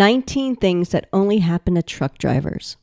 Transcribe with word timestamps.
19 0.00 0.56
things 0.56 0.88
that 0.88 1.08
only 1.12 1.38
happen 1.40 1.74
to 1.74 1.82
truck 1.82 2.16
drivers. 2.16 2.78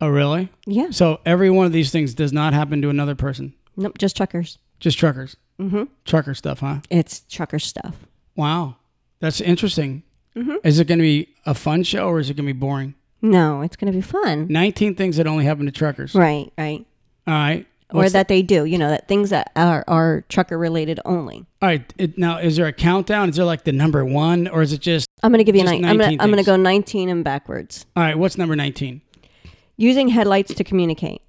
Oh, 0.00 0.08
really? 0.08 0.48
Yeah. 0.66 0.90
So 0.90 1.20
every 1.24 1.50
one 1.50 1.66
of 1.66 1.72
these 1.72 1.92
things 1.92 2.14
does 2.14 2.32
not 2.32 2.52
happen 2.52 2.82
to 2.82 2.90
another 2.90 3.14
person. 3.14 3.54
Nope, 3.76 3.96
just 3.96 4.16
truckers. 4.16 4.58
Just 4.80 4.98
truckers. 4.98 5.36
Mm-hmm. 5.60 5.84
Trucker 6.04 6.34
stuff, 6.34 6.58
huh? 6.58 6.80
It's 6.90 7.20
trucker 7.20 7.60
stuff. 7.60 7.94
Wow. 8.34 8.74
That's 9.20 9.40
interesting. 9.40 10.02
Mm-hmm. 10.34 10.56
Is 10.64 10.80
it 10.80 10.88
going 10.88 10.98
to 10.98 11.04
be 11.04 11.28
a 11.46 11.54
fun 11.54 11.84
show 11.84 12.08
or 12.08 12.18
is 12.18 12.28
it 12.28 12.34
going 12.34 12.48
to 12.48 12.52
be 12.52 12.58
boring? 12.58 12.94
No, 13.22 13.62
it's 13.62 13.76
going 13.76 13.92
to 13.92 13.96
be 13.96 14.02
fun. 14.02 14.48
19 14.50 14.96
things 14.96 15.16
that 15.16 15.28
only 15.28 15.44
happen 15.44 15.66
to 15.66 15.72
truckers. 15.72 16.12
Right, 16.14 16.52
right. 16.58 16.84
All 17.26 17.34
right. 17.34 17.66
Or 17.92 17.98
What's 18.02 18.12
that 18.12 18.28
they 18.28 18.42
do, 18.42 18.64
you 18.66 18.76
know, 18.76 18.90
that 18.90 19.08
things 19.08 19.30
that 19.30 19.50
are, 19.56 19.82
are 19.88 20.22
trucker 20.28 20.58
related 20.58 21.00
only. 21.06 21.46
all 21.62 21.68
right. 21.68 21.94
It, 21.96 22.18
now, 22.18 22.38
is 22.38 22.56
there 22.56 22.66
a 22.66 22.72
countdown? 22.72 23.30
Is 23.30 23.36
there 23.36 23.46
like 23.46 23.64
the 23.64 23.72
number 23.72 24.04
one 24.04 24.46
or 24.46 24.60
is 24.62 24.72
it 24.74 24.80
just, 24.80 25.08
I'm 25.22 25.32
going 25.32 25.38
to 25.38 25.44
give 25.44 25.56
you 25.56 25.64
nine. 25.64 25.84
I'm 25.84 25.96
going 25.96 25.98
19 25.98 26.18
to 26.18 26.22
I'm 26.24 26.30
going 26.30 26.44
to 26.44 26.46
go 26.50 26.56
19 26.56 27.08
and 27.08 27.24
backwards. 27.24 27.86
all 27.96 28.02
right, 28.02 28.18
what's 28.18 28.36
number 28.36 28.54
19? 28.56 29.00
Using 29.76 30.08
headlights 30.08 30.54
to 30.54 30.64
communicate. 30.64 31.22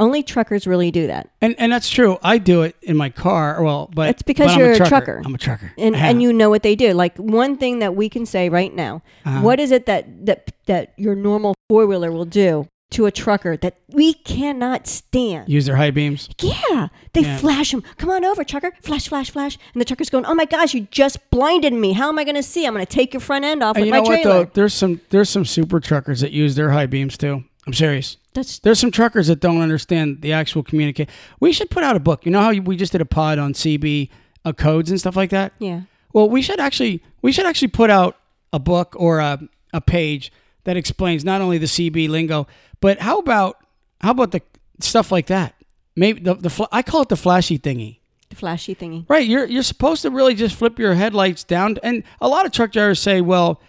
Only 0.00 0.22
truckers 0.24 0.66
really 0.66 0.90
do 0.90 1.06
that. 1.06 1.30
And 1.40 1.54
and 1.58 1.70
that's 1.70 1.88
true. 1.88 2.18
I 2.24 2.38
do 2.38 2.62
it 2.62 2.74
in 2.82 2.96
my 2.96 3.08
car. 3.10 3.62
Well, 3.62 3.88
but 3.94 4.08
It's 4.08 4.22
because 4.22 4.46
but 4.48 4.54
I'm 4.54 4.58
you're 4.58 4.72
a 4.72 4.76
trucker. 4.76 4.88
trucker. 4.88 5.22
I'm 5.24 5.34
a 5.34 5.38
trucker. 5.38 5.72
And 5.78 5.94
Yeah. 5.94 6.06
and 6.08 6.20
you 6.22 6.32
know 6.32 6.50
what 6.50 6.64
they 6.64 6.74
do. 6.74 6.92
Like 6.92 7.16
one 7.18 7.56
thing 7.56 7.78
that 7.78 7.94
we 7.94 8.08
can 8.08 8.26
say 8.26 8.48
right 8.48 8.74
now. 8.74 9.02
Uh-huh. 9.24 9.42
what 9.42 9.60
is 9.60 9.70
it 9.70 9.86
that 9.86 10.26
that 10.26 10.50
that 10.66 10.94
your 10.96 11.14
normal 11.14 11.54
four-wheeler 11.68 12.10
will 12.10 12.24
do 12.24 12.66
to 12.92 13.06
a 13.06 13.10
trucker 13.10 13.56
that 13.58 13.76
we 13.88 14.14
cannot 14.14 14.86
stand? 14.86 15.48
use 15.48 15.66
their 15.66 15.76
high 15.76 15.90
beams. 15.90 16.28
Yeah, 16.40 16.88
they 17.12 17.22
Yeah. 17.22 17.36
flash 17.38 17.70
them. 17.72 17.82
Come 17.98 18.10
on 18.10 18.24
over, 18.24 18.44
trucker. 18.44 18.72
Flash, 18.82 19.08
flash, 19.08 19.30
flash. 19.30 19.58
And 19.74 19.80
the 19.80 19.84
trucker's 19.84 20.10
going, 20.10 20.24
"Oh 20.26 20.34
my 20.34 20.44
gosh, 20.44 20.74
you 20.74 20.86
just 20.90 21.18
blinded 21.30 21.72
me. 21.72 21.92
How 21.92 22.08
am 22.08 22.18
I 22.18 22.24
going 22.24 22.36
to 22.36 22.42
see? 22.42 22.66
I'm 22.66 22.74
going 22.74 22.84
to 22.86 22.90
take 22.92 23.12
your 23.12 23.20
front 23.20 23.44
end 23.44 23.62
off 23.62 23.76
And 23.76 23.82
with 23.82 23.86
you 23.86 23.90
my 23.92 23.98
know 23.98 24.02
what 24.04 24.22
trailer." 24.22 24.44
though? 24.44 24.50
There's 24.54 24.74
some 24.74 25.00
there's 25.10 25.28
some 25.30 25.44
super 25.44 25.80
truckers 25.80 26.20
that 26.20 26.32
use 26.32 26.54
their 26.54 26.70
high 26.70 26.86
beams 26.86 27.16
too. 27.18 27.44
I'm 27.66 27.72
serious. 27.74 28.16
That's 28.34 28.58
There's 28.58 28.80
some 28.80 28.90
truckers 28.90 29.26
that 29.28 29.40
don't 29.40 29.60
understand 29.60 30.22
the 30.22 30.32
actual 30.32 30.62
communicate. 30.62 31.08
We 31.38 31.52
should 31.52 31.70
put 31.70 31.84
out 31.84 31.96
a 31.96 32.00
book. 32.00 32.24
You 32.24 32.32
know 32.32 32.40
how 32.40 32.52
we 32.52 32.76
just 32.76 32.92
did 32.92 33.00
a 33.00 33.04
pod 33.04 33.38
on 33.38 33.52
CB 33.52 34.08
uh, 34.44 34.52
codes 34.52 34.90
and 34.90 34.98
stuff 34.98 35.16
like 35.16 35.30
that. 35.30 35.52
yeah. 35.58 35.82
Well, 36.14 36.28
we 36.28 36.42
should 36.42 36.58
actually 36.60 37.02
we 37.22 37.30
should 37.32 37.46
actually 37.46 37.68
put 37.68 37.88
out 37.90 38.16
a 38.52 38.58
book 38.58 38.94
or 38.98 39.20
a, 39.20 39.38
a 39.72 39.80
page 39.80 40.32
that 40.64 40.76
explains 40.76 41.24
not 41.24 41.40
only 41.40 41.56
the 41.58 41.66
CB 41.66 42.08
lingo, 42.08 42.46
but 42.82 43.00
how 43.00 43.18
about 43.18 43.56
how 44.02 44.10
about 44.10 44.32
the 44.32 44.42
stuff 44.80 45.10
like 45.10 45.28
that? 45.28 45.54
Maybe 45.96 46.20
the, 46.20 46.34
the 46.34 46.50
fl- 46.50 46.64
I 46.70 46.82
call 46.82 47.02
it 47.02 47.08
the 47.08 47.16
flashy 47.16 47.58
thingy. 47.58 48.00
The 48.28 48.36
flashy 48.36 48.74
thingy. 48.74 49.06
Right, 49.08 49.26
you're 49.26 49.46
you're 49.46 49.62
supposed 49.62 50.02
to 50.02 50.10
really 50.10 50.34
just 50.34 50.56
flip 50.56 50.78
your 50.78 50.92
headlights 50.94 51.44
down, 51.44 51.78
and 51.82 52.02
a 52.20 52.28
lot 52.28 52.44
of 52.44 52.52
truck 52.52 52.72
drivers 52.72 53.00
say, 53.00 53.22
"Well, 53.22 53.62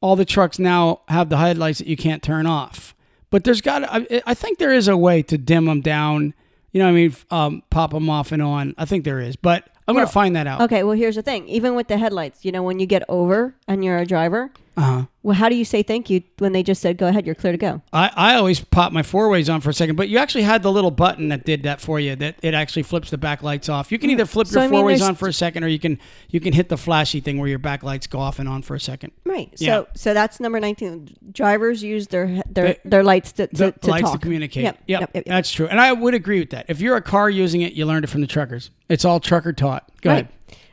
all 0.00 0.16
the 0.16 0.24
trucks 0.24 0.58
now 0.58 1.02
have 1.06 1.28
the 1.28 1.36
headlights 1.36 1.78
that 1.78 1.86
you 1.86 1.96
can't 1.96 2.22
turn 2.22 2.46
off." 2.46 2.94
But 3.30 3.44
there's 3.44 3.60
got, 3.60 3.82
I, 3.84 4.22
I 4.24 4.34
think 4.34 4.58
there 4.58 4.72
is 4.72 4.88
a 4.88 4.96
way 4.96 5.22
to 5.24 5.36
dim 5.36 5.66
them 5.66 5.80
down. 5.80 6.32
You 6.72 6.78
know, 6.78 6.86
what 6.86 6.90
I 6.90 6.94
mean, 6.94 7.16
um, 7.30 7.62
pop 7.70 7.90
them 7.90 8.08
off 8.08 8.32
and 8.32 8.40
on. 8.40 8.74
I 8.78 8.84
think 8.84 9.04
there 9.04 9.20
is, 9.20 9.36
but 9.36 9.68
I'm 9.88 9.94
Well, 9.94 10.04
gonna 10.04 10.12
find 10.12 10.34
that 10.36 10.46
out. 10.46 10.60
Okay, 10.62 10.82
well 10.82 10.96
here's 10.96 11.14
the 11.16 11.22
thing. 11.22 11.46
Even 11.48 11.74
with 11.74 11.88
the 11.88 11.96
headlights, 11.98 12.44
you 12.44 12.52
know, 12.52 12.62
when 12.62 12.78
you 12.80 12.86
get 12.86 13.04
over 13.08 13.54
and 13.68 13.84
you're 13.84 13.98
a 13.98 14.06
driver, 14.06 14.50
Uh-huh. 14.76 15.04
well, 15.22 15.34
how 15.36 15.48
do 15.48 15.54
you 15.54 15.64
say 15.64 15.82
thank 15.82 16.10
you 16.10 16.22
when 16.38 16.52
they 16.52 16.62
just 16.62 16.82
said, 16.82 16.98
"Go 16.98 17.06
ahead, 17.06 17.24
you're 17.24 17.34
clear 17.36 17.52
to 17.52 17.56
go"? 17.58 17.80
I, 17.92 18.10
I 18.14 18.34
always 18.34 18.60
pop 18.60 18.92
my 18.92 19.02
four 19.02 19.28
ways 19.30 19.48
on 19.48 19.60
for 19.60 19.70
a 19.70 19.72
second, 19.72 19.94
but 19.96 20.08
you 20.08 20.18
actually 20.18 20.42
had 20.42 20.62
the 20.62 20.70
little 20.72 20.90
button 20.90 21.28
that 21.28 21.44
did 21.46 21.62
that 21.62 21.80
for 21.80 21.98
you. 22.00 22.14
That 22.16 22.34
it 22.42 22.52
actually 22.52 22.82
flips 22.82 23.08
the 23.10 23.16
back 23.16 23.42
lights 23.44 23.68
off. 23.68 23.90
You 23.92 23.98
can 23.98 24.10
either 24.10 24.26
flip 24.26 24.48
So, 24.48 24.58
your 24.58 24.64
I 24.64 24.66
mean, 24.66 24.80
four 24.80 24.84
ways 24.86 24.98
there's- 24.98 25.08
on 25.08 25.14
for 25.14 25.28
a 25.28 25.32
second, 25.32 25.62
or 25.64 25.68
you 25.68 25.78
can 25.78 25.98
you 26.30 26.40
can 26.40 26.52
hit 26.52 26.68
the 26.68 26.76
flashy 26.76 27.20
thing 27.20 27.38
where 27.38 27.48
your 27.48 27.58
back 27.60 27.82
lights 27.84 28.06
go 28.08 28.18
off 28.18 28.38
and 28.40 28.48
on 28.48 28.62
for 28.62 28.74
a 28.74 28.80
second. 28.80 29.12
Right. 29.24 29.50
So 29.56 29.64
Yeah. 29.64 29.72
so 29.76 29.86
so 29.94 30.14
that's 30.14 30.40
number 30.40 30.58
19. 30.60 31.08
Drivers 31.32 31.82
use 31.82 32.08
their 32.08 32.42
their 32.50 32.64
They- 32.66 32.78
their 32.84 33.04
lights 33.04 33.32
to 33.32 33.46
to, 33.46 33.56
the 33.56 33.72
to 33.72 33.88
lights 33.90 34.02
talk. 34.10 34.12
to 34.14 34.18
communicate. 34.18 34.64
Yep. 34.64 34.78
Yep, 34.88 35.00
Yep. 35.00 35.10
yep, 35.14 35.24
that's 35.26 35.50
true, 35.52 35.68
and 35.68 35.80
I 35.80 35.92
would 35.92 36.12
agree 36.14 36.40
with 36.40 36.50
that. 36.50 36.66
If 36.68 36.80
you're 36.82 36.96
a 36.96 37.02
car 37.02 37.30
using 37.30 37.62
it, 37.62 37.72
you 37.74 37.86
learned 37.86 38.04
it 38.04 38.08
from 38.08 38.20
the 38.20 38.26
truckers. 38.26 38.70
It's 38.88 39.04
all 39.06 39.20
trucker 39.20 39.52
taught. 39.78 39.90
Go 40.02 40.10
Right. 40.10 40.14
ahead. 40.14 40.28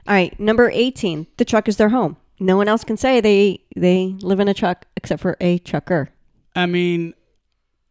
All 0.08 0.14
right. 0.14 0.40
Number 0.40 0.69
18. 0.69 1.28
The 1.38 1.46
truck 1.46 1.68
is 1.68 1.78
their 1.78 1.90
home. 1.90 2.18
No 2.40 2.58
one 2.58 2.68
else 2.68 2.84
can 2.84 2.97
say 2.97 3.22
they 3.22 3.62
they 3.75 4.16
live 4.22 4.40
in 4.40 4.47
a 4.47 4.53
truck 4.53 4.86
except 4.97 5.22
for 5.22 5.38
a 5.40 5.59
trucker. 5.59 6.09
I 6.56 6.66
mean, 6.66 7.14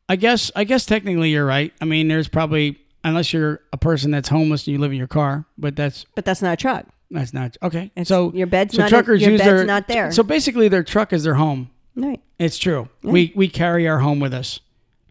I 0.08 0.16
guess 0.16 0.50
I 0.54 0.64
guess 0.64 0.84
technically 0.84 1.30
you're 1.30 1.46
right. 1.46 1.72
I 1.80 1.84
mean, 1.84 2.08
there's 2.08 2.28
probably 2.28 2.78
unless 3.04 3.32
you're 3.32 3.60
a 3.72 3.76
person 3.78 4.10
that's 4.10 4.28
homeless 4.28 4.66
and 4.66 4.72
you 4.74 4.78
live 4.78 4.92
in 4.92 4.98
your 4.98 5.06
car, 5.06 5.46
but 5.56 5.74
that's 5.76 6.04
But 6.14 6.24
that's 6.24 6.42
not 6.42 6.52
a 6.52 6.56
truck. 6.56 6.86
that's 7.10 7.32
not 7.32 7.56
okay. 7.62 7.84
It's- 7.96 8.08
so 8.08 8.32
your 8.34 8.46
bed's 8.46 8.74
so 8.74 8.82
not 8.82 8.90
truckers 8.90 9.22
your 9.22 9.32
use 9.32 9.40
bed's 9.40 9.50
their 9.50 9.64
not 9.64 9.88
there. 9.88 10.10
So 10.12 10.22
basically, 10.22 10.68
their 10.68 10.82
truck 10.82 11.12
is 11.12 11.24
their 11.24 11.34
home. 11.34 11.70
Right. 11.96 12.20
It's 12.38 12.58
true. 12.58 12.88
We 13.02 13.32
we 13.34 13.48
carry 13.48 13.88
our 13.88 14.00
home 14.00 14.20
with 14.20 14.34
us. 14.34 14.60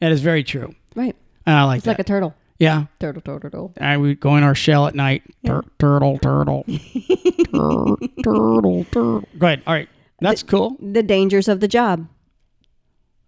That 0.01 0.11
is 0.11 0.21
very 0.21 0.43
true. 0.43 0.75
Right. 0.95 1.15
And 1.45 1.55
I 1.55 1.63
like 1.63 1.77
It's 1.77 1.85
that. 1.85 1.91
like 1.91 1.99
a 1.99 2.03
turtle. 2.03 2.35
Yeah. 2.61 2.85
Turtle, 2.99 3.21
turtle, 3.21 3.49
turtle. 3.49 3.73
And 3.77 4.01
we 4.01 4.13
go 4.13 4.35
in 4.37 4.43
our 4.43 4.53
shell 4.53 4.85
at 4.85 4.93
night. 4.93 5.23
Tur- 5.45 5.63
turtle, 5.79 6.19
turtle. 6.19 6.63
Tur- 6.67 7.95
turtle, 8.23 8.85
turtle. 8.91 9.23
Go 9.37 9.47
ahead. 9.47 9.63
All 9.65 9.73
right. 9.73 9.89
That's 10.19 10.43
cool. 10.43 10.77
The 10.79 11.01
dangers 11.01 11.47
of 11.47 11.59
the 11.59 11.67
job. 11.67 12.07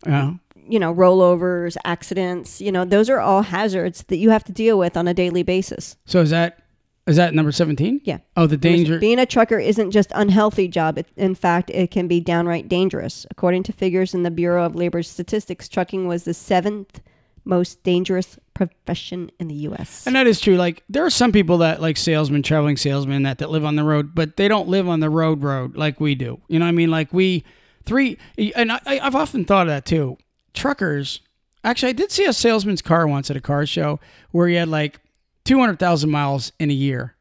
Yeah. 0.06 0.34
You 0.70 0.80
know, 0.80 0.94
rollovers, 0.94 1.76
accidents, 1.84 2.62
you 2.62 2.72
know, 2.72 2.86
those 2.86 3.10
are 3.10 3.20
all 3.20 3.42
hazards 3.42 4.04
that 4.04 4.18
you 4.18 4.30
have 4.30 4.44
to 4.46 4.52
deal 4.52 4.78
with 4.78 4.96
on 4.96 5.08
a 5.08 5.14
daily 5.14 5.42
basis. 5.42 5.98
So 6.06 6.22
is 6.22 6.30
that 6.30 6.60
is 7.08 7.18
that 7.18 7.34
number 7.34 7.52
seventeen? 7.52 8.00
Yeah. 8.06 8.20
Oh, 8.38 8.48
the 8.48 8.56
danger. 8.56 8.98
Being 9.00 9.20
a 9.20 9.26
trucker 9.26 9.60
isn't 9.60 9.92
just 9.92 10.12
unhealthy 10.16 10.70
job. 10.70 10.98
It, 11.00 11.08
in 11.18 11.36
fact, 11.36 11.70
it 11.72 11.92
can 11.92 12.08
be 12.08 12.22
downright 12.22 12.70
dangerous. 12.70 13.26
According 13.30 13.64
to 13.64 13.74
figures 13.74 14.14
in 14.14 14.24
the 14.24 14.32
Bureau 14.32 14.66
of 14.66 14.76
Labor 14.76 15.04
Statistics, 15.04 15.68
trucking 15.68 16.08
was 16.08 16.24
the 16.24 16.34
seventh 16.34 17.02
most 17.46 17.84
dangerous 17.84 18.38
profession 18.54 19.32
in 19.40 19.48
the 19.48 19.56
U.S. 19.56 20.06
And 20.06 20.16
that 20.16 20.28
is 20.28 20.40
true. 20.40 20.56
Like 20.56 20.84
there 20.90 21.06
are 21.06 21.10
some 21.10 21.32
people 21.32 21.60
that 21.60 21.82
like 21.82 21.98
salesmen, 21.98 22.44
traveling 22.44 22.78
salesmen 22.78 23.24
that 23.24 23.40
that 23.40 23.50
live 23.50 23.66
on 23.66 23.76
the 23.76 23.84
road, 23.84 24.16
but 24.16 24.38
they 24.38 24.48
don't 24.48 24.68
live 24.68 24.88
on 24.88 25.00
the 25.00 25.10
road 25.10 25.44
road 25.44 25.76
like 25.76 26.00
we 26.00 26.16
do. 26.16 26.42
You 26.48 26.60
know 26.60 26.66
what 26.66 26.70
I 26.70 26.74
mean? 26.74 26.92
Like 26.92 27.14
we 27.14 27.44
three 27.86 28.18
and 28.56 28.72
I, 28.72 28.80
I've 28.86 29.16
often 29.16 29.46
thought 29.46 29.68
of 29.68 29.72
that 29.74 29.86
too. 29.86 30.18
Truckers. 30.54 31.22
Actually, 31.64 31.90
I 31.90 31.94
did 31.94 32.12
see 32.12 32.26
a 32.26 32.34
salesman's 32.34 32.82
car 32.82 33.08
once 33.08 33.32
at 33.32 33.38
a 33.38 33.42
car 33.42 33.66
show 33.66 34.00
where 34.32 34.48
he 34.48 34.56
had 34.56 34.68
like 34.68 35.00
two 35.46 35.60
hundred 35.60 35.80
thousand 35.80 36.10
miles 36.10 36.52
in 36.60 36.70
a 36.70 36.74
year, 36.74 37.16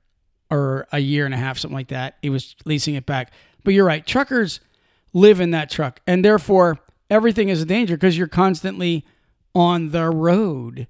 or 0.50 0.86
a 0.92 0.98
year 0.98 1.24
and 1.24 1.34
a 1.34 1.38
half, 1.38 1.58
something 1.58 1.76
like 1.76 1.88
that. 1.88 2.16
He 2.22 2.30
was 2.30 2.56
leasing 2.64 2.94
it 2.94 3.06
back. 3.06 3.32
But 3.64 3.74
you're 3.74 3.86
right. 3.86 4.04
Truckers 4.04 4.60
live 5.12 5.40
in 5.40 5.52
that 5.52 5.70
truck, 5.70 6.00
and 6.06 6.24
therefore 6.24 6.78
everything 7.08 7.48
is 7.48 7.62
a 7.62 7.66
danger 7.66 7.96
because 7.96 8.18
you're 8.18 8.26
constantly 8.26 9.04
on 9.54 9.90
the 9.90 10.08
road. 10.10 10.86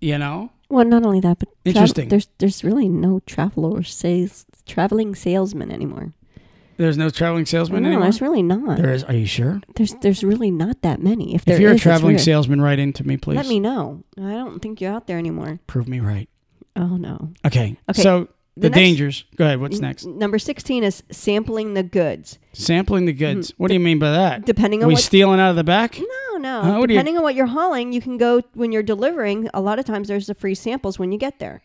You 0.00 0.18
know. 0.18 0.50
Well, 0.68 0.84
not 0.84 1.04
only 1.06 1.20
that, 1.20 1.38
but 1.38 1.48
Interesting. 1.64 2.08
there's 2.08 2.28
there's 2.38 2.64
really 2.64 2.88
no 2.88 3.20
travel 3.20 3.64
or 3.64 3.82
sales 3.82 4.44
traveling 4.66 5.14
salesman 5.14 5.70
anymore. 5.70 6.12
There's 6.76 6.98
no 6.98 7.08
traveling 7.08 7.46
salesman 7.46 7.84
no, 7.84 7.88
anymore. 7.88 8.04
there's 8.04 8.20
really 8.20 8.42
not. 8.42 8.76
There 8.76 8.92
is. 8.92 9.02
Are 9.04 9.14
you 9.14 9.26
sure? 9.26 9.60
There's 9.76 9.94
there's 10.02 10.22
really 10.22 10.50
not 10.50 10.82
that 10.82 11.00
many. 11.00 11.34
If 11.34 11.44
there 11.44 11.54
if 11.56 11.60
you're 11.62 11.72
is, 11.72 11.80
a 11.80 11.82
traveling 11.82 12.18
salesman, 12.18 12.60
write 12.60 12.78
into 12.78 13.06
me, 13.06 13.16
please. 13.16 13.36
let 13.36 13.46
me 13.46 13.60
know. 13.60 14.04
I 14.18 14.32
don't 14.32 14.60
think 14.60 14.80
you're 14.80 14.92
out 14.92 15.06
there 15.06 15.18
anymore. 15.18 15.58
prove 15.66 15.88
me 15.88 16.00
right. 16.00 16.28
Oh 16.74 16.96
no. 16.96 17.32
Okay. 17.46 17.76
Okay, 17.88 18.02
So 18.02 18.28
the 18.56 18.62
the, 18.62 18.68
next- 18.70 18.78
dangers. 18.78 19.24
Go 19.36 19.44
ahead. 19.44 19.60
What's 19.60 19.80
next? 19.80 20.06
Number 20.06 20.38
sixteen 20.38 20.82
is 20.82 21.02
sampling 21.10 21.74
the 21.74 21.82
goods. 21.82 22.38
Sampling 22.52 23.04
the 23.06 23.12
goods. 23.12 23.52
What 23.58 23.68
do 23.68 23.74
you 23.74 23.80
mean 23.80 23.98
by 23.98 24.10
that? 24.12 24.44
Depending 24.46 24.82
on 24.82 24.88
we 24.88 24.94
what 24.94 25.02
stealing 25.02 25.40
out 25.40 25.50
of 25.50 25.56
the 25.56 25.64
back? 25.64 25.98
No, 25.98 26.38
no. 26.38 26.78
What 26.78 26.86
do 26.88 26.94
you- 26.94 26.98
Depending 26.98 27.18
on 27.18 27.22
what 27.22 27.34
you're 27.34 27.46
hauling, 27.46 27.92
you 27.92 28.00
can 28.00 28.16
go 28.16 28.40
when 28.54 28.72
you're 28.72 28.82
delivering. 28.82 29.48
A 29.54 29.60
lot 29.60 29.78
of 29.78 29.84
times, 29.84 30.08
there's 30.08 30.26
the 30.26 30.34
free 30.34 30.54
samples 30.54 30.98
when 30.98 31.12
you 31.12 31.18
get 31.18 31.38
there. 31.38 31.62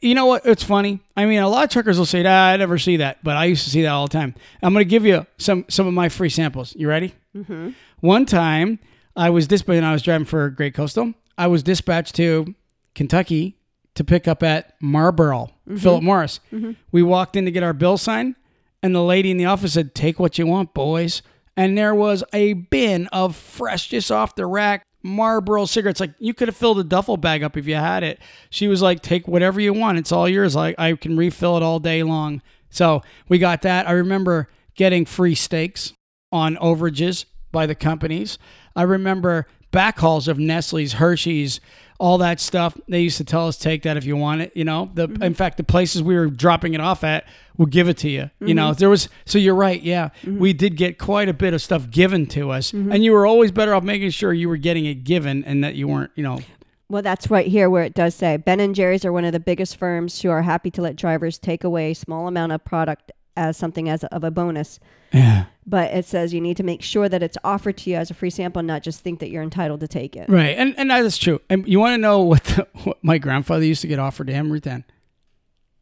You 0.00 0.14
know 0.14 0.24
what? 0.26 0.46
It's 0.46 0.62
funny. 0.64 1.00
I 1.16 1.26
mean, 1.26 1.38
a 1.40 1.48
lot 1.48 1.64
of 1.64 1.70
truckers 1.70 1.98
will 1.98 2.06
say, 2.06 2.24
ah, 2.24 2.48
"I 2.48 2.56
never 2.56 2.78
see 2.78 2.96
that," 2.98 3.22
but 3.22 3.36
I 3.36 3.44
used 3.46 3.64
to 3.64 3.70
see 3.70 3.82
that 3.82 3.88
all 3.90 4.06
the 4.06 4.12
time. 4.12 4.34
I'm 4.62 4.72
going 4.72 4.84
to 4.84 4.88
give 4.88 5.04
you 5.04 5.26
some 5.38 5.66
some 5.68 5.86
of 5.86 5.92
my 5.94 6.08
free 6.08 6.30
samples. 6.30 6.74
You 6.76 6.88
ready? 6.88 7.14
Mm-hmm. 7.36 7.70
One 8.00 8.24
time, 8.26 8.78
I 9.14 9.28
was 9.30 9.46
dispatched. 9.46 9.82
I 9.84 9.92
was 9.92 10.02
driving 10.02 10.24
for 10.26 10.48
Great 10.50 10.72
Coastal. 10.74 11.12
I 11.36 11.46
was 11.48 11.62
dispatched 11.62 12.14
to 12.16 12.54
Kentucky 12.94 13.56
to 13.94 14.04
pick 14.04 14.26
up 14.26 14.42
at 14.42 14.74
Marlboro, 14.80 15.50
mm-hmm. 15.68 15.76
Philip 15.76 16.02
Morris. 16.02 16.40
Mm-hmm. 16.52 16.72
We 16.90 17.02
walked 17.02 17.36
in 17.36 17.44
to 17.44 17.50
get 17.50 17.62
our 17.62 17.72
bill 17.72 17.98
signed, 17.98 18.36
and 18.82 18.94
the 18.94 19.02
lady 19.02 19.30
in 19.30 19.36
the 19.36 19.46
office 19.46 19.74
said, 19.74 19.94
"Take 19.94 20.18
what 20.18 20.38
you 20.38 20.46
want, 20.46 20.74
boys." 20.74 21.22
And 21.56 21.76
there 21.76 21.94
was 21.94 22.24
a 22.32 22.54
bin 22.54 23.08
of 23.08 23.36
fresh, 23.36 23.88
just 23.88 24.10
off 24.10 24.34
the 24.34 24.46
rack 24.46 24.86
Marlboro 25.02 25.66
cigarettes. 25.66 26.00
Like 26.00 26.14
you 26.18 26.32
could 26.32 26.48
have 26.48 26.56
filled 26.56 26.78
a 26.78 26.84
duffel 26.84 27.16
bag 27.16 27.42
up 27.42 27.56
if 27.56 27.66
you 27.66 27.74
had 27.74 28.02
it. 28.02 28.20
She 28.50 28.68
was 28.68 28.82
like, 28.82 29.02
"Take 29.02 29.28
whatever 29.28 29.60
you 29.60 29.72
want. 29.72 29.98
It's 29.98 30.12
all 30.12 30.28
yours. 30.28 30.56
Like 30.56 30.74
I 30.78 30.94
can 30.94 31.16
refill 31.16 31.56
it 31.56 31.62
all 31.62 31.78
day 31.78 32.02
long." 32.02 32.42
So 32.70 33.02
we 33.28 33.38
got 33.38 33.62
that. 33.62 33.88
I 33.88 33.92
remember 33.92 34.48
getting 34.74 35.04
free 35.04 35.34
steaks 35.34 35.92
on 36.30 36.56
overages 36.56 37.26
by 37.50 37.66
the 37.66 37.74
companies. 37.74 38.38
I 38.74 38.82
remember 38.82 39.46
backhauls 39.72 40.28
of 40.28 40.38
Nestle's, 40.38 40.94
Hershey's, 40.94 41.60
all 42.02 42.18
that 42.18 42.40
stuff. 42.40 42.76
They 42.88 43.00
used 43.00 43.18
to 43.18 43.24
tell 43.24 43.46
us 43.46 43.56
take 43.56 43.84
that 43.84 43.96
if 43.96 44.04
you 44.04 44.16
want 44.16 44.40
it. 44.40 44.50
You 44.56 44.64
know, 44.64 44.90
the 44.92 45.08
mm-hmm. 45.08 45.22
in 45.22 45.34
fact 45.34 45.56
the 45.56 45.62
places 45.62 46.02
we 46.02 46.16
were 46.16 46.26
dropping 46.26 46.74
it 46.74 46.80
off 46.80 47.04
at 47.04 47.24
would 47.56 47.70
give 47.70 47.88
it 47.88 47.96
to 47.98 48.10
you. 48.10 48.28
You 48.40 48.54
know, 48.54 48.70
mm-hmm. 48.70 48.80
there 48.80 48.90
was 48.90 49.08
so 49.24 49.38
you're 49.38 49.54
right. 49.54 49.80
Yeah, 49.80 50.10
mm-hmm. 50.22 50.40
we 50.40 50.52
did 50.52 50.76
get 50.76 50.98
quite 50.98 51.28
a 51.28 51.32
bit 51.32 51.54
of 51.54 51.62
stuff 51.62 51.88
given 51.90 52.26
to 52.26 52.50
us, 52.50 52.72
and 52.72 53.04
you 53.04 53.12
were 53.12 53.24
always 53.24 53.52
better 53.52 53.72
off 53.72 53.84
making 53.84 54.10
sure 54.10 54.32
you 54.32 54.48
were 54.48 54.56
getting 54.56 54.84
it 54.84 55.04
given 55.04 55.44
and 55.44 55.62
that 55.62 55.76
you 55.76 55.86
weren't. 55.86 56.10
You 56.16 56.24
know, 56.24 56.40
Well, 56.88 57.02
that's 57.02 57.30
right 57.30 57.46
here 57.46 57.70
where 57.70 57.84
it 57.84 57.94
does 57.94 58.16
say 58.16 58.36
Ben 58.36 58.58
and 58.58 58.74
Jerry's 58.74 59.04
are 59.04 59.12
one 59.12 59.24
of 59.24 59.32
the 59.32 59.40
biggest 59.40 59.76
firms 59.76 60.20
who 60.20 60.30
are 60.30 60.42
happy 60.42 60.72
to 60.72 60.82
let 60.82 60.96
drivers 60.96 61.38
take 61.38 61.62
away 61.62 61.92
a 61.92 61.94
small 61.94 62.26
amount 62.26 62.50
of 62.50 62.64
product 62.64 63.12
as 63.36 63.56
something 63.56 63.88
as 63.88 64.02
of 64.04 64.24
a 64.24 64.30
bonus. 64.32 64.80
yeah. 65.12 65.44
But 65.64 65.92
it 65.92 66.04
says 66.04 66.34
you 66.34 66.40
need 66.40 66.56
to 66.56 66.64
make 66.64 66.82
sure 66.82 67.08
that 67.08 67.22
it's 67.22 67.38
offered 67.44 67.76
to 67.78 67.90
you 67.90 67.96
as 67.96 68.10
a 68.10 68.14
free 68.14 68.30
sample, 68.30 68.62
not 68.62 68.82
just 68.82 69.00
think 69.00 69.20
that 69.20 69.30
you're 69.30 69.44
entitled 69.44 69.80
to 69.80 69.88
take 69.88 70.16
it. 70.16 70.28
Right, 70.28 70.56
and 70.58 70.74
and 70.76 70.90
that 70.90 71.04
is 71.04 71.16
true. 71.16 71.40
And 71.48 71.66
you 71.68 71.78
want 71.78 71.94
to 71.94 71.98
know 71.98 72.20
what, 72.20 72.42
the, 72.44 72.66
what 72.82 72.98
my 73.02 73.18
grandfather 73.18 73.64
used 73.64 73.82
to 73.82 73.88
get 73.88 73.98
offered 73.98 74.26
to 74.26 74.32
him, 74.32 74.52
Ruth 74.52 74.66
Ann? 74.66 74.84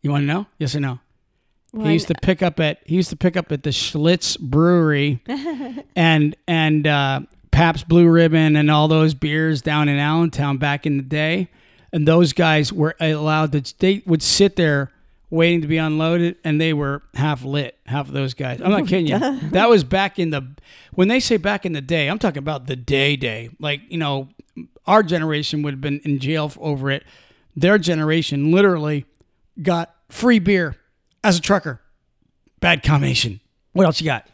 You 0.03 0.11
want 0.11 0.23
to 0.23 0.27
know? 0.27 0.47
Yes 0.59 0.75
or 0.75 0.81
no? 0.81 1.01
Well, 1.73 1.87
he 1.87 1.93
used 1.95 2.09
to 2.09 2.15
pick 2.21 2.43
up 2.43 2.59
at 2.61 2.81
he 2.85 2.97
used 2.97 3.11
to 3.11 3.17
pick 3.17 3.37
up 3.37 3.53
at 3.53 3.63
the 3.63 3.71
Schlitz 3.71 4.39
Brewery, 4.39 5.23
and 5.97 6.37
and 6.47 6.87
uh, 6.87 7.21
Pabst 7.51 7.89
Blue 7.89 8.09
Ribbon 8.09 8.57
and 8.57 8.71
all 8.71 8.89
those 8.89 9.15
beers 9.15 9.63
down 9.63 9.89
in 9.89 9.99
Allentown 9.99 10.59
back 10.59 10.85
in 10.85 10.97
the 10.97 11.03
day, 11.03 11.49
and 11.93 12.07
those 12.07 12.33
guys 12.33 12.73
were 12.73 12.97
allowed 13.01 13.53
to. 13.53 13.75
They 13.79 14.03
would 14.05 14.23
sit 14.23 14.57
there 14.57 14.91
waiting 15.31 15.61
to 15.63 15.69
be 15.69 15.79
unloaded, 15.79 16.37
and 16.45 16.61
they 16.61 16.73
were 16.73 17.03
half 17.15 17.45
lit. 17.45 17.79
Half 17.87 18.09
of 18.09 18.15
those 18.15 18.35
guys. 18.35 18.61
I'm 18.61 18.71
not 18.71 18.87
kidding 18.87 19.07
you. 19.07 19.19
That 19.51 19.69
was 19.69 19.85
back 19.85 20.19
in 20.19 20.31
the 20.31 20.47
when 20.93 21.09
they 21.09 21.21
say 21.21 21.37
back 21.37 21.65
in 21.65 21.73
the 21.73 21.81
day. 21.81 22.09
I'm 22.09 22.19
talking 22.19 22.39
about 22.39 22.67
the 22.67 22.77
day 22.77 23.17
day. 23.17 23.51
Like 23.59 23.81
you 23.89 23.99
know, 23.99 24.29
our 24.87 25.03
generation 25.03 25.63
would 25.63 25.75
have 25.75 25.81
been 25.81 26.01
in 26.05 26.19
jail 26.19 26.53
over 26.59 26.91
it. 26.91 27.05
Their 27.57 27.79
generation 27.79 28.53
literally 28.53 29.07
got 29.63 29.95
free 30.09 30.39
beer 30.39 30.77
as 31.25 31.39
a 31.39 31.41
trucker. 31.41 31.81
Bad 32.61 32.83
combination. 32.83 33.41
What 33.73 33.87
else 33.87 34.01
you 34.01 34.07
got? 34.07 34.27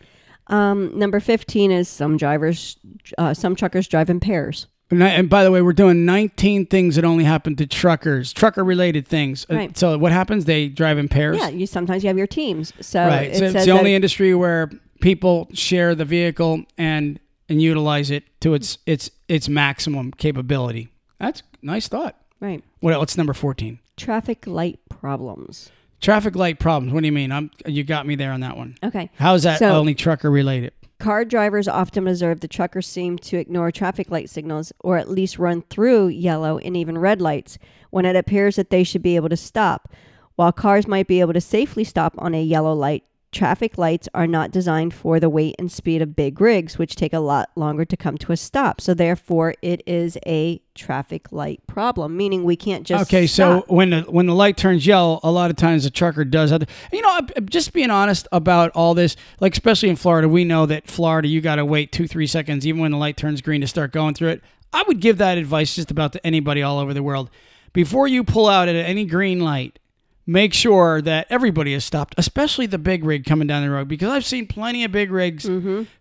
Um, 0.48 0.96
number 0.96 1.18
15 1.20 1.72
is 1.72 1.88
some 1.88 2.16
drivers, 2.16 2.78
uh, 3.18 3.34
some 3.34 3.56
truckers 3.56 3.88
drive 3.88 4.10
in 4.10 4.20
pairs. 4.20 4.66
And 4.90 5.28
by 5.28 5.42
the 5.42 5.50
way, 5.50 5.62
we're 5.62 5.72
doing 5.72 6.04
19 6.04 6.66
things 6.66 6.94
that 6.94 7.04
only 7.04 7.24
happen 7.24 7.56
to 7.56 7.66
truckers, 7.66 8.32
trucker 8.32 8.62
related 8.62 9.06
things. 9.08 9.44
Uh, 9.50 9.56
Right. 9.56 9.76
So 9.76 9.98
what 9.98 10.12
happens? 10.12 10.44
They 10.44 10.68
drive 10.68 10.96
in 10.98 11.08
pairs. 11.08 11.38
Yeah, 11.38 11.48
you 11.48 11.66
sometimes 11.66 12.04
you 12.04 12.08
have 12.08 12.18
your 12.18 12.28
teams. 12.28 12.72
So 12.80 13.04
right. 13.04 13.30
it 13.30 13.38
So 13.38 13.44
it's 13.46 13.64
the 13.64 13.72
only 13.72 13.94
industry 13.94 14.32
where 14.34 14.70
people 15.00 15.48
share 15.52 15.94
the 15.94 16.04
vehicle 16.04 16.64
and 16.78 17.18
and 17.48 17.60
utilize 17.62 18.10
it 18.10 18.24
to 18.40 18.54
its 18.54 18.78
its 18.86 19.10
its 19.28 19.48
maximum 19.48 20.12
capability. 20.12 20.88
That's 21.18 21.42
nice 21.62 21.88
thought. 21.88 22.16
right. 22.40 22.62
What 22.80 22.96
what's 22.98 23.16
number 23.16 23.32
14? 23.32 23.78
Traffic 23.96 24.46
light 24.46 24.78
problems. 24.88 25.70
Traffic 26.00 26.36
light 26.36 26.58
problems. 26.60 26.92
What 26.92 27.00
do 27.00 27.06
you 27.06 27.12
mean? 27.12 27.32
I'm 27.32 27.50
you 27.66 27.82
got 27.82 28.06
me 28.06 28.14
there 28.14 28.30
on 28.32 28.40
that 28.40 28.56
one. 28.56 28.76
Okay. 28.84 29.10
How 29.16 29.34
is 29.34 29.42
that 29.44 29.58
So- 29.58 29.74
only 29.76 29.94
trucker 29.94 30.30
related? 30.30 30.72
Car 30.98 31.24
drivers 31.24 31.68
often 31.68 32.08
observe 32.08 32.40
the 32.40 32.48
truckers 32.48 32.86
seem 32.86 33.18
to 33.18 33.36
ignore 33.36 33.70
traffic 33.70 34.10
light 34.10 34.30
signals 34.30 34.72
or 34.80 34.96
at 34.96 35.10
least 35.10 35.38
run 35.38 35.62
through 35.62 36.08
yellow 36.08 36.58
and 36.58 36.76
even 36.76 36.98
red 36.98 37.20
lights 37.20 37.58
when 37.90 38.06
it 38.06 38.16
appears 38.16 38.56
that 38.56 38.70
they 38.70 38.82
should 38.82 39.02
be 39.02 39.16
able 39.16 39.28
to 39.28 39.36
stop. 39.36 39.92
While 40.36 40.52
cars 40.52 40.86
might 40.86 41.06
be 41.06 41.20
able 41.20 41.34
to 41.34 41.40
safely 41.40 41.84
stop 41.84 42.14
on 42.18 42.34
a 42.34 42.42
yellow 42.42 42.72
light, 42.72 43.04
traffic 43.32 43.76
lights 43.76 44.08
are 44.14 44.26
not 44.26 44.50
designed 44.50 44.94
for 44.94 45.20
the 45.20 45.28
weight 45.28 45.54
and 45.58 45.70
speed 45.70 46.00
of 46.00 46.16
big 46.16 46.40
rigs, 46.40 46.78
which 46.78 46.96
take 46.96 47.12
a 47.12 47.18
lot 47.18 47.50
longer 47.56 47.84
to 47.84 47.96
come 47.96 48.16
to 48.18 48.32
a 48.32 48.36
stop. 48.36 48.80
So 48.80 48.94
therefore, 48.94 49.54
it 49.62 49.82
is 49.86 50.16
a 50.26 50.60
traffic 50.74 51.30
light 51.32 51.66
problem, 51.66 52.16
meaning 52.16 52.44
we 52.44 52.56
can't 52.56 52.86
just 52.86 53.08
Okay, 53.08 53.26
so 53.26 53.64
when 53.68 53.90
the 53.90 54.02
when 54.02 54.26
the 54.26 54.34
light 54.34 54.56
turns 54.56 54.86
yellow, 54.86 55.20
a 55.22 55.30
lot 55.30 55.50
of 55.50 55.56
times 55.56 55.84
the 55.84 55.90
trucker 55.90 56.24
does 56.24 56.50
have 56.50 56.60
to, 56.60 56.66
you 56.92 57.02
know, 57.02 57.20
just 57.44 57.72
being 57.72 57.90
honest 57.90 58.26
about 58.32 58.70
all 58.72 58.94
this. 58.94 59.16
Like 59.40 59.52
especially 59.52 59.88
in 59.88 59.96
Florida, 59.96 60.28
we 60.28 60.44
know 60.44 60.66
that 60.66 60.86
Florida 60.88 61.28
you 61.28 61.40
got 61.40 61.56
to 61.56 61.64
wait 61.64 61.92
two 61.92 62.06
three 62.06 62.26
seconds 62.26 62.66
even 62.66 62.80
when 62.80 62.92
the 62.92 62.98
light 62.98 63.16
turns 63.16 63.40
green 63.40 63.60
to 63.60 63.66
start 63.66 63.92
going 63.92 64.14
through 64.14 64.28
it. 64.28 64.42
I 64.72 64.82
would 64.86 65.00
give 65.00 65.18
that 65.18 65.38
advice 65.38 65.74
just 65.74 65.90
about 65.90 66.12
to 66.12 66.26
anybody 66.26 66.62
all 66.62 66.78
over 66.78 66.92
the 66.92 67.02
world. 67.02 67.30
Before 67.72 68.08
you 68.08 68.24
pull 68.24 68.48
out 68.48 68.68
at 68.68 68.74
any 68.74 69.04
green 69.04 69.40
light, 69.40 69.78
make 70.26 70.52
sure 70.52 71.00
that 71.02 71.26
everybody 71.30 71.72
is 71.72 71.84
stopped, 71.84 72.14
especially 72.18 72.66
the 72.66 72.78
big 72.78 73.04
rig 73.04 73.24
coming 73.24 73.46
down 73.46 73.62
the 73.62 73.70
road, 73.70 73.88
because 73.88 74.10
I've 74.10 74.24
seen 74.24 74.46
plenty 74.46 74.84
of 74.84 74.92
big 74.92 75.10
rigs 75.10 75.48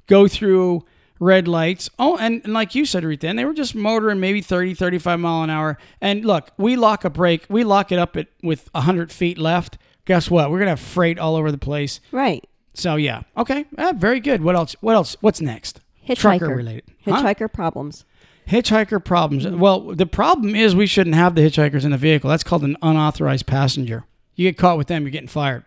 go 0.08 0.28
through 0.28 0.84
red 1.20 1.48
lights. 1.48 1.90
Oh, 2.00 2.18
and, 2.18 2.42
and 2.44 2.54
like 2.54 2.76
you 2.76 2.86
said, 2.86 3.04
Rita, 3.04 3.28
and 3.28 3.38
they 3.40 3.46
were 3.46 3.54
just 3.54 3.76
motoring 3.76 4.20
maybe 4.20 4.42
30, 4.42 4.74
35 4.74 5.20
mile 5.20 5.44
an 5.44 5.50
hour. 5.50 5.78
And 6.02 6.26
look, 6.26 6.52
we 6.58 6.76
lock 6.76 7.06
a 7.06 7.10
brake, 7.10 7.46
we 7.50 7.64
lock 7.64 7.92
it 7.92 8.00
up 8.00 8.16
at 8.18 8.28
with 8.44 8.68
100 8.74 9.12
feet 9.12 9.38
left. 9.38 9.78
Guess 10.06 10.30
what? 10.30 10.52
We're 10.52 10.58
going 10.60 10.68
to 10.68 10.72
have 10.72 10.80
freight 10.80 11.18
all 11.18 11.36
over 11.36 11.52
the 11.52 11.58
place. 11.58 12.00
right. 12.12 12.44
So, 12.78 12.98
yeah. 12.98 13.22
Okay. 13.38 13.64
Ah, 13.78 13.94
very 13.96 14.20
good. 14.20 14.44
What 14.44 14.56
else? 14.58 14.76
What 14.82 14.96
else? 14.96 15.16
What's 15.22 15.40
next? 15.40 15.80
Hitchhiker. 16.06 16.18
Trucker 16.40 16.48
related. 16.50 16.84
Huh? 17.06 17.24
Hitchhiker 17.24 17.52
problems. 17.54 18.04
Hitchhiker 18.50 19.02
problems. 19.04 19.48
Well, 19.48 19.80
the 19.96 20.06
problem 20.06 20.56
is 20.56 20.76
we 20.76 20.86
shouldn't 20.86 21.16
have 21.16 21.36
the 21.36 21.42
hitchhikers 21.42 21.86
in 21.86 21.92
the 21.92 21.98
vehicle. 21.98 22.30
That's 22.30 22.44
called 22.44 22.66
an 22.66 22.76
unauthorized 22.82 23.46
passenger. 23.48 24.04
You 24.36 24.50
get 24.50 24.58
caught 24.58 24.78
with 24.78 24.88
them, 24.88 25.04
you're 25.04 25.12
getting 25.12 25.28
fired. 25.28 25.64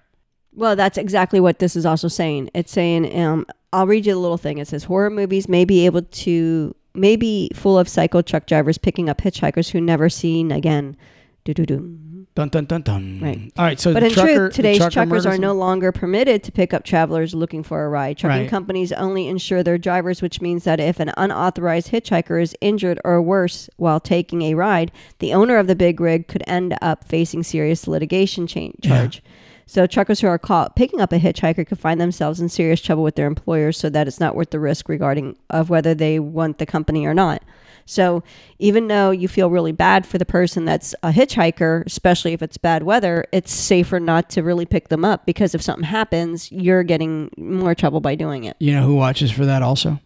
Well, 0.55 0.77
that's 0.77 0.99
exactly 0.99 1.41
what 1.41 1.59
this 1.59 1.77
is 1.77 1.87
also 1.87 2.09
saying. 2.09 2.51
It's 2.55 2.73
saying, 2.73 3.17
um, 3.19 3.47
I'll 3.73 3.87
read 3.87 4.07
you 4.07 4.15
a 4.15 4.19
little 4.19 4.39
thing. 4.39 4.59
It 4.59 4.69
says 4.69 4.85
horror 4.85 5.11
movies 5.11 5.49
may 5.49 5.65
be 5.65 5.87
able 5.87 6.03
to, 6.03 6.75
may 6.95 7.17
be 7.17 7.51
full 7.55 7.79
of 7.79 7.89
psycho 7.89 8.23
truck 8.23 8.47
drivers 8.47 8.79
picking 8.79 9.09
up 9.09 9.21
hitchhikers 9.21 9.71
who 9.71 9.81
never 9.81 10.09
seen 10.09 10.51
again. 10.51 10.97
Do 11.45 11.55
do 11.55 11.65
do. 11.65 11.99
Dun 12.39 12.51
dun 12.51 12.67
dun 12.67 12.83
dun. 12.83 13.19
Right. 13.21 13.53
All 13.59 13.65
right. 13.65 13.81
So 13.81 13.93
But 13.93 14.05
in 14.05 14.13
trucker, 14.13 14.35
truth, 14.37 14.55
today's 14.55 14.79
trucker 14.79 14.93
truckers 14.93 15.27
are 15.27 15.37
no 15.39 15.55
longer 15.55 15.91
permitted 15.91 16.45
to 16.45 16.53
pick 16.53 16.73
up 16.73 16.85
travelers 16.85 17.35
looking 17.35 17.65
for 17.65 17.85
a 17.85 17.89
ride. 17.89 18.17
Trucking 18.17 18.43
Right. 18.43 18.49
companies 18.49 18.93
only 18.93 19.27
insure 19.27 19.65
their 19.65 19.77
drivers, 19.77 20.23
which 20.23 20.41
means 20.41 20.63
that 20.63 20.79
if 20.79 21.01
an 21.01 21.11
unauthorized 21.17 21.91
hitchhiker 21.91 22.41
is 22.41 22.55
injured 22.61 23.01
or 23.05 23.21
worse 23.21 23.69
while 23.77 23.99
taking 23.99 24.43
a 24.43 24.55
ride, 24.55 24.93
the 25.19 25.35
owner 25.35 25.57
of 25.57 25.67
the 25.67 25.75
big 25.75 25.99
rig 26.01 26.29
could 26.29 26.45
end 26.47 26.77
up 26.81 27.03
facing 27.03 27.43
serious 27.43 27.89
litigation 27.89 28.47
cha- 28.47 28.71
charge. 28.83 29.21
So 29.67 29.89
truckers 29.89 30.21
who 30.21 30.29
are 30.29 30.39
caught 30.39 30.77
picking 30.77 31.01
up 31.01 31.13
a 31.13 31.19
hitchhiker 31.19 31.67
could 31.67 31.81
find 31.81 32.01
themselves 32.01 32.39
in 32.41 32.49
serious 32.49 32.81
trouble 32.81 33.03
with 33.03 33.17
their 33.17 33.27
employers, 33.27 33.77
so 33.77 33.91
that 33.91 34.07
it's 34.07 34.21
not 34.21 34.37
worth 34.37 34.51
the 34.51 34.61
risk 34.61 34.89
regarding 34.89 35.35
of 35.51 35.71
whether 35.71 35.93
they 35.93 36.21
want 36.21 36.59
the 36.59 36.67
company 36.67 37.05
or 37.05 37.15
not. 37.15 37.43
So 37.89 38.23
even 38.59 38.89
though 38.89 39.11
you 39.11 39.29
feel 39.29 39.49
really 39.49 39.73
bad 39.73 40.07
for 40.07 40.19
the 40.19 40.27
person 40.27 40.67
that's 40.67 40.95
a 41.03 41.11
hitchhiker, 41.11 41.85
especially 41.87 42.35
if 42.35 42.43
it's 42.43 42.59
bad 42.59 42.83
weather, 42.83 43.25
it's 43.33 43.51
safer 43.51 43.99
not 43.99 44.29
to 44.31 44.43
really 44.43 44.67
pick 44.67 44.89
them 44.89 45.05
up 45.05 45.25
because 45.25 45.55
if 45.55 45.63
something 45.63 45.85
happens, 45.85 46.53
you're 46.53 46.83
getting 46.83 47.31
more 47.39 47.75
trouble 47.75 48.01
by 48.01 48.15
doing 48.15 48.45
it. 48.45 48.57
You 48.61 48.75
know 48.75 48.83
who 48.83 48.95
watches 48.95 49.31
for 49.31 49.47
that 49.47 49.63
also? 49.63 50.01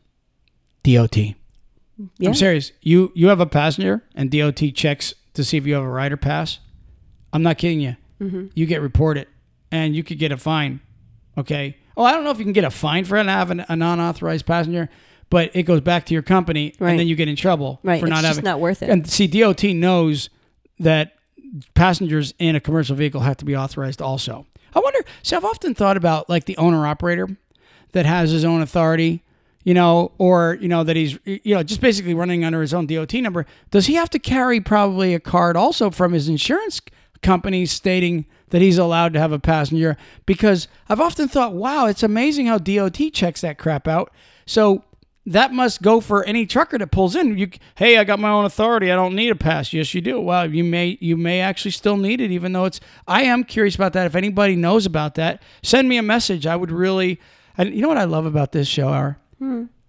DOT. 0.84 1.17
Yeah. 1.17 1.34
I'm 2.29 2.34
serious. 2.34 2.70
You 2.81 3.12
you 3.15 3.29
have 3.29 3.41
a 3.41 3.46
passenger 3.46 4.03
and 4.15 4.31
DOT 4.31 4.60
checks 4.74 5.15
to 5.34 5.44
see 5.44 5.56
if 5.56 5.67
you 5.67 5.74
have 5.74 5.82
a 5.82 5.89
rider 5.89 6.17
pass. 6.17 6.60
I'm 7.32 7.43
not 7.43 7.58
kidding 7.58 7.81
you. 7.81 7.96
Mm-hmm. 8.20 8.46
You 8.55 8.67
get 8.67 8.81
reported 8.81 9.27
and 9.72 9.96
you 9.96 10.05
could 10.05 10.19
get 10.19 10.31
a 10.31 10.36
fine. 10.36 10.81
Okay. 11.36 11.79
Oh, 11.96 12.05
I 12.05 12.12
don't 12.12 12.22
know 12.22 12.31
if 12.31 12.39
you 12.39 12.44
can 12.44 12.53
get 12.53 12.65
a 12.65 12.70
fine 12.70 13.05
for 13.05 13.22
having 13.22 13.65
a 13.69 13.77
non-authorized 13.77 14.46
passenger, 14.46 14.89
but 15.32 15.51
it 15.55 15.62
goes 15.62 15.81
back 15.81 16.05
to 16.06 16.12
your 16.12 16.22
company 16.22 16.74
Right. 16.79 16.91
and 16.91 16.98
then 17.01 17.06
you 17.08 17.17
get 17.17 17.27
in 17.27 17.36
trouble 17.36 17.81
Right. 17.82 17.98
for 18.01 18.06
it's 18.06 18.10
not 18.15 18.22
having. 18.24 18.44
not 18.44 18.60
worth 18.60 18.82
it. 18.82 18.91
And 18.91 19.08
see, 19.08 19.27
DOT 19.27 19.65
knows 19.74 20.29
that 20.79 21.15
passengers 21.74 22.34
in 22.39 22.55
a 22.55 22.60
commercial 22.60 22.94
vehicle 22.96 23.22
have 23.22 23.36
to 23.39 23.44
be 23.44 23.56
authorized 23.56 24.01
also. 24.03 24.46
I 24.74 24.81
wonder, 24.81 25.01
see, 25.22 25.34
I've 25.36 25.44
often 25.44 25.74
thought 25.74 25.96
about 25.96 26.29
like 26.29 26.44
the 26.44 26.56
owner 26.58 26.86
operator 26.86 27.29
that 27.93 28.06
has 28.06 28.31
his 28.31 28.44
own 28.44 28.62
authority, 28.62 29.22
you 29.65 29.74
know, 29.74 30.12
or, 30.19 30.58
you 30.60 30.69
know, 30.69 30.82
that 30.84 30.96
he's, 30.96 31.19
you 31.24 31.55
know, 31.55 31.62
just 31.62 31.81
basically 31.81 32.15
running 32.15 32.44
under 32.44 32.60
his 32.60 32.72
own 32.74 32.86
DOT 32.86 33.15
number. 33.15 33.46
Does 33.70 33.86
he 33.86 33.94
have 33.94 34.10
to 34.10 34.19
carry 34.19 34.60
probably 34.60 35.15
a 35.15 35.20
card 35.20 35.56
also 35.56 35.91
from 35.91 36.12
his 36.12 36.29
insurance 36.29 36.81
company 37.22 37.65
stating 37.67 38.27
that 38.51 38.60
he's 38.60 38.77
allowed 38.79 39.12
to 39.15 39.19
have 39.19 39.32
a 39.32 39.39
passenger? 39.39 39.96
Because 40.27 40.69
I've 40.89 41.01
often 41.01 41.29
thought, 41.29 41.55
wow, 41.55 41.86
it's 41.86 42.03
amazing 42.03 42.46
how 42.46 42.58
DOT 42.58 43.10
checks 43.12 43.41
that 43.43 43.56
crap 43.58 43.86
out. 43.89 44.10
So 44.46 44.84
that 45.26 45.52
must 45.52 45.82
go 45.82 46.00
for 46.00 46.24
any 46.24 46.46
trucker 46.46 46.79
that 46.79 46.88
pulls 46.88 47.14
in. 47.14 47.38
You, 47.38 47.48
hey, 47.76 47.98
I 47.98 48.05
got 48.05 48.19
my 48.19 48.31
own 48.31 48.44
authority. 48.44 48.91
I 48.91 48.96
don't 48.96 49.14
need 49.14 49.31
a 49.31 49.36
pass. 49.36 49.72
Yes, 49.72 49.94
you 49.94 50.00
do. 50.00 50.20
Well, 50.20 50.52
you 50.52 50.64
may 50.64 50.98
you 51.00 51.17
may 51.17 51.41
actually 51.41 51.70
still 51.70 51.96
need 51.96 52.20
it, 52.20 52.31
even 52.31 52.52
though 52.52 52.64
it's. 52.64 52.81
I 53.06 53.22
am 53.22 53.44
curious 53.44 53.74
about 53.74 53.93
that. 53.93 54.06
If 54.06 54.17
anybody 54.17 54.56
knows 54.56 54.86
about 54.86 55.14
that, 55.17 55.43
send 55.62 55.88
me 55.88 55.96
a 55.96 56.02
message. 56.02 56.46
I 56.46 56.56
would 56.56 56.70
really. 56.72 57.20
And 57.56 57.74
you 57.74 57.82
know 57.82 57.88
what 57.88 57.98
I 57.98 58.05
love 58.05 58.26
about 58.26 58.52
this 58.52 58.67
show, 58.67 58.88
Hour? 58.88 59.19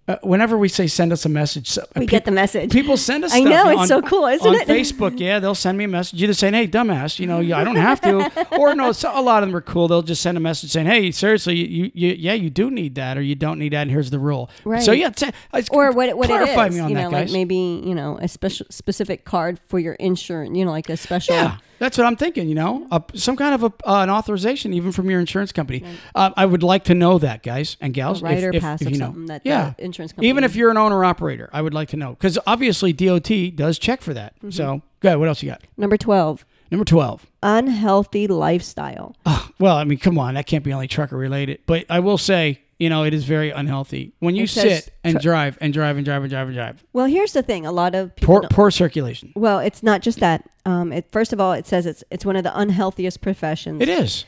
Uh, 0.06 0.16
whenever 0.22 0.58
we 0.58 0.68
say 0.68 0.86
send 0.86 1.12
us 1.12 1.24
a 1.24 1.28
message, 1.30 1.68
so, 1.68 1.82
We 1.96 2.02
pe- 2.02 2.06
get 2.10 2.24
the 2.26 2.30
message. 2.30 2.70
People 2.70 2.96
send 2.98 3.24
us. 3.24 3.32
I 3.32 3.40
know, 3.40 3.70
it's 3.70 3.80
on- 3.80 3.86
so 3.88 4.02
cool, 4.02 4.26
isn't 4.26 4.46
on 4.46 4.54
it? 4.54 4.68
Facebook, 4.68 5.18
yeah, 5.18 5.38
they'll 5.38 5.54
send 5.54 5.78
me 5.78 5.84
a 5.84 5.88
message 5.88 6.22
either 6.22 6.34
saying, 6.34 6.52
"Hey, 6.54 6.68
dumbass, 6.68 7.18
you 7.18 7.26
know, 7.26 7.38
I 7.56 7.64
don't 7.64 7.76
have 7.76 8.00
to," 8.02 8.30
or 8.58 8.74
no, 8.74 8.92
so, 8.92 9.10
a 9.18 9.22
lot 9.22 9.42
of 9.42 9.48
them 9.48 9.56
are 9.56 9.62
cool. 9.62 9.88
They'll 9.88 10.02
just 10.02 10.20
send 10.20 10.36
a 10.36 10.40
message 10.40 10.70
saying, 10.72 10.86
"Hey, 10.86 11.10
seriously, 11.10 11.54
you, 11.56 11.90
you, 11.94 12.08
yeah, 12.18 12.34
you 12.34 12.50
do 12.50 12.70
need 12.70 12.96
that, 12.96 13.16
or 13.16 13.22
you 13.22 13.34
don't 13.34 13.58
need 13.58 13.72
that, 13.72 13.82
and 13.82 13.90
here's 13.90 14.10
the 14.10 14.18
rule." 14.18 14.50
Right. 14.64 14.82
So 14.82 14.92
yeah, 14.92 15.08
t- 15.10 15.30
I- 15.54 15.64
or 15.70 15.90
what 15.92 16.14
what 16.16 16.26
it 16.26 16.32
clarify 16.32 16.66
is, 16.66 16.74
me 16.74 16.80
on 16.80 16.90
you 16.90 16.96
that, 16.96 17.02
know, 17.04 17.10
guys. 17.10 17.28
like 17.30 17.32
maybe 17.32 17.56
you 17.84 17.94
know 17.94 18.18
a 18.20 18.28
special 18.28 18.66
specific 18.70 19.24
card 19.24 19.58
for 19.68 19.78
your 19.78 19.94
insurance, 19.94 20.54
you 20.56 20.64
know, 20.66 20.70
like 20.70 20.88
a 20.90 20.96
special. 20.98 21.34
Yeah, 21.34 21.56
that's 21.84 21.98
what 21.98 22.06
I'm 22.06 22.16
thinking. 22.16 22.48
You 22.48 22.54
know, 22.54 22.86
uh, 22.90 23.00
some 23.14 23.36
kind 23.36 23.54
of 23.54 23.62
a, 23.62 23.88
uh, 23.88 24.02
an 24.02 24.10
authorization, 24.10 24.72
even 24.72 24.90
from 24.90 25.10
your 25.10 25.20
insurance 25.20 25.52
company. 25.52 25.84
Uh, 26.14 26.30
I 26.36 26.46
would 26.46 26.62
like 26.62 26.84
to 26.84 26.94
know 26.94 27.18
that, 27.18 27.42
guys 27.42 27.76
and 27.80 27.92
gals. 27.94 28.22
A 28.22 28.24
rider 28.24 28.48
if, 28.48 28.56
if, 28.56 28.62
pass 28.62 28.80
if 28.80 28.88
of 28.88 28.92
you 28.94 28.98
know. 28.98 29.06
something 29.06 29.26
that 29.26 29.42
yeah, 29.44 29.74
the 29.76 29.84
insurance 29.84 30.12
company. 30.12 30.28
even 30.28 30.44
if 30.44 30.56
you're 30.56 30.70
an 30.70 30.76
owner 30.76 31.04
operator, 31.04 31.50
I 31.52 31.62
would 31.62 31.74
like 31.74 31.90
to 31.90 31.96
know 31.96 32.10
because 32.10 32.38
obviously 32.46 32.92
DOT 32.92 33.30
does 33.54 33.78
check 33.78 34.00
for 34.02 34.14
that. 34.14 34.34
Mm-hmm. 34.38 34.50
So, 34.50 34.82
go 35.00 35.08
ahead. 35.10 35.18
What 35.18 35.28
else 35.28 35.42
you 35.42 35.50
got? 35.50 35.62
number 35.76 35.96
twelve, 35.96 36.44
Number 36.70 36.84
twelve. 36.84 37.26
unhealthy 37.42 38.26
lifestyle. 38.26 39.14
Oh, 39.26 39.48
well, 39.58 39.76
I 39.76 39.84
mean, 39.84 39.98
come 39.98 40.18
on, 40.18 40.34
that 40.34 40.46
can't 40.46 40.64
be 40.64 40.72
only 40.72 40.88
trucker 40.88 41.16
related. 41.16 41.60
But 41.66 41.84
I 41.90 42.00
will 42.00 42.18
say, 42.18 42.60
you 42.84 42.90
know, 42.90 43.02
it 43.04 43.14
is 43.14 43.24
very 43.24 43.50
unhealthy 43.50 44.12
when 44.20 44.36
you 44.36 44.46
sit 44.46 44.92
and 45.02 45.18
drive 45.18 45.56
and 45.62 45.72
drive 45.72 45.96
and 45.96 46.04
drive 46.04 46.22
and 46.22 46.30
drive 46.30 46.46
and 46.48 46.54
drive. 46.54 46.84
Well, 46.92 47.06
here's 47.06 47.32
the 47.32 47.42
thing: 47.42 47.64
a 47.66 47.72
lot 47.72 47.94
of 47.94 48.14
people. 48.14 48.26
Poor, 48.34 48.40
don't- 48.42 48.52
poor 48.52 48.70
circulation. 48.70 49.32
well, 49.34 49.58
it's 49.58 49.82
not 49.82 50.02
just 50.02 50.20
that. 50.20 50.40
Um, 50.66 50.92
it, 50.92 51.10
first 51.10 51.32
of 51.32 51.40
all, 51.40 51.52
it 51.52 51.66
says 51.66 51.86
it's 51.86 52.04
it's 52.10 52.24
one 52.26 52.36
of 52.36 52.44
the 52.44 52.52
unhealthiest 52.58 53.20
professions. 53.22 53.80
It 53.82 53.88
is. 53.88 54.24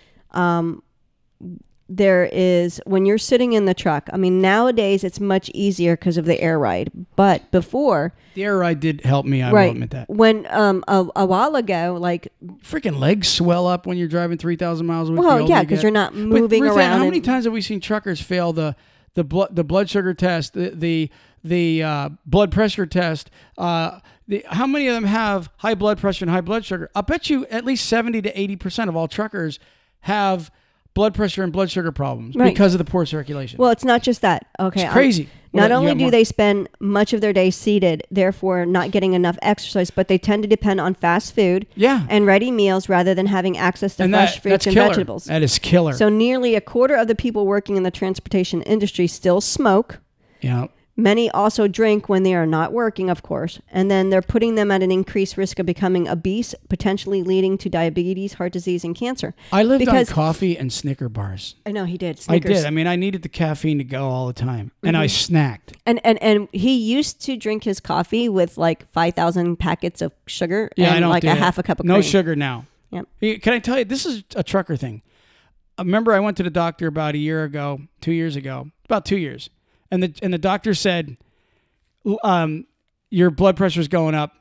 There 1.89 2.29
is 2.33 2.81
when 2.85 3.07
you're 3.07 3.19
sitting 3.19 3.53
in 3.53 3.65
the 3.65 3.75
truck. 3.75 4.09
I 4.13 4.17
mean, 4.17 4.41
nowadays 4.41 5.05
it's 5.05 5.21
much 5.21 5.51
easier 5.55 5.97
because 5.97 6.17
of 6.17 6.25
the 6.25 6.41
air 6.41 6.59
ride, 6.59 6.91
but 7.15 7.49
before, 7.53 8.13
The 8.35 8.45
air 8.45 8.59
ride 8.59 8.81
did 8.81 9.03
help 9.03 9.25
me. 9.25 9.41
I 9.43 9.51
will 9.51 9.57
right 9.57 9.71
admit 9.71 9.91
that. 9.91 10.09
when 10.09 10.47
um 10.51 10.83
a, 10.89 11.07
a 11.15 11.27
while 11.27 11.55
ago, 11.55 11.97
like 12.01 12.33
Freaking 12.63 12.99
legs 12.99 13.29
swell 13.29 13.67
up 13.67 13.87
when 13.87 13.99
you're 13.99 14.09
driving 14.09 14.37
three 14.39 14.57
thousand 14.57 14.87
miles. 14.87 15.11
Well, 15.11 15.49
yeah, 15.49 15.63
because 15.63 15.83
you're 15.83 15.93
not 15.93 16.13
But 16.13 16.19
moving 16.21 16.63
Ruth 16.63 16.77
around. 16.77 16.99
How 16.99 17.05
many 17.05 17.21
times 17.21 17.45
have 17.45 17.53
we 17.53 17.63
seen 17.63 17.81
truckers 17.81 18.21
fail 18.21 18.53
the 18.53 18.75
the 19.15 19.25
blood 19.25 19.55
the 19.55 19.65
blood 19.65 19.89
sugar 19.89 20.13
test, 20.13 20.55
the 20.55 20.71
the 20.71 21.11
the 21.45 21.83
uh, 21.83 22.09
blood 22.27 22.51
pressure 22.51 22.87
test? 22.87 23.31
Uh, 23.57 24.01
the, 24.29 24.45
how 24.49 24.67
many 24.67 24.89
of 24.89 24.95
them 24.95 25.05
have 25.05 25.49
high 25.59 25.75
blood 25.77 25.99
pressure 25.99 26.25
and 26.25 26.31
high 26.33 26.41
blood 26.41 26.65
sugar? 26.65 26.91
I 26.97 27.01
bet 27.03 27.31
you 27.31 27.47
at 27.47 27.65
least 27.65 27.87
seventy 27.89 28.21
to 28.23 28.41
eighty 28.41 28.57
percent 28.57 28.89
of 28.91 28.97
all 28.97 29.07
truckers 29.07 29.61
have 30.01 30.51
blood 30.97 31.15
pressure 31.15 31.45
and 31.45 31.53
blood 31.53 31.71
sugar 31.71 31.93
problems 31.93 32.35
Right. 32.35 32.53
because 32.53 32.75
of 32.75 32.79
the 32.79 32.85
poor 32.85 33.05
circulation. 33.07 33.59
Well, 33.59 33.71
it's 33.71 33.85
not 33.85 34.03
just 34.03 34.23
that. 34.23 34.47
Okay, 34.59 34.81
it's 34.81 34.85
I'm- 34.85 34.93
crazy. 34.93 35.29
Not 35.53 35.71
What- 35.71 35.73
only 35.73 35.95
do 35.95 36.01
more? 36.01 36.11
they 36.11 36.25
spend 36.25 36.69
much 36.81 37.13
of 37.13 37.21
their 37.21 37.33
day 37.33 37.51
seated, 37.51 38.03
therefore 38.11 38.67
not 38.67 38.91
getting 38.91 39.13
enough 39.15 39.39
exercise, 39.43 39.91
but 39.91 40.09
they 40.09 40.19
tend 40.19 40.43
to 40.43 40.49
depend 40.49 40.81
on 40.81 40.95
fast 40.95 41.35
food 41.35 41.67
yeah, 41.77 42.03
and 42.11 42.27
ready 42.27 42.51
meals 42.51 42.89
rather 42.91 43.15
than 43.15 43.27
having 43.27 43.57
access 43.57 43.95
to 43.97 44.03
and 44.05 44.13
fresh 44.13 44.35
that, 44.35 44.43
fruits 44.43 44.67
and 44.67 44.75
killer. 44.75 44.89
vegetables. 44.89 45.25
That 45.27 45.43
is 45.43 45.59
killer. 45.59 45.93
So 45.95 46.09
nearly 46.09 46.55
a 46.57 46.61
quarter 46.61 46.95
of 46.95 47.09
the 47.09 47.15
people 47.15 47.47
working 47.47 47.77
in 47.77 47.85
the 47.85 47.91
transportation 47.91 48.61
industry 48.63 49.07
still 49.07 49.41
smoke. 49.41 50.01
yeah. 50.41 50.67
Many 50.99 51.31
also 51.33 51.69
drink 51.69 52.09
when 52.09 52.23
they 52.23 52.35
are 52.35 52.47
not 52.47 52.73
working, 52.73 53.11
of 53.11 53.23
course, 53.23 53.61
and 53.71 53.91
then 53.91 54.09
they're 54.09 54.23
putting 54.23 54.55
them 54.55 54.71
at 54.71 54.83
an 54.83 54.91
increased 54.91 55.37
risk 55.37 55.59
of 55.59 55.67
becoming 55.67 56.09
obese, 56.09 56.55
potentially 56.71 57.23
leading 57.23 57.59
to 57.59 57.69
diabetes, 57.69 58.33
heart 58.35 58.53
disease, 58.53 58.83
and 58.83 58.97
cancer. 58.97 59.35
I 59.53 59.63
lived 59.63 59.81
Because- 59.81 60.09
on 60.09 60.15
coffee 60.15 60.57
and 60.57 60.73
Snicker 60.73 61.11
bars. 61.11 61.55
I 61.67 61.73
know 61.73 61.85
he 61.85 61.99
did. 61.99 62.19
I 62.31 62.39
did. 62.39 62.65
I 62.65 62.71
mean, 62.71 62.87
I 62.87 62.97
needed 62.97 63.21
the 63.21 63.29
caffeine 63.29 63.77
to 63.77 63.85
go 63.85 64.05
all 64.09 64.27
the 64.27 64.33
time, 64.33 64.73
and 64.83 64.97
I 64.97 65.05
Mm-hmm. 65.07 65.35
snacked. 65.37 65.75
And 65.85 66.01
and 66.03 66.21
and 66.23 66.49
he 66.53 66.75
used 66.75 67.21
to 67.27 67.37
drink 67.37 67.65
his 67.65 67.79
coffee 67.79 68.31
with 68.31 68.57
like 68.57 68.91
five 68.93 69.13
thousand 69.15 69.57
packets 69.59 70.01
of 70.01 70.13
sugar 70.27 70.71
Yeah, 70.79 70.87
and 70.89 70.97
I 70.97 71.01
don't 71.01 71.11
like 71.11 71.25
a 71.25 71.27
that. 71.27 71.37
half 71.37 71.59
a 71.59 71.63
cup 71.63 71.79
of 71.79 71.85
no 71.85 71.97
cream. 71.97 72.03
sugar 72.05 72.35
now. 72.35 72.65
Yep. 72.91 73.43
Can 73.43 73.53
I 73.53 73.59
tell 73.59 73.77
you? 73.79 73.85
This 73.85 74.07
is 74.07 74.25
a 74.35 74.43
trucker 74.43 74.77
thing. 74.77 75.03
I 75.77 75.83
remember 75.83 76.15
I 76.15 76.21
went 76.21 76.39
to 76.39 76.43
the 76.43 76.49
doctor 76.49 76.87
about 76.87 77.15
a 77.15 77.19
year 77.19 77.45
ago, 77.45 77.83
two 78.01 78.13
years 78.13 78.35
ago, 78.35 78.71
about 78.87 79.05
two 79.05 79.19
years, 79.19 79.51
and 79.91 80.03
the 80.03 80.15
and 80.23 80.33
the 80.33 80.39
doctor 80.39 80.75
said, 80.75 81.17
um, 82.23 82.67
"Your 83.11 83.31
blood 83.31 83.57
pressure's 83.57 83.89
going 83.89 84.15
up. 84.15 84.33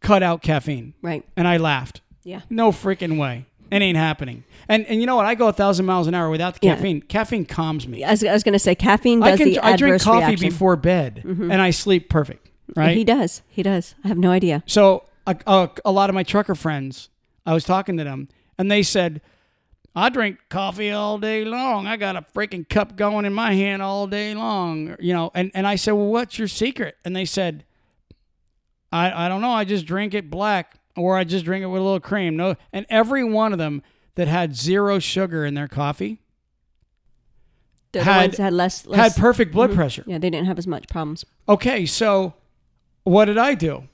Cut 0.00 0.22
out 0.22 0.42
caffeine." 0.42 0.94
Right. 1.02 1.24
And 1.36 1.46
I 1.48 1.56
laughed. 1.56 2.00
Yeah. 2.22 2.40
No 2.50 2.70
freaking 2.72 3.18
way. 3.18 3.46
It 3.70 3.82
ain't 3.82 3.96
happening. 3.96 4.44
And 4.68 4.86
and 4.86 5.00
you 5.00 5.06
know 5.06 5.16
what? 5.16 5.26
I 5.26 5.34
go 5.34 5.48
a 5.48 5.52
thousand 5.52 5.86
miles 5.86 6.06
an 6.06 6.14
hour 6.14 6.30
without 6.30 6.54
the 6.54 6.66
Yeah. 6.66 6.74
caffeine. 6.76 7.00
Caffeine 7.02 7.44
calms 7.44 7.88
me. 7.88 8.04
I 8.04 8.10
was, 8.12 8.24
I 8.24 8.32
was 8.32 8.42
going 8.42 8.52
to 8.52 8.58
say 8.58 8.74
caffeine 8.74 9.20
does 9.20 9.34
I 9.34 9.36
can 9.36 9.48
the 9.50 9.58
I 9.58 9.76
drink 9.76 10.00
coffee 10.02 10.26
reaction. 10.26 10.48
before 10.48 10.76
bed, 10.76 11.22
and 11.24 11.60
I 11.60 11.70
sleep 11.70 12.08
perfect. 12.08 12.48
Right. 12.76 12.96
He 12.96 13.04
does. 13.04 13.42
He 13.48 13.62
does. 13.62 13.94
I 14.04 14.08
have 14.08 14.18
no 14.18 14.30
idea. 14.30 14.62
So 14.66 15.04
a, 15.26 15.36
a, 15.46 15.70
a 15.84 15.92
lot 15.92 16.08
of 16.08 16.14
my 16.14 16.22
trucker 16.22 16.54
friends, 16.54 17.08
I 17.44 17.52
was 17.52 17.64
talking 17.64 17.96
to 17.98 18.04
them, 18.04 18.28
and 18.58 18.70
they 18.70 18.82
said, 18.82 19.20
"I 19.94 20.08
drink 20.08 20.38
coffee 20.48 20.90
all 20.90 21.18
day 21.18 21.44
long. 21.44 21.86
I 21.86 21.96
got 21.96 22.16
a 22.16 22.22
freaking 22.34 22.68
cup 22.68 22.96
going 22.96 23.24
in 23.24 23.32
my 23.34 23.54
hand 23.54 23.82
all 23.82 24.06
day 24.06 24.34
long." 24.34 24.96
You 25.00 25.12
know, 25.12 25.30
and 25.34 25.50
and 25.54 25.66
I 25.66 25.76
said, 25.76 25.92
"Well, 25.92 26.06
what's 26.08 26.38
your 26.38 26.48
secret?" 26.48 26.96
And 27.04 27.14
they 27.14 27.24
said, 27.24 27.64
"I 28.92 29.26
I 29.26 29.28
don't 29.28 29.40
know. 29.40 29.50
I 29.52 29.64
just 29.64 29.86
drink 29.86 30.14
it 30.14 30.30
black, 30.30 30.76
or 30.96 31.16
I 31.16 31.24
just 31.24 31.44
drink 31.44 31.62
it 31.62 31.66
with 31.68 31.80
a 31.80 31.84
little 31.84 32.00
cream." 32.00 32.36
No, 32.36 32.56
and 32.72 32.86
every 32.90 33.24
one 33.24 33.52
of 33.52 33.58
them 33.58 33.82
that 34.16 34.28
had 34.28 34.54
zero 34.56 34.98
sugar 34.98 35.44
in 35.44 35.54
their 35.54 35.68
coffee 35.68 36.20
the 37.92 38.02
Had- 38.02 38.20
ones 38.30 38.36
that 38.38 38.42
had 38.42 38.52
less. 38.52 38.84
had 38.92 39.14
perfect 39.14 39.52
blood 39.52 39.70
Mhm. 39.70 39.74
pressure. 39.76 40.04
Yeah, 40.06 40.18
they 40.18 40.30
didn't 40.30 40.46
have 40.46 40.58
as 40.58 40.66
much 40.66 40.88
problems. 40.88 41.24
Okay, 41.48 41.86
so 41.86 42.34
what 43.04 43.26
did 43.26 43.38
I 43.38 43.54
do? 43.54 43.84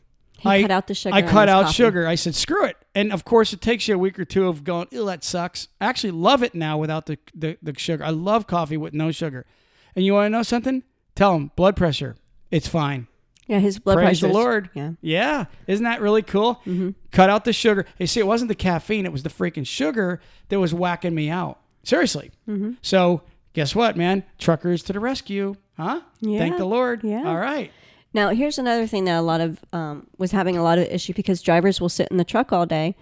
He 0.41 0.49
I 0.49 0.63
cut 0.63 0.71
out 0.71 0.87
the 0.87 0.95
sugar. 0.95 1.15
I 1.15 1.23
cut 1.23 1.49
out 1.49 1.65
coffee. 1.65 1.75
sugar. 1.75 2.07
I 2.07 2.15
said, 2.15 2.35
screw 2.35 2.65
it. 2.65 2.77
And 2.95 3.13
of 3.13 3.25
course, 3.25 3.53
it 3.53 3.61
takes 3.61 3.87
you 3.87 3.95
a 3.95 3.99
week 3.99 4.19
or 4.19 4.25
two 4.25 4.49
of 4.49 4.65
going, 4.65 4.89
ew, 4.91 5.05
that 5.07 5.23
sucks. 5.23 5.69
I 5.81 5.87
actually 5.87 6.13
love 6.13 6.43
it 6.43 6.55
now 6.55 6.79
without 6.79 7.07
the, 7.07 7.19
the, 7.35 7.59
the 7.63 7.79
sugar. 7.79 8.05
I 8.05 8.11
love 8.11 8.47
coffee 8.47 8.77
with 8.77 8.95
no 8.95 9.13
sugar. 9.13 9.47
And 9.95 10.05
you 10.05 10.15
want 10.15 10.27
to 10.27 10.31
know 10.31 10.43
something? 10.43 10.83
Tell 11.15 11.35
them 11.35 11.51
blood 11.57 11.77
pressure. 11.77 12.17
It's 12.51 12.67
fine. 12.67 13.07
Yeah, 13.47 13.59
his 13.59 13.79
blood 13.79 13.95
pressure. 13.97 14.07
Praise 14.07 14.21
the 14.21 14.29
Lord. 14.29 14.71
Yeah. 14.75 14.93
Yeah. 15.01 15.45
Isn't 15.67 15.85
that 15.85 16.01
really 16.01 16.23
cool? 16.23 16.57
Mm-hmm. 16.67 16.91
Cut 17.11 17.29
out 17.29 17.45
the 17.45 17.53
sugar. 17.53 17.85
You 17.99 18.07
see, 18.07 18.21
it 18.21 18.27
wasn't 18.27 18.49
the 18.49 18.55
caffeine, 18.55 19.05
it 19.05 19.13
was 19.13 19.25
the 19.25 19.29
freaking 19.29 19.67
sugar 19.67 20.21
that 20.49 20.61
was 20.61 20.73
whacking 20.73 21.15
me 21.15 21.29
out. 21.31 21.59
Seriously. 21.83 22.31
Mm-hmm. 22.49 22.73
So, 22.83 23.23
guess 23.53 23.75
what, 23.75 23.97
man? 23.97 24.23
Truckers 24.39 24.83
to 24.85 24.93
the 24.93 25.01
rescue. 25.01 25.57
Huh? 25.77 26.01
Yeah. 26.21 26.39
Thank 26.39 26.59
the 26.59 26.65
Lord. 26.65 27.03
Yeah. 27.03 27.27
All 27.27 27.37
right. 27.37 27.73
Now, 28.12 28.31
here's 28.31 28.59
another 28.59 28.87
thing 28.87 29.05
that 29.05 29.17
a 29.19 29.23
lot 29.23 29.40
of 29.40 29.64
um, 29.73 30.07
was 30.19 30.33
having 30.33 30.57
a 30.57 30.62
lot 30.62 30.79
of 30.79 30.85
issue 30.87 31.12
because 31.14 31.43
drivers 31.43 31.81
will 31.81 31.88
sit 31.88 32.09
in 32.11 32.17
the 32.17 32.25
truck 32.25 32.52
all 32.52 32.67
day, 32.67 32.97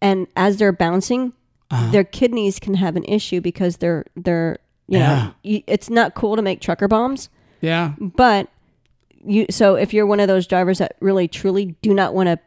and 0.00 0.26
as 0.36 0.56
they're 0.56 0.72
bouncing, 0.72 1.32
Uh-huh. 1.70 1.90
their 1.92 2.02
kidneys 2.04 2.58
can 2.58 2.74
have 2.74 2.96
an 2.96 3.04
issue 3.04 3.40
because 3.40 3.76
they're 3.76 4.04
they're 4.16 4.58
you 4.88 4.98
Yeah. 4.98 5.14
know 5.26 5.34
you, 5.44 5.62
it's 5.68 5.88
not 5.88 6.14
cool 6.14 6.34
to 6.34 6.42
make 6.42 6.60
trucker 6.60 6.88
bombs, 6.88 7.28
Yeah. 7.60 7.92
but 8.00 8.48
you 9.24 9.46
so 9.50 9.76
if 9.76 9.94
you're 9.94 10.06
one 10.06 10.18
of 10.18 10.26
those 10.26 10.46
drivers 10.48 10.78
that 10.78 10.96
really 11.00 11.28
truly 11.28 11.76
do 11.82 11.94
not 11.94 12.12
want 12.14 12.26
to 12.28 12.38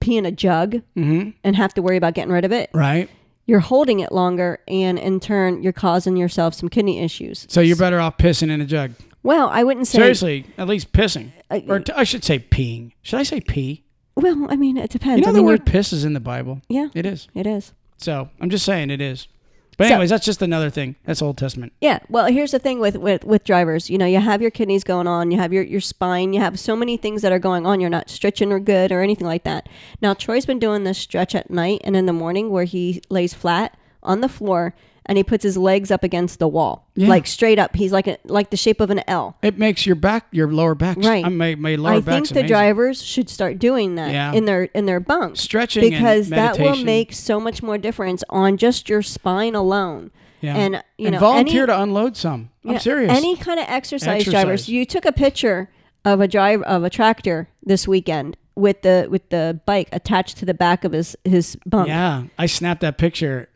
pee 0.00 0.16
in 0.16 0.24
a 0.24 0.30
jug 0.32 0.76
Mm-hmm. 0.96 1.30
and 1.44 1.56
have 1.56 1.74
to 1.74 1.82
worry 1.82 1.96
about 1.98 2.14
getting 2.14 2.32
rid 2.32 2.44
of 2.46 2.52
it, 2.52 2.70
Right. 2.72 3.10
you're 3.46 3.60
holding 3.60 4.00
it 4.00 4.12
longer, 4.12 4.60
and 4.66 4.98
in 4.98 5.20
turn, 5.20 5.62
you're 5.62 5.72
causing 5.74 6.16
yourself 6.16 6.54
some 6.54 6.68
kidney 6.70 7.00
issues. 7.00 7.44
So 7.50 7.60
you're 7.60 7.76
better 7.76 8.00
off 8.00 8.16
pissing 8.16 8.48
in 8.50 8.60
a 8.62 8.64
jug. 8.64 8.92
Well, 9.22 9.48
I 9.48 9.64
wouldn't 9.64 9.86
say. 9.86 9.98
Seriously, 9.98 10.46
at 10.56 10.68
least 10.68 10.92
pissing. 10.92 11.32
Uh, 11.50 11.60
Or 11.68 11.80
t- 11.80 11.92
I 11.96 12.04
should 12.04 12.24
say 12.24 12.38
peeing. 12.38 12.92
Should 13.02 13.18
I 13.20 13.22
say 13.24 13.40
pee? 13.40 13.84
Well, 14.16 14.46
I 14.50 14.56
mean, 14.56 14.76
it 14.76 14.90
depends. 14.90 15.18
You 15.20 15.22
know 15.26 15.30
I 15.30 15.32
the 15.32 15.38
mean, 15.38 15.46
word 15.46 15.66
piss 15.66 15.92
is 15.92 16.04
in 16.04 16.12
the 16.12 16.20
Bible. 16.20 16.60
Yeah, 16.68 16.88
It 16.94 17.06
is. 17.06 17.28
it 17.34 17.46
is. 17.46 17.72
So 17.98 18.30
I'm 18.40 18.50
just 18.50 18.64
saying 18.64 18.90
it 18.90 19.00
is. 19.00 19.28
But 19.76 19.86
So- 19.86 19.94
anyways, 19.94 20.10
that's 20.10 20.24
just 20.24 20.42
another 20.42 20.70
thing. 20.70 20.96
That's 21.04 21.22
Old 21.22 21.38
Testament. 21.38 21.72
Yeah. 21.80 22.00
Well, 22.08 22.26
here's 22.26 22.50
the 22.50 22.58
thing 22.58 22.80
with, 22.80 22.96
with 22.96 23.22
with 23.24 23.44
drivers. 23.44 23.88
You 23.88 23.96
know, 23.96 24.06
you 24.06 24.18
have 24.18 24.42
your 24.42 24.50
kidneys 24.50 24.82
going 24.82 25.06
on, 25.06 25.30
you 25.30 25.38
have 25.38 25.52
your 25.52 25.62
your 25.62 25.80
spine, 25.80 26.32
you 26.32 26.40
have 26.40 26.58
so 26.58 26.74
many 26.74 26.96
things 26.96 27.22
that 27.22 27.30
are 27.30 27.38
going 27.38 27.64
on. 27.64 27.80
You're 27.80 27.90
not 27.90 28.10
stretching 28.10 28.50
or 28.52 28.58
good 28.58 28.90
or 28.90 29.02
anything 29.02 29.26
like 29.26 29.44
that. 29.44 29.68
Now, 30.02 30.14
Troy's 30.14 30.46
been 30.46 30.58
doing 30.58 30.82
this 30.82 30.98
stretch 30.98 31.34
at 31.36 31.48
night 31.50 31.80
and 31.84 31.96
in 31.96 32.06
the 32.06 32.12
morning 32.12 32.50
where 32.50 32.64
he 32.64 33.00
lays 33.08 33.34
flat 33.34 33.76
on 34.02 34.20
the 34.20 34.28
floor 34.28 34.74
and 35.08 35.16
he 35.18 35.24
puts 35.24 35.42
his 35.42 35.56
legs 35.56 35.90
up 35.90 36.04
against 36.04 36.38
the 36.38 36.46
wall, 36.46 36.86
Yeah. 36.94 37.08
like 37.08 37.26
straight 37.26 37.58
up. 37.58 37.74
He's 37.74 37.90
like 37.92 38.06
a, 38.06 38.18
like 38.24 38.50
the 38.50 38.56
shape 38.56 38.80
of 38.80 38.90
an 38.90 39.00
L. 39.08 39.36
It 39.42 39.58
makes 39.58 39.86
your 39.86 39.96
back, 39.96 40.26
your 40.30 40.52
lower 40.52 40.74
back, 40.74 40.98
Right. 40.98 41.24
uh, 41.24 41.30
my, 41.30 41.54
my 41.54 41.74
lower 41.76 41.92
I 41.94 42.00
think 42.00 42.28
the 42.28 42.34
amazing. 42.40 42.46
drivers 42.46 43.02
should 43.02 43.28
start 43.30 43.58
doing 43.58 43.94
that 43.94 44.12
Yeah. 44.12 44.32
in 44.34 44.44
their 44.44 44.64
in 44.64 44.84
their 44.86 45.00
bunks 45.00 45.40
Stretching 45.40 45.82
and 45.82 45.90
because 45.92 46.28
that 46.28 46.58
will 46.58 46.76
make 46.76 47.12
so 47.14 47.40
much 47.40 47.62
more 47.62 47.78
difference 47.78 48.22
on 48.28 48.56
just 48.58 48.88
your 48.88 49.02
spine 49.02 49.54
alone. 49.54 50.10
yeah. 50.40 50.54
and, 50.56 50.82
you 50.98 51.06
and 51.06 51.14
know, 51.14 51.20
volunteer 51.20 51.62
any- 51.64 51.72
to 51.72 51.82
unload 51.82 52.16
some. 52.16 52.50
I'm 52.64 52.72
Yeah, 52.74 52.78
serious. 52.78 53.10
Any 53.12 53.34
kind 53.36 53.58
of 53.58 53.66
exercise, 53.68 54.24
drivers. 54.24 54.68
You 54.68 54.84
took 54.84 55.04
a 55.06 55.12
picture 55.12 55.70
of 56.04 56.20
a 56.20 56.28
drive 56.28 56.62
of 56.62 56.84
a 56.84 56.90
tractor 56.90 57.48
this 57.64 57.88
weekend 57.88 58.36
with 58.54 58.82
the 58.82 59.06
with 59.10 59.28
the 59.30 59.60
bike 59.66 59.88
attached 59.92 60.36
to 60.38 60.44
the 60.44 60.52
back 60.54 60.84
of 60.84 60.92
his 60.92 61.16
his 61.24 61.56
bunk. 61.64 61.88
yeah, 61.88 62.24
I 62.38 62.46
snapped 62.46 62.80
that 62.82 62.98
picture. 62.98 63.48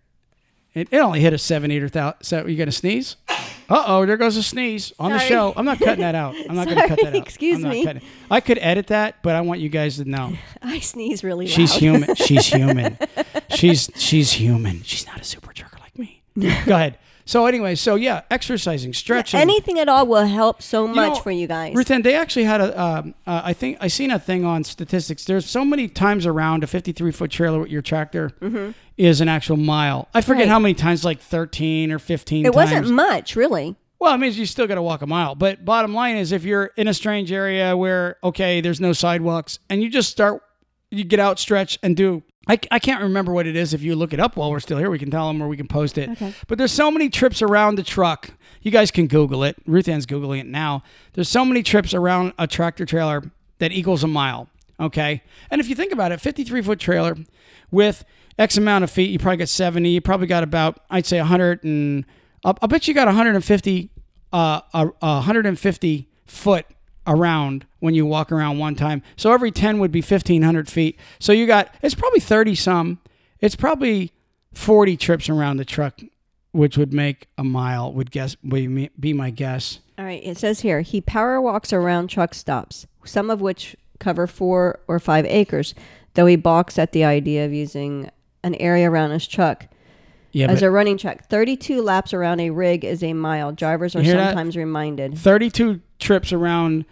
It, 0.74 0.88
it 0.90 0.98
only 0.98 1.20
hit 1.20 1.32
a 1.32 1.38
seven, 1.38 1.70
eight, 1.70 1.82
or 1.82 1.88
thousand. 1.88 2.22
So 2.24 2.46
you 2.46 2.56
gonna 2.56 2.72
sneeze? 2.72 3.16
Uh 3.68 3.84
oh, 3.86 4.06
there 4.06 4.16
goes 4.16 4.36
a 4.36 4.42
sneeze 4.42 4.92
on 4.98 5.12
the 5.12 5.18
Sorry. 5.18 5.28
show. 5.28 5.52
I'm 5.56 5.64
not 5.64 5.78
cutting 5.78 6.00
that 6.00 6.14
out. 6.14 6.34
I'm 6.48 6.56
not 6.56 6.66
going 6.66 6.76
to 6.76 6.88
cut 6.88 6.98
that 6.98 7.06
Sorry, 7.06 7.18
out. 7.20 7.26
excuse 7.26 7.56
I'm 7.56 7.62
not 7.62 7.70
me. 7.70 7.84
cutting. 7.84 8.02
I 8.30 8.40
could 8.40 8.58
edit 8.58 8.88
that, 8.88 9.22
but 9.22 9.34
I 9.34 9.40
want 9.40 9.60
you 9.60 9.68
guys 9.70 9.96
to 9.96 10.04
know 10.04 10.32
I 10.60 10.80
sneeze 10.80 11.24
really 11.24 11.46
loud. 11.46 11.54
she's 11.54 11.72
human. 11.74 12.14
She's 12.16 12.46
human. 12.46 12.98
She's 13.50 13.90
she's 13.96 14.32
human. 14.32 14.82
She's 14.82 15.06
not 15.06 15.20
a 15.20 15.24
super 15.24 15.52
jerker 15.52 15.78
like 15.80 15.96
me. 15.98 16.22
Go 16.66 16.74
ahead. 16.74 16.98
So 17.32 17.46
anyway, 17.46 17.76
so 17.76 17.94
yeah, 17.94 18.20
exercising, 18.30 18.92
stretching. 18.92 19.40
Anything 19.40 19.78
at 19.78 19.88
all 19.88 20.06
will 20.06 20.26
help 20.26 20.60
so 20.60 20.86
much 20.86 21.14
know, 21.14 21.20
for 21.22 21.30
you 21.30 21.46
guys. 21.46 21.74
Ruth 21.74 21.90
Ann, 21.90 22.02
they 22.02 22.14
actually 22.14 22.44
had 22.44 22.60
a. 22.60 22.78
Um, 22.78 23.14
uh, 23.26 23.40
I 23.42 23.54
think 23.54 23.78
I 23.80 23.88
seen 23.88 24.10
a 24.10 24.18
thing 24.18 24.44
on 24.44 24.64
statistics. 24.64 25.24
There's 25.24 25.48
so 25.48 25.64
many 25.64 25.88
times 25.88 26.26
around 26.26 26.62
a 26.62 26.66
53 26.66 27.10
foot 27.10 27.30
trailer 27.30 27.60
with 27.60 27.70
your 27.70 27.80
tractor 27.80 28.32
is 28.98 29.22
an 29.22 29.28
actual 29.30 29.56
mile. 29.56 30.08
I 30.12 30.20
forget 30.20 30.42
Mm-hmm. 30.42 30.48
Right. 30.48 30.48
how 30.52 30.58
many 30.58 30.74
times, 30.74 31.06
like 31.06 31.20
13 31.22 31.90
or 31.90 31.98
15. 31.98 32.44
it 32.44 32.52
times. 32.52 32.54
wasn't 32.54 32.90
much, 32.90 33.34
really. 33.34 33.76
Well, 33.98 34.14
it 34.14 34.18
means 34.18 34.38
you 34.38 34.44
still 34.44 34.66
got 34.66 34.74
to 34.74 34.82
walk 34.82 35.00
a 35.00 35.06
mile. 35.06 35.34
But 35.34 35.64
bottom 35.64 35.94
line 35.94 36.16
is, 36.18 36.32
if 36.32 36.44
you're 36.44 36.66
in 36.76 36.86
a 36.86 36.92
strange 36.92 37.32
area 37.32 37.74
where 37.74 38.16
okay, 38.22 38.60
there's 38.60 38.78
no 38.78 38.92
sidewalks, 38.92 39.58
and 39.70 39.82
you 39.82 39.88
just 39.88 40.10
start, 40.10 40.42
you 40.90 41.02
get 41.04 41.18
out, 41.18 41.38
stretch, 41.38 41.78
and 41.82 41.96
do. 41.96 42.22
I, 42.48 42.58
I 42.70 42.78
can't 42.78 43.02
remember 43.02 43.32
what 43.32 43.46
it 43.46 43.54
is. 43.54 43.72
If 43.72 43.82
you 43.82 43.94
look 43.94 44.12
it 44.12 44.18
up 44.20 44.36
while 44.36 44.50
we're 44.50 44.60
still 44.60 44.78
here, 44.78 44.90
we 44.90 44.98
can 44.98 45.10
tell 45.10 45.28
them 45.28 45.40
or 45.42 45.48
we 45.48 45.56
can 45.56 45.68
post 45.68 45.96
it. 45.96 46.10
Okay. 46.10 46.34
But 46.48 46.58
there's 46.58 46.72
so 46.72 46.90
many 46.90 47.08
trips 47.08 47.40
around 47.40 47.76
the 47.76 47.82
truck. 47.82 48.30
You 48.62 48.70
guys 48.70 48.90
can 48.90 49.06
Google 49.06 49.44
it. 49.44 49.56
Ruth 49.66 49.88
Ann's 49.88 50.06
googling 50.06 50.40
it 50.40 50.46
now. 50.46 50.82
There's 51.12 51.28
so 51.28 51.44
many 51.44 51.62
trips 51.62 51.94
around 51.94 52.32
a 52.38 52.46
tractor 52.46 52.84
trailer 52.84 53.22
that 53.58 53.72
equals 53.72 54.02
a 54.02 54.08
mile. 54.08 54.48
Okay. 54.80 55.22
And 55.50 55.60
if 55.60 55.68
you 55.68 55.76
think 55.76 55.92
about 55.92 56.10
it, 56.10 56.20
53 56.20 56.62
foot 56.62 56.80
trailer 56.80 57.16
with 57.70 58.04
X 58.38 58.56
amount 58.56 58.82
of 58.82 58.90
feet, 58.90 59.10
you 59.10 59.18
probably 59.18 59.36
got 59.36 59.48
70. 59.48 59.88
You 59.88 60.00
probably 60.00 60.26
got 60.26 60.42
about, 60.42 60.80
I'd 60.90 61.06
say 61.06 61.18
100 61.18 61.62
and 61.62 62.04
I'll, 62.44 62.58
I'll 62.60 62.68
bet 62.68 62.88
you 62.88 62.94
got 62.94 63.06
150, 63.06 63.90
uh, 64.32 64.60
a, 64.74 64.88
a 65.00 65.14
150 65.16 66.08
foot 66.26 66.66
around 67.06 67.66
when 67.80 67.94
you 67.94 68.06
walk 68.06 68.30
around 68.30 68.58
one 68.58 68.74
time. 68.74 69.02
So 69.16 69.32
every 69.32 69.50
10 69.50 69.78
would 69.80 69.90
be 69.92 70.00
1500 70.00 70.68
feet. 70.68 70.98
So 71.18 71.32
you 71.32 71.46
got, 71.46 71.74
it's 71.82 71.94
probably 71.94 72.20
30 72.20 72.54
some. 72.54 72.98
It's 73.40 73.56
probably 73.56 74.12
40 74.54 74.96
trips 74.96 75.28
around 75.28 75.56
the 75.56 75.64
truck, 75.64 76.00
which 76.52 76.76
would 76.78 76.92
make 76.92 77.26
a 77.36 77.44
mile, 77.44 77.92
would 77.92 78.10
guess, 78.10 78.36
would 78.44 78.90
be 79.00 79.12
my 79.12 79.30
guess. 79.30 79.80
All 79.98 80.04
right. 80.04 80.22
It 80.22 80.38
says 80.38 80.60
here 80.60 80.80
he 80.80 81.00
power 81.00 81.40
walks 81.40 81.72
around 81.72 82.08
truck 82.08 82.34
stops, 82.34 82.86
some 83.04 83.30
of 83.30 83.40
which 83.40 83.76
cover 83.98 84.26
four 84.26 84.80
or 84.88 84.98
five 84.98 85.24
acres, 85.26 85.74
though 86.14 86.26
he 86.26 86.36
balks 86.36 86.78
at 86.78 86.92
the 86.92 87.04
idea 87.04 87.44
of 87.46 87.52
using 87.52 88.10
an 88.44 88.54
area 88.56 88.90
around 88.90 89.10
his 89.10 89.26
truck 89.26 89.66
Yeah, 90.32 90.50
as 90.50 90.62
a 90.62 90.70
running 90.70 90.98
track. 90.98 91.28
32 91.28 91.80
laps 91.82 92.12
around 92.12 92.40
a 92.40 92.50
rig 92.50 92.84
is 92.84 93.02
a 93.02 93.12
mile. 93.12 93.52
Drivers 93.52 93.94
are 93.96 94.02
hear 94.02 94.16
that? 94.16 94.30
sometimes 94.30 94.56
reminded. 94.56 95.16
32 95.16 95.80
trips 96.02 96.32
around 96.32 96.84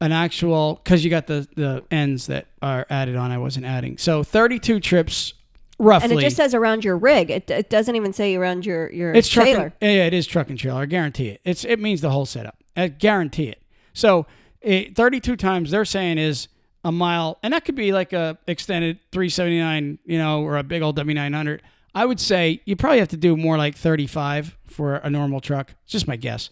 an 0.00 0.12
actual 0.12 0.80
because 0.82 1.04
you 1.04 1.10
got 1.10 1.26
the 1.26 1.46
the 1.54 1.84
ends 1.90 2.26
that 2.26 2.46
are 2.62 2.86
added 2.88 3.16
on. 3.16 3.30
I 3.30 3.38
wasn't 3.38 3.66
adding, 3.66 3.98
so 3.98 4.22
32 4.22 4.80
trips 4.80 5.34
roughly. 5.78 6.10
And 6.10 6.18
it 6.18 6.22
just 6.22 6.36
says 6.36 6.54
around 6.54 6.84
your 6.84 6.96
rig. 6.96 7.30
It, 7.30 7.50
it 7.50 7.70
doesn't 7.70 7.96
even 7.96 8.12
say 8.12 8.34
around 8.34 8.66
your 8.66 8.90
your 8.92 9.12
it's 9.12 9.28
truck 9.28 9.46
trailer. 9.46 9.72
and, 9.80 9.92
yeah, 9.92 10.06
it 10.06 10.14
is 10.14 10.26
truck 10.26 10.50
and 10.50 10.58
trailer. 10.58 10.82
I 10.82 10.86
guarantee 10.86 11.28
it. 11.28 11.40
It's 11.44 11.64
it 11.64 11.78
means 11.80 12.00
the 12.00 12.10
whole 12.10 12.26
setup. 12.26 12.56
I 12.76 12.88
guarantee 12.88 13.48
it. 13.48 13.62
So 13.92 14.26
it, 14.60 14.94
32 14.94 15.36
times 15.36 15.70
they're 15.70 15.84
saying 15.84 16.18
is 16.18 16.48
a 16.84 16.92
mile, 16.92 17.38
and 17.42 17.52
that 17.52 17.64
could 17.64 17.74
be 17.74 17.92
like 17.92 18.12
a 18.12 18.38
extended 18.46 18.98
379, 19.12 19.98
you 20.04 20.18
know, 20.18 20.42
or 20.42 20.56
a 20.56 20.62
big 20.62 20.82
old 20.82 20.96
W900. 20.98 21.60
I 21.94 22.04
would 22.04 22.20
say 22.20 22.60
you 22.66 22.76
probably 22.76 22.98
have 22.98 23.08
to 23.08 23.16
do 23.16 23.36
more 23.36 23.56
like 23.56 23.74
35 23.74 24.58
for 24.66 24.96
a 24.96 25.08
normal 25.08 25.40
truck. 25.40 25.74
It's 25.84 25.92
just 25.92 26.06
my 26.06 26.16
guess 26.16 26.50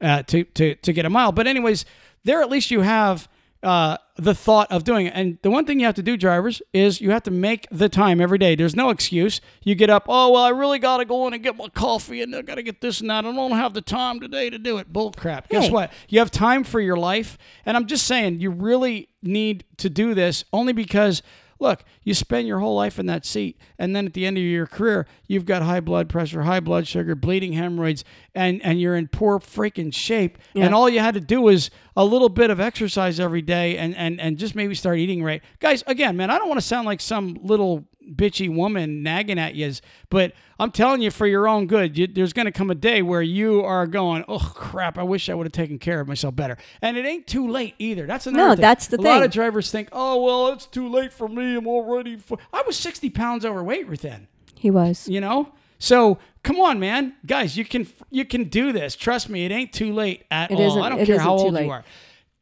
uh, 0.00 0.22
to 0.24 0.44
to 0.44 0.74
to 0.76 0.92
get 0.92 1.04
a 1.04 1.10
mile. 1.10 1.32
But 1.32 1.46
anyways, 1.46 1.84
there 2.24 2.40
at 2.42 2.50
least 2.50 2.70
you 2.70 2.80
have 2.82 3.28
uh, 3.62 3.96
the 4.16 4.34
thought 4.34 4.70
of 4.70 4.84
doing 4.84 5.06
it. 5.06 5.14
And 5.16 5.38
the 5.40 5.50
one 5.50 5.64
thing 5.64 5.80
you 5.80 5.86
have 5.86 5.94
to 5.94 6.02
do, 6.02 6.18
drivers, 6.18 6.60
is 6.74 7.00
you 7.00 7.10
have 7.12 7.22
to 7.22 7.30
make 7.30 7.66
the 7.70 7.88
time 7.88 8.20
every 8.20 8.36
day. 8.36 8.54
There's 8.54 8.76
no 8.76 8.90
excuse. 8.90 9.40
You 9.62 9.74
get 9.74 9.88
up, 9.88 10.04
oh, 10.06 10.32
well, 10.32 10.42
I 10.42 10.50
really 10.50 10.78
got 10.78 10.98
to 10.98 11.06
go 11.06 11.26
in 11.26 11.32
and 11.32 11.42
get 11.42 11.56
my 11.56 11.68
coffee 11.70 12.20
and 12.20 12.36
I 12.36 12.42
got 12.42 12.56
to 12.56 12.62
get 12.62 12.82
this 12.82 13.00
and 13.00 13.08
that. 13.08 13.24
I 13.24 13.32
don't 13.32 13.52
have 13.52 13.72
the 13.72 13.80
time 13.80 14.20
today 14.20 14.50
to 14.50 14.58
do 14.58 14.76
it. 14.76 14.92
Bull 14.92 15.12
crap. 15.12 15.48
Guess 15.48 15.64
Hey. 15.68 15.70
what? 15.72 15.92
You 16.10 16.18
have 16.18 16.30
time 16.30 16.62
for 16.62 16.78
your 16.78 16.98
life. 16.98 17.38
And 17.64 17.74
I'm 17.74 17.86
just 17.86 18.06
saying, 18.06 18.40
you 18.40 18.50
really 18.50 19.08
need 19.22 19.64
to 19.78 19.88
do 19.88 20.14
this 20.14 20.44
only 20.52 20.74
because. 20.74 21.22
Look, 21.58 21.84
you 22.02 22.14
spend 22.14 22.46
your 22.46 22.58
whole 22.58 22.74
life 22.74 22.98
in 22.98 23.06
that 23.06 23.24
seat, 23.24 23.58
and 23.78 23.94
then 23.94 24.06
at 24.06 24.14
the 24.14 24.26
end 24.26 24.36
of 24.36 24.44
your 24.44 24.66
career, 24.66 25.06
you've 25.26 25.44
got 25.44 25.62
high 25.62 25.80
blood 25.80 26.08
pressure, 26.08 26.42
high 26.42 26.60
blood 26.60 26.86
sugar, 26.86 27.14
bleeding 27.14 27.52
hemorrhoids, 27.52 28.04
and, 28.34 28.62
and 28.64 28.80
you're 28.80 28.96
in 28.96 29.08
poor 29.08 29.38
freaking 29.38 29.92
shape. 29.92 30.38
Yeah. 30.52 30.66
And 30.66 30.74
all 30.74 30.88
you 30.88 31.00
had 31.00 31.14
to 31.14 31.20
do 31.20 31.40
was 31.40 31.70
a 31.96 32.04
little 32.04 32.28
bit 32.28 32.50
of 32.50 32.60
exercise 32.60 33.20
every 33.20 33.42
day 33.42 33.78
and, 33.78 33.94
and, 33.96 34.20
and 34.20 34.38
just 34.38 34.54
maybe 34.54 34.74
start 34.74 34.98
eating 34.98 35.22
right. 35.22 35.42
Guys, 35.60 35.84
again, 35.86 36.16
man, 36.16 36.30
I 36.30 36.38
don't 36.38 36.48
want 36.48 36.60
to 36.60 36.66
sound 36.66 36.86
like 36.86 37.00
some 37.00 37.38
little 37.42 37.84
bitchy 38.12 38.54
woman 38.54 39.02
nagging 39.02 39.38
at 39.38 39.54
you, 39.54 39.72
but 40.10 40.32
I'm 40.58 40.70
telling 40.70 41.02
you 41.02 41.10
for 41.10 41.26
your 41.26 41.48
own 41.48 41.66
good, 41.66 41.96
you, 41.98 42.06
there's 42.06 42.32
going 42.32 42.46
to 42.46 42.52
come 42.52 42.70
a 42.70 42.74
day 42.74 43.02
where 43.02 43.22
you 43.22 43.62
are 43.64 43.86
going, 43.86 44.24
oh, 44.28 44.52
crap, 44.54 44.98
I 44.98 45.02
wish 45.02 45.28
I 45.28 45.34
would 45.34 45.46
have 45.46 45.52
taken 45.52 45.78
care 45.78 46.00
of 46.00 46.08
myself 46.08 46.36
better. 46.36 46.56
And 46.82 46.96
it 46.96 47.04
ain't 47.06 47.26
too 47.26 47.48
late 47.48 47.74
either. 47.78 48.06
That's 48.06 48.26
another 48.26 48.48
No, 48.50 48.54
thing. 48.54 48.60
that's 48.62 48.86
the 48.88 48.96
thing. 48.98 49.06
a 49.06 49.08
lot 49.08 49.22
of 49.22 49.30
drivers 49.30 49.70
think, 49.70 49.88
oh, 49.92 50.22
well, 50.22 50.48
it's 50.48 50.66
too 50.66 50.88
late 50.88 51.12
for 51.12 51.28
me. 51.28 51.56
I'm 51.56 51.66
already. 51.66 52.14
F-. 52.14 52.38
I 52.52 52.62
was 52.66 52.76
60 52.78 53.10
pounds 53.10 53.44
overweight, 53.44 53.88
Ruth 53.88 54.04
Ann 54.04 54.28
He 54.54 54.70
was. 54.70 55.08
you 55.08 55.20
know 55.20 55.52
so 55.78 56.18
come 56.44 56.60
on 56.60 56.78
man 56.78 57.12
guys 57.26 57.56
you 57.56 57.64
can 57.64 57.86
you 58.08 58.24
can 58.24 58.44
do 58.44 58.70
this 58.72 58.94
trust 58.94 59.28
me 59.28 59.44
it 59.44 59.50
ain't 59.50 59.72
too 59.72 59.92
late 59.92 60.24
at 60.30 60.50
It 60.52 60.54
all 60.54 60.80
i 60.80 60.88
don't 60.88 61.00
it 61.00 61.06
care 61.06 61.18
how 61.18 61.34
old 61.36 61.52
late. 61.52 61.64
you 61.66 61.70
are 61.72 61.84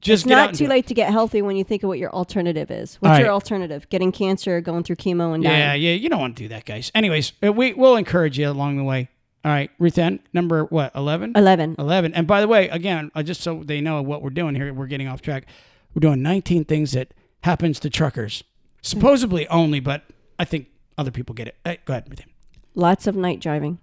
just 0.03 0.25
It's 0.25 0.31
not 0.31 0.53
too 0.55 0.67
late 0.67 0.87
to 0.89 0.95
get 0.95 1.11
healthy 1.11 1.41
when 1.43 1.57
you 1.57 1.65
think 1.65 1.83
of 1.83 1.89
what 1.89 1.99
your 1.99 2.11
alternative 2.13 2.71
is. 2.71 2.97
What's 2.97 3.13
All 3.13 3.19
your 3.19 3.29
right. 3.29 3.33
alternative? 3.35 3.89
Getting 3.89 4.13
cancer, 4.13 4.61
going 4.61 4.83
through 4.83 4.97
chemo, 4.97 5.33
and 5.35 5.43
dying. 5.43 5.59
yeah 5.59 5.73
yeah 5.75 5.95
you 5.95 6.09
don't 6.11 6.21
want 6.21 6.37
to 6.37 6.43
do 6.43 6.49
that 6.49 6.65
guys 6.67 6.91
anyways 6.95 7.33
uh, 7.43 7.53
we, 7.53 7.73
we'll 7.73 7.97
encourage 7.97 8.39
you 8.39 8.49
along 8.51 8.77
the 8.77 8.85
way 8.85 9.09
all 9.45 9.51
right 9.53 9.71
Ruth 9.79 9.97
Ann, 9.99 10.21
number 10.33 10.65
what 10.65 10.95
11 10.95 11.33
Eleven. 11.37 11.75
11 11.79 12.15
and 12.15 12.27
by 12.27 12.41
the 12.41 12.49
way 12.49 12.69
again 12.69 13.11
uh, 13.15 13.23
just 13.23 13.41
so 13.41 13.63
they 13.65 13.81
know 13.81 14.03
what 14.03 14.23
we're 14.23 14.31
doing 14.31 14.55
here 14.55 14.73
we're 14.75 14.87
getting 14.87 15.09
off 15.09 15.23
track 15.23 15.47
we're 15.95 16.01
doing 16.01 16.21
19 16.23 16.65
things 16.65 16.93
that 16.93 17.15
happens 17.43 17.81
to 17.81 17.89
truckers 17.91 18.45
supposedly 18.83 19.47
only 19.49 19.81
but 19.81 20.03
i 20.39 20.45
think 20.45 20.67
other 20.99 21.11
people 21.11 21.35
get 21.35 21.49
it 21.49 21.57
hey, 21.65 21.79
go 21.85 21.93
ahead 21.95 22.05
Ruth 22.09 22.21
Ann. 22.21 22.29
Lots 22.75 23.07
of 23.07 23.15
night 23.17 23.41
driving. 23.41 23.79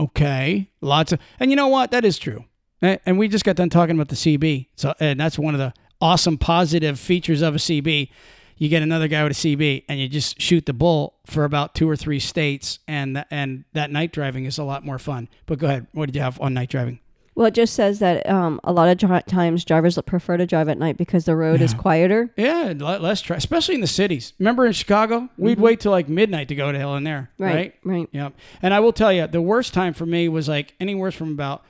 Okay, 0.00 0.70
lots 0.80 1.10
of, 1.12 1.18
and 1.40 1.50
you 1.50 1.56
know 1.56 1.66
what? 1.68 1.90
That 1.90 2.04
is 2.04 2.18
true. 2.18 2.44
And 2.80 3.18
we 3.18 3.28
just 3.28 3.44
got 3.44 3.56
done 3.56 3.70
talking 3.70 3.94
about 3.96 4.08
the 4.08 4.14
CB. 4.16 4.66
So, 4.76 4.94
and 5.00 5.18
that's 5.18 5.38
one 5.38 5.54
of 5.54 5.58
the 5.58 5.72
awesome 6.00 6.38
positive 6.38 6.98
features 6.98 7.42
of 7.42 7.54
a 7.54 7.58
CB. 7.58 8.10
You 8.56 8.68
get 8.68 8.82
another 8.82 9.06
guy 9.08 9.22
with 9.22 9.32
a 9.32 9.34
CB, 9.56 9.84
and 9.88 10.00
you 10.00 10.08
just 10.08 10.40
shoot 10.40 10.66
the 10.66 10.72
bull 10.72 11.14
for 11.26 11.44
about 11.44 11.74
two 11.76 11.88
or 11.88 11.94
three 11.96 12.18
states, 12.18 12.80
and 12.88 13.24
and 13.30 13.64
that 13.72 13.90
night 13.92 14.12
driving 14.12 14.44
is 14.46 14.58
a 14.58 14.64
lot 14.64 14.84
more 14.84 14.98
fun. 14.98 15.28
But 15.46 15.58
go 15.60 15.66
ahead. 15.68 15.86
What 15.92 16.06
did 16.06 16.16
you 16.16 16.22
have 16.22 16.40
on 16.40 16.54
night 16.54 16.68
driving? 16.68 16.98
Well, 17.36 17.46
it 17.46 17.54
just 17.54 17.74
says 17.74 18.00
that 18.00 18.28
um, 18.28 18.60
a 18.64 18.72
lot 18.72 18.88
of 18.88 19.24
times 19.26 19.64
drivers 19.64 19.96
prefer 20.06 20.36
to 20.38 20.44
drive 20.44 20.68
at 20.68 20.76
night 20.76 20.96
because 20.96 21.24
the 21.24 21.36
road 21.36 21.60
is 21.60 21.72
quieter. 21.72 22.30
Yeah, 22.36 22.72
less 22.76 23.20
tra- 23.20 23.36
especially 23.36 23.76
in 23.76 23.80
the 23.80 23.86
cities. 23.86 24.32
Remember 24.40 24.66
in 24.66 24.72
Chicago, 24.72 25.28
we'd 25.38 25.60
wait 25.60 25.78
till 25.78 25.92
like 25.92 26.08
midnight 26.08 26.48
to 26.48 26.56
go 26.56 26.72
to 26.72 26.76
hell 26.78 26.96
in 26.96 27.04
there, 27.04 27.30
Right. 27.38 27.54
right? 27.54 27.74
Right. 27.84 28.08
Yep. 28.10 28.32
And 28.60 28.74
I 28.74 28.80
will 28.80 28.92
tell 28.92 29.12
you, 29.12 29.28
the 29.28 29.40
worst 29.40 29.72
time 29.72 29.94
for 29.94 30.04
me 30.04 30.28
was 30.28 30.48
like 30.48 30.74
anywhere 30.80 31.12
from 31.12 31.30
about 31.30 31.62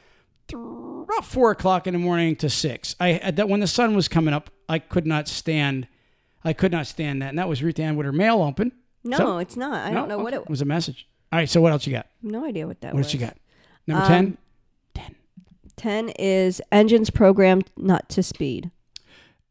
th- 0.47 0.59
about 1.09 1.25
four 1.25 1.51
o'clock 1.51 1.87
in 1.87 1.92
the 1.94 1.99
morning 1.99 2.37
to 2.37 2.51
six. 2.51 2.94
I 3.01 3.12
at 3.14 3.37
that 3.37 3.49
when 3.49 3.61
the 3.61 3.66
sun 3.66 3.94
was 3.97 4.09
coming 4.09 4.35
up, 4.35 4.51
I 4.68 4.79
could 4.79 5.07
not 5.07 5.29
stand. 5.29 5.88
I 6.44 6.53
could 6.53 6.71
not 6.73 6.87
stand 6.87 7.21
that, 7.23 7.31
and 7.31 7.38
that 7.38 7.49
was 7.49 7.62
Ruth 7.62 7.79
Ann 7.81 7.97
with 7.97 8.07
her 8.07 8.12
mail 8.12 8.42
open. 8.42 8.73
No, 9.05 9.16
So- 9.16 9.38
it's 9.38 9.57
not. 9.57 9.87
I 9.87 9.90
No? 9.90 10.01
don't 10.01 10.09
know 10.09 10.18
what 10.18 10.35
Okay. 10.35 10.42
it. 10.42 10.49
was. 10.51 10.61
A 10.61 10.64
message. 10.64 11.07
All 11.33 11.38
right. 11.38 11.49
So 11.49 11.61
what 11.61 11.73
else 11.73 11.87
you 11.87 11.92
got? 11.92 12.07
No 12.23 12.44
idea 12.44 12.66
what 12.66 12.81
that 12.83 12.94
What 12.94 12.99
was. 12.99 13.07
else 13.09 13.14
you 13.14 13.21
got? 13.21 13.37
Number 13.87 14.03
Um, 14.05 14.09
ten. 14.09 14.38
Ten 15.77 16.09
is 16.18 16.61
engines 16.73 17.11
programmed 17.11 17.71
not 17.77 18.09
to 18.11 18.23
speed. 18.23 18.71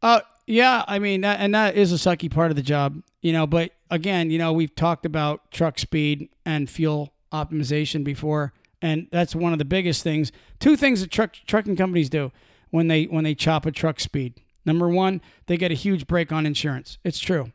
Uh, 0.02 0.20
yeah, 0.46 0.84
I 0.86 0.98
mean, 0.98 1.22
that, 1.22 1.40
and 1.40 1.54
that 1.54 1.74
is 1.74 1.92
a 1.92 1.96
sucky 1.96 2.30
part 2.30 2.50
of 2.50 2.56
the 2.56 2.62
job, 2.62 3.02
you 3.22 3.32
know. 3.32 3.46
But 3.46 3.72
again, 3.90 4.30
you 4.30 4.38
know, 4.38 4.52
we've 4.52 4.74
talked 4.74 5.06
about 5.06 5.50
truck 5.50 5.78
speed 5.78 6.28
and 6.44 6.68
fuel 6.68 7.12
optimization 7.32 8.04
before, 8.04 8.52
and 8.80 9.08
that's 9.10 9.34
one 9.34 9.52
of 9.52 9.58
the 9.58 9.64
biggest 9.64 10.02
things. 10.02 10.32
Two 10.60 10.76
things 10.76 11.00
that 11.00 11.10
truck 11.10 11.34
trucking 11.46 11.76
companies 11.76 12.08
do 12.08 12.32
when 12.70 12.88
they 12.88 13.04
when 13.04 13.24
they 13.24 13.34
chop 13.34 13.66
a 13.66 13.72
truck 13.72 14.00
speed. 14.00 14.34
Number 14.64 14.88
one, 14.88 15.20
they 15.46 15.56
get 15.56 15.70
a 15.70 15.74
huge 15.74 16.06
break 16.06 16.30
on 16.32 16.44
insurance. 16.46 16.98
It's 17.04 17.18
true, 17.18 17.52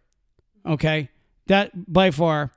okay, 0.65 1.09
that 1.47 1.91
by 1.91 2.11
far. 2.11 2.51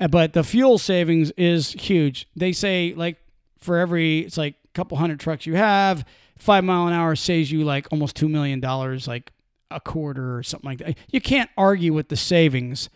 Uh, 0.00 0.08
But 0.08 0.32
the 0.32 0.44
fuel 0.44 0.78
savings 0.78 1.30
is 1.32 1.72
huge. 1.72 2.28
They 2.36 2.52
say 2.52 2.94
like 2.96 3.16
for 3.58 3.78
every 3.78 4.20
it's 4.20 4.38
like 4.38 4.54
a 4.64 4.68
couple 4.72 4.96
hundred 4.98 5.20
trucks 5.20 5.44
you 5.46 5.56
have, 5.56 6.04
five 6.38 6.64
mile 6.64 6.86
an 6.86 6.92
hour 6.94 7.16
saves 7.16 7.50
you 7.50 7.64
like 7.64 7.88
almost 7.90 8.16
two 8.16 8.28
million 8.28 8.60
dollars, 8.60 9.06
like 9.08 9.32
a 9.70 9.80
quarter 9.80 10.36
or 10.36 10.42
something 10.42 10.70
like 10.70 10.78
that. 10.78 10.96
You 11.10 11.20
can't 11.20 11.50
argue 11.56 11.92
with 11.92 12.08
the 12.08 12.16
savings 12.16 12.88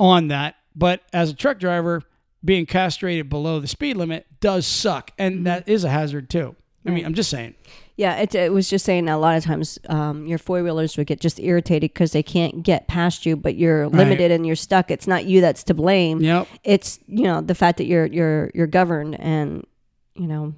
on 0.00 0.28
that. 0.28 0.54
But 0.74 1.02
as 1.12 1.30
a 1.30 1.34
truck 1.34 1.58
driver, 1.58 2.02
being 2.44 2.66
castrated 2.66 3.28
below 3.28 3.60
the 3.60 3.66
speed 3.68 3.96
limit 3.96 4.26
does 4.40 4.66
suck, 4.66 5.10
and 5.18 5.46
that 5.46 5.68
is 5.68 5.84
a 5.84 5.90
hazard 5.90 6.30
too. 6.30 6.54
I 6.86 6.90
mean, 6.90 7.04
I'm 7.04 7.14
just 7.14 7.28
saying. 7.28 7.54
Yeah, 7.96 8.16
it, 8.16 8.34
it 8.34 8.52
was 8.52 8.70
just 8.70 8.84
saying 8.84 9.08
a 9.08 9.18
lot 9.18 9.36
of 9.36 9.44
times 9.44 9.78
um, 9.88 10.26
your 10.26 10.38
four 10.38 10.62
wheelers 10.62 10.96
would 10.96 11.08
get 11.08 11.20
just 11.20 11.40
irritated 11.40 11.92
because 11.92 12.12
they 12.12 12.22
can't 12.22 12.62
get 12.62 12.86
past 12.86 13.26
you, 13.26 13.36
but 13.36 13.56
you're 13.56 13.88
limited 13.88 14.30
and 14.30 14.46
you're 14.46 14.54
stuck. 14.56 14.90
It's 14.90 15.06
not 15.08 15.24
you 15.26 15.40
that's 15.40 15.64
to 15.64 15.74
blame. 15.74 16.20
Yep. 16.20 16.46
It's 16.64 17.00
you 17.08 17.24
know 17.24 17.40
the 17.40 17.56
fact 17.56 17.78
that 17.78 17.86
you're 17.86 18.06
you're 18.06 18.50
you're 18.54 18.68
governed 18.68 19.18
and 19.20 19.66
you 20.14 20.28
know 20.28 20.54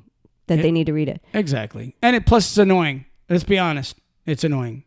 that 0.48 0.58
It- 0.58 0.62
they 0.62 0.70
need 0.70 0.86
to 0.86 0.92
read 0.92 1.08
it. 1.08 1.22
Exactly. 1.32 1.96
And 2.02 2.14
it 2.14 2.26
plus 2.26 2.46
it's 2.50 2.58
annoying. 2.58 3.06
Let's 3.28 3.44
be 3.44 3.58
honest. 3.58 3.96
It's 4.26 4.44
annoying. 4.44 4.84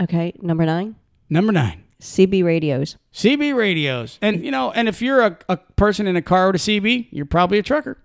Okay, 0.00 0.32
number 0.40 0.64
nine, 0.64 0.94
Number 1.28 1.52
nine. 1.52 1.81
CB 2.02 2.42
radios. 2.42 2.96
CB 3.14 3.54
radios. 3.54 4.18
And 4.20 4.44
you 4.44 4.50
know, 4.50 4.72
and 4.72 4.88
if 4.88 5.00
you're 5.00 5.20
a, 5.20 5.38
a 5.48 5.56
person 5.56 6.08
in 6.08 6.16
a 6.16 6.22
car 6.22 6.48
with 6.48 6.56
a 6.56 6.58
CB, 6.58 7.06
you're 7.12 7.24
probably 7.24 7.58
a 7.58 7.62
trucker. 7.62 7.98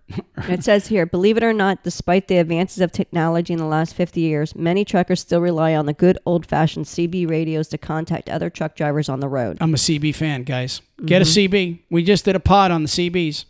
It 0.47 0.63
says 0.63 0.87
here, 0.87 1.07
believe 1.07 1.35
it 1.35 1.43
or 1.43 1.51
not, 1.51 1.83
despite 1.83 2.27
the 2.27 2.37
advances 2.37 2.79
of 2.79 2.91
technology 2.91 3.53
in 3.53 3.59
the 3.59 3.65
last 3.65 3.95
50 3.95 4.21
years, 4.21 4.55
many 4.55 4.85
truckers 4.85 5.19
still 5.21 5.41
rely 5.41 5.73
on 5.73 5.87
the 5.87 5.93
good 5.93 6.19
old 6.27 6.45
fashioned 6.45 6.85
CB 6.85 7.27
radios 7.27 7.67
to 7.69 7.77
contact 7.79 8.29
other 8.29 8.51
truck 8.51 8.75
drivers 8.75 9.09
on 9.09 9.19
the 9.19 9.27
road. 9.27 9.57
I'm 9.59 9.73
a 9.73 9.77
CB 9.77 10.13
fan, 10.13 10.43
guys. 10.43 10.81
Get 11.03 11.23
a 11.23 11.25
mm-hmm. 11.25 11.55
CB. 11.55 11.79
We 11.89 12.03
just 12.03 12.23
did 12.25 12.35
a 12.35 12.39
pod 12.39 12.69
on 12.69 12.83
the 12.83 12.89
CBs. 12.89 13.45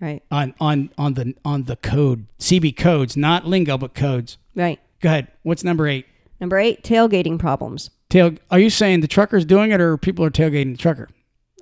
Right, 0.00 0.22
On 0.30 0.54
on 0.60 0.90
on 0.98 1.14
the 1.14 1.34
on 1.44 1.64
the 1.64 1.76
code. 1.76 2.26
CB 2.40 2.76
codes, 2.76 3.16
not 3.16 3.46
lingo, 3.46 3.78
but 3.78 3.94
codes. 3.94 4.38
right. 4.56 4.80
Go 5.00 5.08
ahead. 5.08 5.28
What's 5.44 5.62
number 5.62 5.86
eight? 5.86 6.06
Number 6.40 6.58
eight, 6.58 6.82
tailgating 6.82 7.38
problems. 7.38 7.90
Tail 8.10 8.34
are 8.50 8.58
you 8.58 8.70
saying 8.70 9.00
the 9.00 9.08
trucker's 9.08 9.44
doing 9.44 9.72
it 9.72 9.80
or 9.80 9.96
people 9.96 10.24
are 10.24 10.30
tailgating 10.30 10.72
the 10.72 10.78
trucker? 10.78 11.08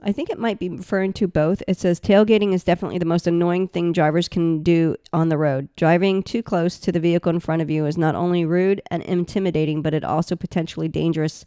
I 0.05 0.11
think 0.11 0.31
it 0.31 0.38
might 0.38 0.59
be 0.59 0.68
referring 0.68 1.12
to 1.14 1.28
both. 1.28 1.62
It 1.68 1.78
says 1.78 2.00
tailgating 2.00 2.52
is 2.52 2.64
definitely 2.64 2.98
the 2.98 3.05
most 3.05 3.26
annoying 3.26 3.68
thing 3.68 3.92
drivers 3.92 4.28
can 4.28 4.62
do 4.62 4.96
on 5.12 5.28
the 5.28 5.38
road. 5.38 5.68
Driving 5.76 6.22
too 6.22 6.42
close 6.42 6.78
to 6.81 6.90
the 6.90 6.98
vehicle 6.98 7.31
in 7.31 7.38
front 7.38 7.62
of 7.62 7.70
you 7.70 7.87
is 7.87 7.96
not 7.96 8.16
only 8.16 8.44
rude 8.44 8.83
and 8.90 9.02
intimidating, 9.05 9.81
but 9.81 9.94
it 9.94 10.02
also 10.02 10.35
potentially 10.35 10.88
dangerous 10.88 11.44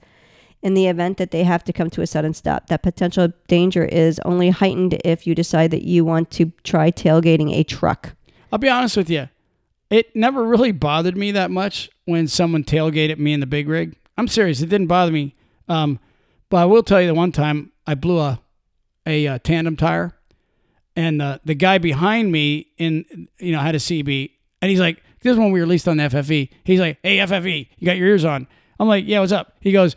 in 0.62 0.74
the 0.74 0.88
event 0.88 1.18
that 1.18 1.32
they 1.32 1.44
have 1.44 1.64
to 1.66 1.74
come 1.74 1.90
to 1.92 2.02
a 2.02 2.08
sudden 2.08 2.34
stop. 2.34 2.68
That 2.68 2.82
potential 2.82 3.32
danger 3.48 3.84
is 3.84 4.20
only 4.24 4.50
heightened 4.50 5.00
if 5.04 5.28
you 5.28 5.36
decide 5.36 5.72
that 5.72 5.84
you 5.84 6.06
want 6.06 6.32
to 6.32 6.52
try 6.64 6.92
tailgating 6.92 7.54
a 7.54 7.64
truck. 7.64 8.16
I'll 8.52 8.60
be 8.60 8.70
honest 8.70 8.96
with 8.96 9.10
you. 9.10 9.30
It 9.90 10.16
never 10.16 10.44
really 10.44 10.72
bothered 10.72 11.18
me 11.18 11.32
that 11.32 11.52
much 11.52 11.90
when 12.06 12.28
someone 12.28 12.64
tailgated 12.64 13.20
me 13.20 13.34
in 13.34 13.42
the 13.42 13.46
big 13.46 13.68
rig. 13.68 13.96
I'm 14.18 14.28
serious. 14.28 14.62
It 14.62 14.70
didn't 14.70 14.88
bother 14.88 15.12
me. 15.12 15.36
Um, 15.68 16.00
but 16.50 16.58
I 16.58 16.66
will 16.66 16.84
tell 16.84 17.02
you 17.02 17.08
the 17.08 17.14
one 17.14 17.32
time 17.32 17.72
I 17.88 17.96
blew 17.96 18.20
a 18.20 18.40
a 19.08 19.28
uh, 19.28 19.40
tandem 19.40 19.76
tire, 19.76 20.14
and 20.96 21.22
uh, 21.22 21.40
the 21.46 21.54
guy 21.54 21.78
behind 21.78 22.32
me 22.32 22.68
in 22.78 23.28
you 23.40 23.52
know 23.52 23.60
had 23.60 23.76
a 23.76 23.80
CB, 23.80 24.32
and 24.62 24.70
he's 24.70 24.80
like, 24.80 25.02
"This 25.22 25.34
is 25.34 25.40
when 25.40 25.52
we 25.52 25.60
released 25.60 25.88
on 25.88 25.98
the 25.98 26.04
FFE." 26.04 26.50
He's 26.64 26.80
like, 26.80 26.98
"Hey 27.04 27.18
FFE, 27.18 27.68
you 27.78 27.86
got 27.86 27.98
your 27.98 28.08
ears 28.08 28.26
on?" 28.26 28.48
I'm 28.80 28.88
like, 28.88 29.06
"Yeah, 29.08 29.20
what's 29.20 29.32
up?" 29.32 29.54
He 29.60 29.72
goes, 29.72 29.96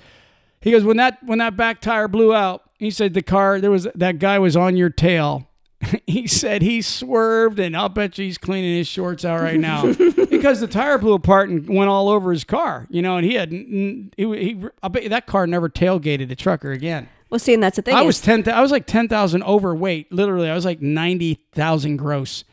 "He 0.61 0.71
goes 0.71 0.85
when 0.85 0.97
that 0.99 1.19
when 1.25 1.39
that 1.39 1.57
back 1.57 1.81
tire 1.81 2.09
blew 2.09 2.35
out." 2.35 2.63
He 2.79 2.91
said 2.91 3.15
the 3.15 3.23
car 3.23 3.61
there 3.61 3.71
was 3.71 3.89
that 3.95 4.19
guy 4.19 4.39
was 4.39 4.57
on 4.57 4.77
your 4.77 4.91
tail. 4.91 5.48
he 6.07 6.27
said 6.27 6.62
he 6.62 6.83
swerved, 6.83 7.59
and 7.61 7.77
I'll 7.77 7.88
bet 7.88 8.19
you 8.19 8.25
he's 8.25 8.38
cleaning 8.38 8.77
his 8.77 8.88
shorts 8.88 9.25
out 9.25 9.41
right 9.41 9.61
now 9.61 9.93
because 10.31 10.61
the 10.61 10.67
tire 10.67 10.99
blew 10.99 11.12
apart 11.14 11.49
and 11.49 11.69
went 11.69 11.88
all 11.88 12.09
over 12.09 12.33
his 12.33 12.45
car. 12.45 12.87
You 12.91 13.03
know, 13.03 13.17
and 13.17 13.25
he 13.25 13.35
had 13.35 13.53
he, 13.53 14.11
he 14.17 14.64
I 14.83 14.88
bet 14.88 15.05
you 15.05 15.09
that 15.11 15.27
car 15.27 15.47
never 15.47 15.69
tailgated 15.69 16.31
a 16.31 16.35
trucker 16.37 16.73
again. 16.73 17.09
Well, 17.31 17.38
see, 17.38 17.55
and 17.55 17.62
that's 17.62 17.77
the 17.77 17.83
thing. 17.83 17.95
I 17.95 18.01
is- 18.01 18.07
was 18.07 18.21
ten. 18.21 18.49
I 18.49 18.61
was 18.61 18.71
like 18.73 18.87
ten 18.87 19.07
thousand 19.09 19.43
overweight. 19.45 20.11
Literally, 20.12 20.51
I 20.51 20.55
was 20.55 20.64
like 20.64 20.81
ninety 20.83 21.45
thousand 21.53 21.99
gross. 21.99 22.45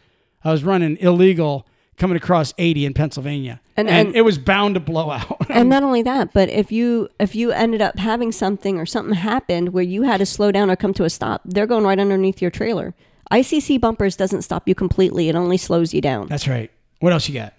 I 0.43 0.51
was 0.51 0.63
running 0.63 0.97
illegal 0.97 1.65
coming 1.97 2.17
across 2.17 2.53
eighty 2.59 2.85
in 2.85 2.93
Pennsylvania, 2.93 3.59
And- 3.77 3.89
and, 3.89 4.07
and- 4.09 4.15
it 4.17 4.21
was 4.21 4.38
bound 4.38 4.75
to 4.75 4.79
blow 4.81 5.09
out. 5.09 5.38
and 5.49 5.69
not 5.69 5.81
only 5.81 6.03
that, 6.03 6.33
but 6.33 6.49
if 6.49 6.71
you 6.71 7.09
if 7.19 7.33
you 7.35 7.51
ended 7.51 7.81
up 7.81 7.97
having 7.97 8.31
something 8.31 8.77
or 8.77 8.85
something 8.85 9.15
happened 9.15 9.69
where 9.73 9.83
you 9.83 10.03
had 10.03 10.17
to 10.17 10.25
slow 10.27 10.51
down 10.51 10.69
or 10.69 10.75
come 10.75 10.93
to 10.93 11.05
a 11.05 11.09
stop, 11.09 11.41
they're 11.45 11.65
going 11.65 11.85
right 11.85 11.97
underneath 11.99 12.39
your 12.41 12.51
trailer. 12.51 12.93
ICC 13.31 13.79
bumpers 13.81 14.15
doesn't 14.15 14.43
stop 14.43 14.67
you 14.67 14.75
completely; 14.75 15.29
it 15.29 15.35
only 15.35 15.57
slows 15.57 15.93
you 15.93 16.01
down. 16.01 16.27
That's 16.27 16.47
right. 16.47 16.71
What 16.99 17.13
else 17.13 17.27
you 17.27 17.33
got? 17.35 17.53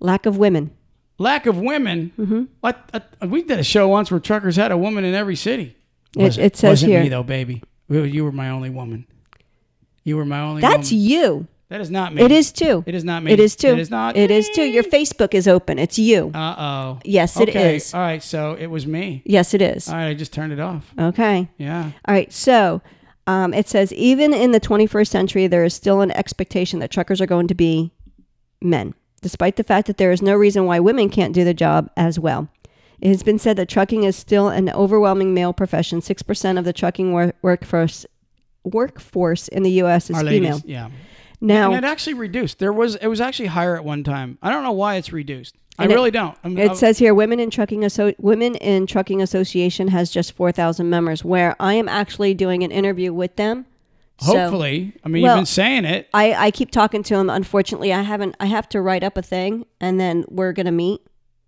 Lack 0.00 0.26
of 0.26 0.36
women. 0.36 0.72
Lack 1.18 1.46
of 1.46 1.58
women. 1.58 2.12
Mm-hmm. 2.18 2.42
What? 2.60 2.90
uh, 2.92 3.00
we 3.26 3.42
did 3.42 3.58
a 3.58 3.64
show 3.64 3.86
once 3.88 4.10
where 4.10 4.18
truckers 4.20 4.56
had 4.56 4.72
a 4.72 4.76
woman 4.76 5.04
in 5.04 5.14
every 5.14 5.36
city. 5.36 5.76
It- 6.16 6.38
it 6.38 6.56
says 6.56 6.70
wasn't 6.70 6.92
here- 6.92 7.02
me 7.02 7.08
though, 7.08 7.22
baby. 7.22 7.62
You 7.88 8.24
were 8.24 8.32
my 8.32 8.48
only 8.50 8.70
woman. 8.70 9.06
You 10.04 10.16
were 10.16 10.24
my 10.24 10.40
only. 10.40 10.62
That's 10.62 10.90
woman. 10.90 11.04
you. 11.04 11.46
That 11.68 11.80
is 11.80 11.90
not 11.90 12.14
me. 12.14 12.22
It 12.22 12.30
is 12.30 12.52
too. 12.52 12.84
It 12.86 12.94
is 12.94 13.02
not 13.04 13.22
me. 13.22 13.32
It 13.32 13.40
is 13.40 13.56
too. 13.56 13.68
It 13.68 13.78
is 13.78 13.90
not. 13.90 14.14
It 14.16 14.30
is 14.30 14.48
too. 14.50 14.64
Your 14.64 14.82
Facebook 14.82 15.32
is 15.32 15.48
open. 15.48 15.78
It's 15.78 15.98
you. 15.98 16.30
Uh 16.34 16.54
oh. 16.58 16.98
Yes, 17.04 17.38
it 17.40 17.48
okay. 17.48 17.76
is. 17.76 17.94
All 17.94 18.00
right. 18.00 18.22
So 18.22 18.56
it 18.58 18.66
was 18.66 18.86
me. 18.86 19.22
Yes, 19.24 19.54
it 19.54 19.62
is. 19.62 19.88
All 19.88 19.94
right. 19.94 20.08
I 20.08 20.14
just 20.14 20.32
turned 20.34 20.52
it 20.52 20.60
off. 20.60 20.92
Okay. 20.98 21.48
Yeah. 21.56 21.84
All 22.06 22.14
right. 22.14 22.30
So 22.30 22.82
um, 23.26 23.54
it 23.54 23.68
says 23.68 23.92
even 23.92 24.34
in 24.34 24.52
the 24.52 24.60
21st 24.60 25.08
century, 25.08 25.46
there 25.46 25.64
is 25.64 25.74
still 25.74 26.00
an 26.00 26.10
expectation 26.12 26.78
that 26.80 26.90
truckers 26.90 27.20
are 27.20 27.26
going 27.26 27.48
to 27.48 27.54
be 27.54 27.92
men, 28.60 28.94
despite 29.20 29.56
the 29.56 29.64
fact 29.64 29.86
that 29.86 29.96
there 29.96 30.12
is 30.12 30.22
no 30.22 30.34
reason 30.34 30.64
why 30.66 30.80
women 30.80 31.08
can't 31.08 31.34
do 31.34 31.44
the 31.44 31.54
job 31.54 31.90
as 31.96 32.18
well. 32.18 32.48
It 33.00 33.08
has 33.08 33.22
been 33.22 33.38
said 33.38 33.56
that 33.56 33.68
trucking 33.68 34.04
is 34.04 34.14
still 34.16 34.48
an 34.48 34.70
overwhelming 34.70 35.34
male 35.34 35.52
profession. 35.52 36.00
Six 36.00 36.22
percent 36.22 36.58
of 36.58 36.64
the 36.64 36.72
trucking 36.72 37.12
wor- 37.12 37.34
workforce 37.42 38.06
workforce 38.64 39.48
in 39.48 39.62
the 39.64 39.70
U.S. 39.72 40.08
is 40.10 40.16
Our 40.16 40.22
female. 40.24 40.54
ladies. 40.56 40.64
Yeah. 40.64 40.90
Now, 41.40 41.72
and 41.72 41.84
it 41.84 41.88
actually 41.88 42.14
reduced. 42.14 42.60
There 42.60 42.72
was 42.72 42.94
it 42.96 43.08
was 43.08 43.20
actually 43.20 43.46
higher 43.46 43.74
at 43.76 43.84
one 43.84 44.04
time. 44.04 44.38
I 44.40 44.50
don't 44.50 44.62
know 44.62 44.70
why 44.72 44.94
it's 44.94 45.12
reduced. 45.12 45.56
I 45.78 45.84
And 45.84 45.92
it- 45.92 45.94
really 45.94 46.10
don't. 46.10 46.36
I'm, 46.44 46.56
It 46.58 46.66
I'm- 46.68 46.76
says 46.76 46.98
here, 46.98 47.14
Women 47.14 47.40
in 47.40 47.50
Trucking 47.50 47.84
Asso- 47.84 48.12
Women 48.18 48.54
in 48.56 48.86
Trucking 48.86 49.22
Association 49.22 49.88
has 49.88 50.10
just 50.10 50.32
four 50.32 50.52
thousand 50.52 50.90
members. 50.90 51.24
Where 51.24 51.56
I 51.58 51.74
am 51.74 51.88
actually 51.88 52.34
doing 52.34 52.62
an 52.62 52.70
interview 52.70 53.12
with 53.12 53.36
them. 53.36 53.66
So 54.20 54.38
hopefully. 54.38 54.92
I 55.04 55.08
mean, 55.08 55.22
Well- 55.22 55.36
you've 55.36 55.40
been 55.40 55.46
saying 55.46 55.84
it. 55.84 56.08
I, 56.14 56.34
I 56.34 56.50
keep 56.50 56.70
talking 56.70 57.02
to 57.04 57.16
them. 57.16 57.28
Unfortunately, 57.30 57.92
I 57.92 58.02
haven't. 58.02 58.36
I 58.38 58.46
have 58.46 58.68
to 58.70 58.80
write 58.82 59.02
up 59.02 59.16
a 59.16 59.22
thing, 59.22 59.64
and 59.80 59.98
then 59.98 60.24
we're 60.28 60.52
gonna 60.52 60.70
meet. 60.72 61.00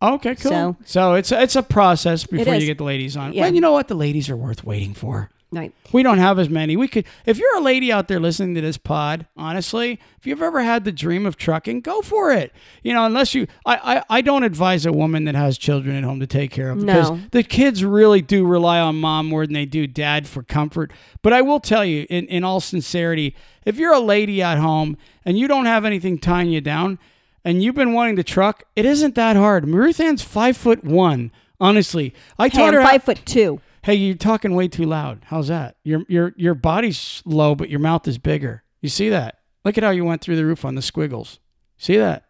Okay, 0.03 0.35
cool. 0.35 0.51
So, 0.51 0.77
So- 0.85 1.15
it's 1.15 1.31
it's 1.31 1.55
a 1.57 1.63
process 1.63 2.27
before 2.27 2.55
you 2.55 2.67
get 2.67 2.79
the 2.79 2.85
ladies 2.85 3.17
on. 3.17 3.33
Yeah. 3.35 3.43
Well, 3.43 3.55
you 3.55 3.61
know 3.61 3.73
what? 3.73 3.89
The 3.89 3.95
ladies 3.95 4.29
are 4.31 4.37
worth 4.37 4.65
waiting 4.65 4.95
for. 4.95 5.31
Right. 5.53 5.73
We 5.93 6.03
don't 6.03 6.19
have 6.19 6.41
as 6.41 6.49
many. 6.49 6.77
We 6.77 6.89
could, 6.89 7.05
if 7.27 7.39
you're 7.39 7.57
a 7.57 7.61
lady 7.61 7.93
out 7.93 8.09
there 8.09 8.19
listening 8.19 8.57
to 8.57 8.61
this 8.61 8.77
pod, 8.77 9.27
honestly, 9.37 10.01
if 10.19 10.27
you've 10.27 10.43
ever 10.43 10.63
had 10.65 10.85
the 10.85 10.91
dream 10.91 11.27
of 11.27 11.37
trucking, 11.37 11.83
go 11.83 12.03
for 12.03 12.33
it. 12.33 12.53
You 12.83 12.93
know, 12.93 13.05
unless 13.05 13.37
you, 13.37 13.47
I, 13.65 13.99
I, 13.99 14.03
I 14.19 14.21
don't 14.21 14.43
advise 14.43 14.85
a 14.85 14.93
woman 14.93 15.25
that 15.27 15.37
has 15.37 15.57
children 15.57 15.95
at 15.95 16.03
home 16.03 16.19
to 16.19 16.27
take 16.27 16.51
care 16.51 16.71
of 16.71 16.81
because 16.81 17.11
No. 17.11 17.21
the 17.31 17.45
kids 17.45 17.85
really 17.85 18.21
do 18.21 18.45
rely 18.45 18.81
on 18.81 18.97
mom 18.97 19.27
more 19.27 19.47
than 19.47 19.55
they 19.55 19.65
do 19.67 19.87
dad 19.87 20.27
for 20.27 20.43
comfort. 20.43 20.91
But 21.23 21.33
I 21.33 21.41
will 21.43 21.61
tell 21.61 21.85
you, 21.85 22.05
in, 22.11 22.27
in 22.27 22.43
all 22.43 22.59
sincerity, 22.61 23.37
if 23.65 23.77
you're 23.77 23.95
a 23.95 24.01
lady 24.01 24.43
at 24.43 24.59
home 24.59 24.97
and 25.25 25.39
you 25.39 25.47
don't 25.47 25.67
have 25.67 25.85
anything 25.85 26.19
tying 26.19 26.51
you 26.51 26.61
down, 26.63 26.99
and 27.45 27.63
you've 27.63 27.75
been 27.77 27.93
wanting 27.93 28.17
to 28.17 28.25
truck, 28.25 28.65
it 28.75 28.87
isn't 28.87 29.15
that 29.15 29.37
hard. 29.37 29.69
Ruth 29.69 30.01
Ann's 30.01 30.23
five 30.23 30.57
foot 30.57 30.83
one. 30.83 31.31
Honestly, 31.61 32.13
I 32.39 32.49
Hey, 32.49 32.59
taught 32.59 32.75
her. 32.75 32.81
how- 32.81 32.89
five 32.91 33.05
foot 33.05 33.21
two. 33.25 33.61
Hey, 33.85 33.97
you're 33.97 34.17
talking 34.17 34.55
way 34.55 34.67
too 34.69 34.85
loud. 34.87 35.25
How's 35.27 35.49
that? 35.49 35.77
Your 35.85 36.05
your 36.09 36.33
your 36.37 36.55
body's 36.55 37.23
low, 37.27 37.55
but 37.55 37.69
your 37.69 37.81
mouth 37.81 38.09
is 38.09 38.17
bigger. 38.17 38.63
You 38.81 38.89
see 38.89 39.11
that? 39.11 39.41
Look 39.63 39.77
at 39.77 39.85
how 39.85 39.91
you 39.91 40.07
went 40.07 40.23
through 40.23 40.37
the 40.37 40.47
roof 40.47 40.65
on 40.65 40.75
the 40.75 40.81
squiggles. 40.81 41.39
See 41.77 41.99
that? 41.99 42.25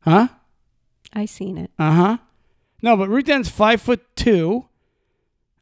Huh? 0.00 0.28
I 1.14 1.24
seen 1.24 1.56
it. 1.56 1.70
Uh 1.78 1.92
huh. 1.92 2.16
No, 2.82 2.98
but 2.98 3.08
Ruth 3.08 3.30
Ann's 3.30 3.48
five 3.48 3.80
foot 3.80 4.04
two. 4.14 4.66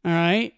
All 0.03 0.11
right. 0.11 0.53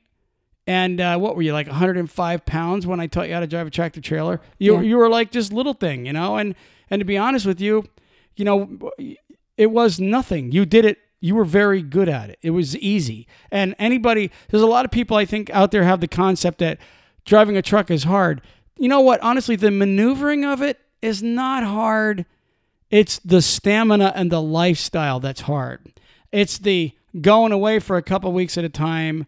And 0.66 1.00
uh, 1.00 1.18
what 1.20 1.36
were 1.36 1.42
you 1.44 1.54
like 1.54 1.68
105 1.68 2.46
pounds 2.46 2.86
when 2.88 3.00
I 3.00 3.08
taught 3.08 3.28
you 3.28 3.34
how 3.34 3.40
to 3.40 3.48
drive 3.48 3.68
a 3.68 3.72
tractor 3.72 4.02
trailer? 4.02 4.42
You 4.58 4.76
Yeah. 4.76 4.82
you 4.82 4.98
were 4.98 5.10
like 5.10 5.32
just 5.32 5.54
little 5.54 5.74
thing, 5.74 6.08
you 6.08 6.14
know. 6.14 6.38
And 6.38 6.56
and 6.90 7.00
to 7.00 7.06
be 7.06 7.20
honest 7.20 7.46
with 7.46 7.62
you, 7.62 7.86
you 8.36 8.46
know, 8.46 8.92
it 9.58 9.70
was 9.72 10.00
nothing. 10.00 10.52
You 10.52 10.66
did 10.66 10.86
it. 10.86 10.98
You 11.20 11.36
were 11.36 11.46
very 11.46 11.82
good 11.82 12.08
at 12.08 12.30
it. 12.30 12.40
It 12.42 12.52
was 12.52 12.78
easy. 12.78 13.28
And 13.52 13.76
anybody, 13.78 14.32
there's 14.50 14.64
a 14.64 14.68
lot 14.68 14.86
of 14.86 14.92
people 14.92 15.18
I 15.18 15.26
think 15.26 15.50
out 15.52 15.72
there 15.72 15.84
have 15.84 16.00
the 16.00 16.08
concept 16.08 16.60
that 16.60 16.80
driving 17.26 17.58
a 17.58 17.62
truck 17.62 17.92
is 17.92 18.06
hard. 18.06 18.42
You 18.78 18.88
know 18.88 19.02
what? 19.02 19.22
Honestly, 19.22 19.56
the 19.56 19.72
maneuvering 19.72 20.46
of 20.46 20.62
it 20.62 20.80
is 21.02 21.22
not 21.22 21.64
hard. 21.64 22.26
It's 22.90 23.20
the 23.20 23.42
stamina 23.42 24.14
and 24.16 24.32
the 24.32 24.42
lifestyle 24.42 25.20
that's 25.20 25.42
hard. 25.42 25.92
It's 26.32 26.58
the 26.58 26.94
going 27.22 27.52
away 27.52 27.80
for 27.80 27.98
a 27.98 28.02
couple 28.02 28.32
weeks 28.32 28.58
at 28.58 28.64
a 28.64 28.70
time 28.70 29.26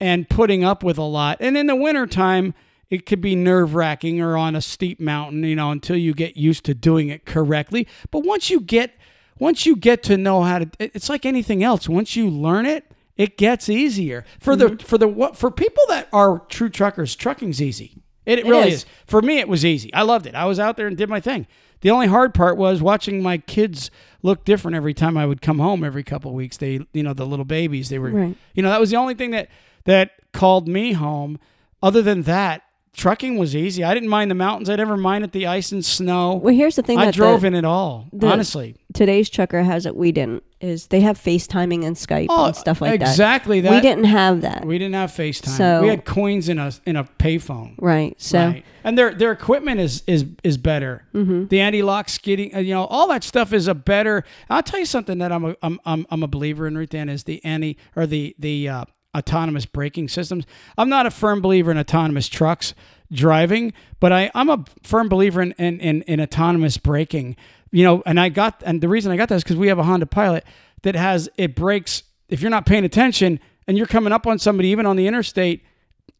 and 0.00 0.28
putting 0.28 0.62
up 0.62 0.82
with 0.82 0.98
a 0.98 1.02
lot. 1.02 1.38
And 1.40 1.56
in 1.56 1.66
the 1.66 1.76
wintertime, 1.76 2.54
it 2.90 3.06
could 3.06 3.20
be 3.20 3.34
nerve 3.34 3.74
wracking 3.74 4.20
or 4.20 4.36
on 4.36 4.54
a 4.54 4.60
steep 4.60 5.00
mountain, 5.00 5.42
you 5.42 5.56
know, 5.56 5.70
until 5.70 5.96
you 5.96 6.14
get 6.14 6.36
used 6.36 6.64
to 6.66 6.74
doing 6.74 7.08
it 7.08 7.24
correctly. 7.24 7.88
But 8.10 8.24
once 8.24 8.50
you 8.50 8.60
get 8.60 8.92
once 9.38 9.66
you 9.66 9.76
get 9.76 10.02
to 10.04 10.16
know 10.16 10.42
how 10.42 10.60
to 10.60 10.70
it's 10.78 11.08
like 11.08 11.26
anything 11.26 11.62
else. 11.62 11.88
Once 11.88 12.16
you 12.16 12.28
learn 12.30 12.66
it, 12.66 12.84
it 13.16 13.36
gets 13.36 13.68
easier. 13.68 14.24
For 14.40 14.56
the 14.56 14.66
mm-hmm. 14.66 14.86
for 14.86 14.98
the 14.98 15.08
what 15.08 15.36
for 15.36 15.50
people 15.50 15.82
that 15.88 16.08
are 16.12 16.40
true 16.48 16.68
truckers, 16.68 17.14
trucking's 17.16 17.60
easy. 17.62 18.02
It, 18.26 18.38
It 18.40 18.46
really 18.46 18.68
is. 18.68 18.74
is. 18.74 18.86
For 19.06 19.20
me, 19.20 19.38
it 19.38 19.48
was 19.48 19.64
easy. 19.64 19.92
I 19.92 20.02
loved 20.02 20.26
it. 20.26 20.34
I 20.34 20.46
was 20.46 20.58
out 20.58 20.76
there 20.76 20.86
and 20.86 20.96
did 20.96 21.08
my 21.10 21.20
thing. 21.20 21.46
The 21.82 21.90
only 21.90 22.06
hard 22.06 22.32
part 22.32 22.56
was 22.56 22.80
watching 22.80 23.22
my 23.22 23.36
kids 23.36 23.90
look 24.22 24.44
different 24.46 24.74
every 24.76 24.94
time 24.94 25.18
I 25.18 25.26
would 25.26 25.42
come 25.42 25.58
home 25.58 25.84
every 25.84 26.02
couple 26.02 26.30
of 26.30 26.34
weeks. 26.34 26.56
They, 26.56 26.80
you 26.94 27.02
know, 27.02 27.12
the 27.12 27.26
little 27.26 27.44
babies. 27.44 27.90
They 27.90 27.98
were, 27.98 28.10
Right. 28.10 28.36
you 28.54 28.62
know, 28.62 28.70
that 28.70 28.80
was 28.80 28.88
the 28.90 28.96
only 28.96 29.12
thing 29.12 29.32
that 29.32 29.50
that 29.84 30.12
called 30.32 30.66
me 30.66 30.92
home. 30.94 31.38
Other 31.82 32.00
than 32.00 32.22
that, 32.22 32.62
trucking 32.94 33.36
was 33.36 33.54
easy. 33.54 33.84
I 33.84 33.92
didn't 33.94 34.08
mind 34.08 34.30
the 34.30 34.34
mountains. 34.34 34.70
I 34.70 34.76
never 34.76 34.96
minded 34.96 35.32
the 35.32 35.46
ice 35.46 35.72
and 35.72 35.84
snow. 35.84 36.34
Well, 36.34 36.54
here's 36.54 36.76
the 36.76 36.82
thing 36.82 36.98
I 36.98 37.06
that 37.06 37.14
drove 37.14 37.42
the, 37.42 37.48
in 37.48 37.54
it 37.54 37.64
all. 37.64 38.06
the- 38.12 38.26
honestly, 38.28 38.76
today's 38.94 39.28
trucker 39.28 39.62
has 39.62 39.84
it. 39.86 39.94
we 39.96 40.12
didn't 40.12 40.42
is 40.60 40.86
they 40.86 41.00
have 41.00 41.18
FaceTiming 41.18 41.84
and 41.84 41.94
Skype 41.94 42.30
and 42.30 42.56
stuff 42.56 42.80
like 42.80 42.98
that. 43.00 43.06
Oh, 43.06 43.10
exactly 43.10 43.60
that. 43.60 43.70
We 43.70 43.80
didn't 43.82 44.04
have 44.04 44.40
that. 44.40 44.64
We 44.64 44.78
didn't 44.78 44.94
have 44.94 45.10
FaceTime. 45.10 45.56
So- 45.56 45.82
we 45.82 45.88
had 45.88 46.04
coins 46.06 46.48
in 46.48 46.58
a 46.58 46.72
in 46.86 46.96
a 46.96 47.04
payphone. 47.04 47.74
right. 47.78 48.14
So 48.20 48.38
Right. 48.38 48.64
And 48.82 48.98
their 48.98 49.14
their 49.14 49.32
equipment 49.32 49.80
is 49.80 50.02
is 50.06 50.26
is 50.42 50.56
better. 50.58 51.06
Mm-hmm. 51.14 51.46
The 51.46 51.60
anti-lock 51.60 52.08
skidding, 52.10 52.54
uh, 52.54 52.58
you 52.58 52.74
know, 52.74 52.84
all 52.84 53.08
that 53.08 53.24
stuff 53.24 53.52
is 53.52 53.66
a 53.66 53.74
better. 53.74 54.24
I'll 54.50 54.62
tell 54.62 54.78
you 54.78 54.86
something 54.86 55.18
that 55.18 55.32
I'm 55.32 55.44
a 55.44 55.56
I'm 55.62 55.80
I'm, 55.84 56.06
I'm 56.10 56.22
a 56.22 56.28
believer 56.28 56.66
in. 56.66 56.76
Right 56.76 56.88
then 56.90 57.08
is 57.08 57.24
the 57.24 57.42
anti 57.44 57.76
or 57.96 58.06
the 58.06 58.34
the 58.38 58.68
uh, 58.68 58.84
autonomous 59.16 59.66
braking 59.66 60.08
systems. 60.08 60.44
I'm 60.76 60.88
not 60.88 61.06
a 61.06 61.10
firm 61.10 61.40
believer 61.40 61.70
in 61.70 61.78
autonomous 61.78 62.28
trucks 62.28 62.74
driving, 63.12 63.72
but 64.00 64.12
I 64.12 64.30
I'm 64.34 64.50
a 64.50 64.64
firm 64.82 65.08
believer 65.08 65.42
in 65.42 65.52
in 65.52 65.80
in, 65.80 66.02
in 66.02 66.20
autonomous 66.20 66.76
braking. 66.76 67.36
You 67.70 67.84
know, 67.84 68.02
and 68.06 68.20
I 68.20 68.28
got 68.28 68.62
and 68.64 68.80
the 68.80 68.88
reason 68.88 69.10
I 69.12 69.16
got 69.16 69.28
that 69.30 69.36
is 69.36 69.44
because 69.44 69.56
we 69.56 69.68
have 69.68 69.78
a 69.78 69.82
Honda 69.84 70.06
Pilot 70.06 70.44
that 70.82 70.94
has 70.94 71.28
it 71.36 71.54
brakes 71.54 72.04
if 72.28 72.40
you're 72.40 72.50
not 72.50 72.66
paying 72.66 72.84
attention 72.84 73.40
and 73.66 73.76
you're 73.76 73.86
coming 73.86 74.12
up 74.12 74.26
on 74.26 74.38
somebody 74.38 74.68
even 74.68 74.86
on 74.86 74.96
the 74.96 75.06
interstate 75.06 75.64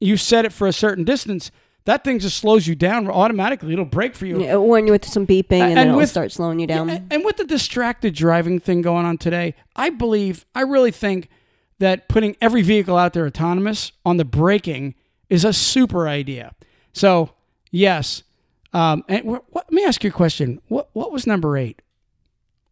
you 0.00 0.16
set 0.16 0.44
it 0.44 0.52
for 0.52 0.66
a 0.66 0.72
certain 0.72 1.04
distance, 1.04 1.50
that 1.84 2.04
thing 2.04 2.18
just 2.18 2.38
slows 2.38 2.66
you 2.66 2.74
down 2.74 3.08
automatically. 3.08 3.72
It'll 3.72 3.84
brake 3.84 4.14
for 4.14 4.26
you. 4.26 4.42
Yeah, 4.42 4.56
when 4.56 4.86
with 4.86 5.06
some 5.06 5.26
beeping 5.26 5.52
and, 5.52 5.62
And 5.62 5.76
then 5.76 5.88
it'll 5.88 5.98
with- 5.98 6.10
start 6.10 6.32
slowing 6.32 6.58
you 6.58 6.66
down. 6.66 6.90
And, 6.90 7.12
and 7.12 7.24
with 7.24 7.36
the 7.36 7.44
distracted 7.44 8.14
driving 8.14 8.58
thing 8.58 8.82
going 8.82 9.06
on 9.06 9.18
today, 9.18 9.54
I 9.76 9.90
believe, 9.90 10.46
I 10.54 10.62
really 10.62 10.90
think 10.90 11.28
that 11.78 12.08
putting 12.08 12.36
every 12.40 12.62
vehicle 12.62 12.96
out 12.96 13.12
there 13.12 13.26
autonomous 13.26 13.92
on 14.04 14.16
the 14.16 14.24
braking 14.24 14.94
is 15.28 15.44
a 15.44 15.52
super 15.52 16.08
idea. 16.08 16.54
So, 16.92 17.30
yes. 17.70 18.22
Um, 18.72 19.04
and 19.08 19.24
what, 19.24 19.44
let 19.52 19.72
me 19.72 19.84
ask 19.84 20.02
you 20.04 20.10
a 20.10 20.12
question. 20.12 20.60
What, 20.68 20.88
what 20.92 21.12
was 21.12 21.26
number 21.26 21.56
eight? 21.56 21.82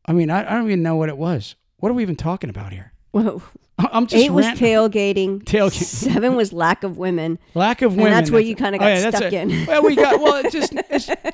I 0.07 0.13
mean, 0.13 0.31
I, 0.31 0.41
I 0.47 0.55
don't 0.55 0.67
even 0.67 0.83
know 0.83 0.97
what 0.97 1.09
it 1.09 1.17
was. 1.17 1.55
What 1.79 1.91
are 1.91 1.95
we 1.95 2.03
even 2.03 2.17
talking 2.17 2.51
about 2.51 2.73
here? 2.73 2.92
Whoa. 3.13 3.43
I'm 3.79 4.07
just 4.07 4.23
Eight 4.25 4.31
was 4.31 4.45
ranting. 4.47 4.67
tailgating. 4.67 5.43
Tailgate. 5.45 5.83
Seven 5.83 6.37
was 6.37 6.53
lack 6.53 6.85
of 6.85 6.99
women. 6.99 7.39
Lack 7.55 7.83
of 7.83 7.93
And 7.93 8.03
women. 8.03 8.13
that's 8.13 8.31
where 8.31 8.41
you 8.41 8.55
kinda 8.55 8.77
oh, 8.77 8.81
got 8.81 9.01
that's 9.01 9.17
stuck 9.17 9.33
it. 9.33 9.51
in. 9.51 9.67
Well, 9.67 9.83
we 9.83 9.97
got. 9.97 10.21
Well, 10.21 10.45
it 10.45 10.53
just. 10.53 10.75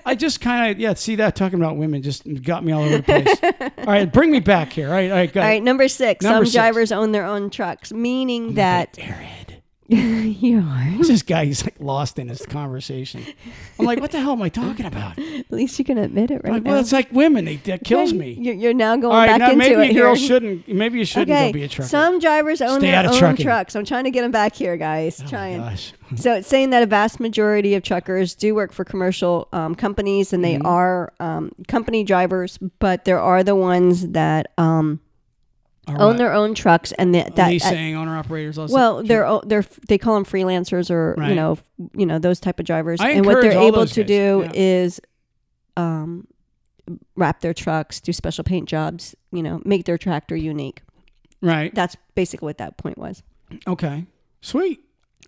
I 0.06 0.14
just 0.14 0.40
kind 0.40 0.70
of 0.70 0.78
yeah. 0.78 0.94
See 0.94 1.16
that 1.16 1.34
talking 1.36 1.58
about 1.58 1.76
women 1.76 2.00
just 2.00 2.22
got 2.42 2.64
me 2.64 2.72
all 2.72 2.84
over 2.84 2.98
the 2.98 3.02
place. 3.02 3.38
all 3.78 3.84
right, 3.92 4.10
bring 4.10 4.30
me 4.30 4.40
back 4.40 4.72
here. 4.72 4.86
All 4.86 4.92
right, 4.94 5.10
all 5.10 5.16
right, 5.16 5.32
go 5.32 5.42
All 5.42 5.60
number 5.60 5.88
six. 5.88 6.22
Number 6.22 6.38
some 6.38 6.46
six. 6.46 6.54
drivers 6.54 6.92
own 6.92 7.12
their 7.12 7.24
own 7.26 7.50
trucks, 7.50 7.92
meaning 7.92 8.54
that. 8.54 8.96
you 9.96 10.58
are. 10.60 10.98
This 10.98 11.22
guy, 11.22 11.46
he's 11.46 11.64
like 11.64 11.76
lost 11.80 12.18
in 12.18 12.28
his 12.28 12.44
conversation. 12.44 13.24
I'm 13.78 13.86
like, 13.86 14.00
what 14.00 14.10
the 14.10 14.20
hell 14.20 14.32
am 14.32 14.42
I 14.42 14.50
talking 14.50 14.84
about? 14.92 15.18
At 15.18 15.50
least 15.50 15.78
you 15.78 15.84
can 15.84 15.96
admit 15.96 16.30
it 16.30 16.42
right 16.44 16.52
Like, 16.52 16.62
now. 16.62 16.72
well, 16.72 16.80
it's 16.80 16.92
like 16.92 17.10
women. 17.10 17.46
They, 17.46 17.56
that 17.56 17.84
kills 17.84 18.12
me. 18.12 18.32
You're, 18.38 18.54
you're 18.54 18.74
now 18.74 18.96
going 18.96 19.06
All 19.14 19.18
right, 19.18 19.28
back 19.28 19.38
now 19.38 19.50
into 19.52 19.56
maybe 19.78 19.90
it 19.90 19.94
girls 19.94 20.18
here. 20.18 20.28
shouldn't. 20.28 20.68
Maybe 20.68 20.98
you 20.98 21.06
shouldn't 21.06 21.30
okay, 21.30 21.48
go 21.48 21.52
be 21.54 21.62
a 21.64 21.68
trucker. 21.68 21.88
some 21.88 22.18
drivers 22.18 22.60
own 22.60 22.80
Stay 22.80 22.88
their 22.90 22.96
out 22.98 23.06
of 23.06 23.12
own 23.12 23.18
trucking. 23.18 23.44
trucks. 23.46 23.74
I'm 23.74 23.86
trying 23.86 24.04
to 24.04 24.10
get 24.10 24.20
them 24.22 24.30
back 24.30 24.54
here, 24.54 24.76
guys. 24.76 25.22
Oh 25.24 25.28
trying. 25.28 25.58
gosh. 25.60 25.92
So 26.16 26.32
it's 26.36 26.48
saying 26.48 26.70
that 26.70 26.82
a 26.82 26.86
vast 26.86 27.20
majority 27.20 27.74
of 27.74 27.82
truckers 27.82 28.34
do 28.34 28.54
work 28.54 28.72
for 28.72 28.82
commercial 28.82 29.46
um, 29.52 29.74
companies, 29.74 30.32
and 30.32 30.42
they 30.42 30.54
Mm-hmm. 30.54 30.66
are 30.66 31.12
um, 31.20 31.52
company 31.66 32.02
drivers, 32.02 32.58
but 32.78 33.04
there 33.04 33.20
are 33.20 33.42
the 33.44 33.54
ones 33.54 34.08
that 34.08 34.52
um, 34.56 35.00
All 35.88 36.02
own 36.02 36.08
right. 36.10 36.18
their 36.18 36.32
own 36.32 36.54
trucks, 36.54 36.92
and 36.92 37.14
the, 37.14 37.22
that. 37.34 37.38
uh, 37.38 37.48
leasing 37.48 37.96
owner 37.96 38.16
operators. 38.16 38.58
Also. 38.58 38.74
well, 38.74 39.02
they're 39.02 39.40
they're 39.44 39.64
they 39.88 39.98
call 39.98 40.14
them 40.14 40.24
freelancers 40.24 40.90
or 40.90 41.14
you 41.26 41.34
know 41.34 41.58
you 41.94 42.06
know 42.06 42.18
those 42.18 42.40
type 42.40 42.58
of 42.60 42.66
drivers, 42.66 43.00
I 43.00 43.10
and 43.10 43.26
what 43.26 43.40
they're 43.40 43.52
able 43.52 43.86
to 43.86 44.00
guys, 44.02 44.06
do 44.06 44.42
yeah. 44.44 44.50
is 44.54 45.00
um, 45.76 46.26
wrap 47.16 47.40
their 47.40 47.54
trucks, 47.54 48.00
do 48.00 48.12
special 48.12 48.44
paint 48.44 48.68
jobs, 48.68 49.14
you 49.32 49.42
know, 49.42 49.60
make 49.64 49.84
their 49.84 49.98
tractor 49.98 50.36
unique. 50.36 50.82
right. 51.40 51.74
That's 51.74 51.96
basically 52.14 52.46
what 52.46 52.58
that 52.58 52.76
point 52.76 52.98
was. 52.98 53.22
Okay. 53.66 54.04
Sweet. 54.40 54.80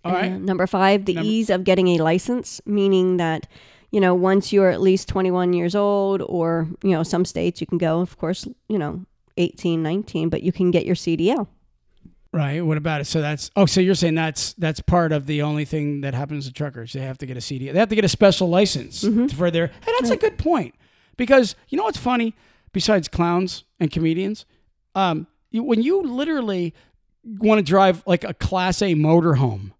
All 0.05 0.13
right. 0.13 0.33
Number 0.33 0.67
five, 0.67 1.05
the 1.05 1.15
Number- 1.15 1.29
ease 1.29 1.51
of 1.51 1.65
getting 1.65 1.89
a 1.89 1.99
license, 1.99 2.61
meaning 2.65 3.19
that, 3.19 3.47
you 3.91 4.01
know, 4.01 4.15
once 4.15 4.53
you're 4.53 4.71
at 4.71 4.81
least 4.81 5.09
21 5.09 5.53
years 5.53 5.75
old, 5.75 6.23
or, 6.23 6.69
you 6.83 6.91
know, 6.91 7.03
some 7.03 7.25
states 7.25 7.61
you 7.61 7.67
can 7.67 7.79
go, 7.79 8.01
of 8.01 8.17
course, 8.19 8.49
you 8.69 8.79
know, 8.79 9.05
18, 9.41 9.83
19, 9.83 10.29
but 10.29 10.43
you 10.43 10.53
can 10.53 10.71
get 10.71 10.85
your 10.87 10.95
CDL. 10.95 11.49
Right. 12.33 12.61
What 12.65 12.77
about 12.77 13.01
it? 13.01 13.07
So 13.07 13.21
that's 13.21 13.51
oh, 13.57 13.67
so 13.67 13.81
you're 13.81 13.97
saying 13.97 14.15
that's 14.15 14.53
that's 14.53 14.79
part 14.79 15.11
of 15.11 15.27
the 15.27 15.43
only 15.43 15.65
thing 15.65 16.03
that 16.03 16.15
happens 16.15 16.47
to 16.47 16.53
truckers. 16.53 16.93
They 16.93 17.01
have 17.01 17.19
to 17.19 17.27
get 17.27 17.37
a 17.37 17.41
CDL. 17.41 17.73
They 17.73 17.79
have 17.81 17.89
to 17.89 17.97
get 17.97 18.05
a 18.05 18.09
special 18.09 18.49
license 18.49 19.03
Mm-hmm. 19.03 19.27
for 19.37 19.51
their. 19.51 19.65
And 19.65 19.95
that's 19.99 20.11
a 20.11 20.17
good 20.17 20.39
point 20.39 20.77
because 21.17 21.57
you 21.71 21.77
know 21.77 21.83
what's 21.85 21.99
funny? 21.99 22.37
Besides 22.73 23.09
clowns 23.09 23.65
and 23.81 23.91
comedians, 23.91 24.45
um, 24.95 25.27
you, 25.51 25.65
when 25.65 25.83
you 25.83 26.03
literally 26.03 26.73
want 27.25 27.59
to 27.59 27.65
drive 27.65 28.05
like 28.07 28.23
a 28.23 28.33
Class 28.33 28.81
A 28.81 28.95
motorhome, 28.95 29.73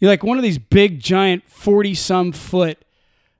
you're 0.00 0.10
like 0.10 0.22
one 0.22 0.36
of 0.36 0.42
these 0.42 0.58
big 0.58 1.00
giant 1.00 1.48
forty 1.48 1.94
some 1.94 2.30
foot 2.32 2.84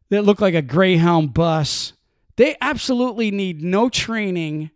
that 0.09 0.23
look 0.25 0.41
like 0.41 0.55
a 0.55 0.63
Greyhound 0.63 1.35
bus. 1.35 1.93
They 2.37 2.57
absolutely 2.63 3.31
need 3.31 3.63
no 3.63 3.91
training 3.91 4.71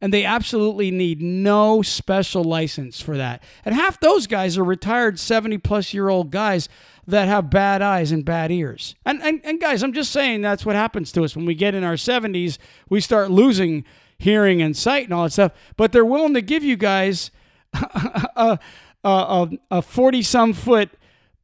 and 0.00 0.12
they 0.12 0.24
absolutely 0.24 0.90
need 0.90 1.22
no 1.22 1.82
special 1.82 2.44
license 2.44 3.00
for 3.00 3.16
that. 3.16 3.42
And 3.64 3.74
half 3.74 4.00
those 4.00 4.26
guys 4.26 4.58
are 4.58 4.64
retired 4.64 5.18
70 5.18 5.58
plus 5.58 5.94
year 5.94 6.08
old 6.08 6.30
guys 6.30 6.68
that 7.06 7.28
have 7.28 7.50
bad 7.50 7.82
eyes 7.82 8.12
and 8.12 8.24
bad 8.24 8.50
ears. 8.50 8.94
And, 9.04 9.22
and, 9.22 9.40
and 9.44 9.60
guys, 9.60 9.82
I'm 9.82 9.92
just 9.92 10.12
saying 10.12 10.42
that's 10.42 10.66
what 10.66 10.76
happens 10.76 11.12
to 11.12 11.24
us 11.24 11.36
when 11.36 11.46
we 11.46 11.54
get 11.54 11.74
in 11.74 11.84
our 11.84 11.94
70s. 11.94 12.58
We 12.88 13.00
start 13.00 13.30
losing 13.30 13.84
hearing 14.18 14.62
and 14.62 14.76
sight 14.76 15.04
and 15.04 15.14
all 15.14 15.24
that 15.24 15.32
stuff. 15.32 15.52
But 15.76 15.92
they're 15.92 16.04
willing 16.04 16.34
to 16.34 16.42
give 16.42 16.64
you 16.64 16.76
guys 16.76 17.30
a, 17.74 18.58
a, 19.04 19.48
a 19.70 19.82
40 19.82 20.22
some 20.22 20.52
foot 20.52 20.90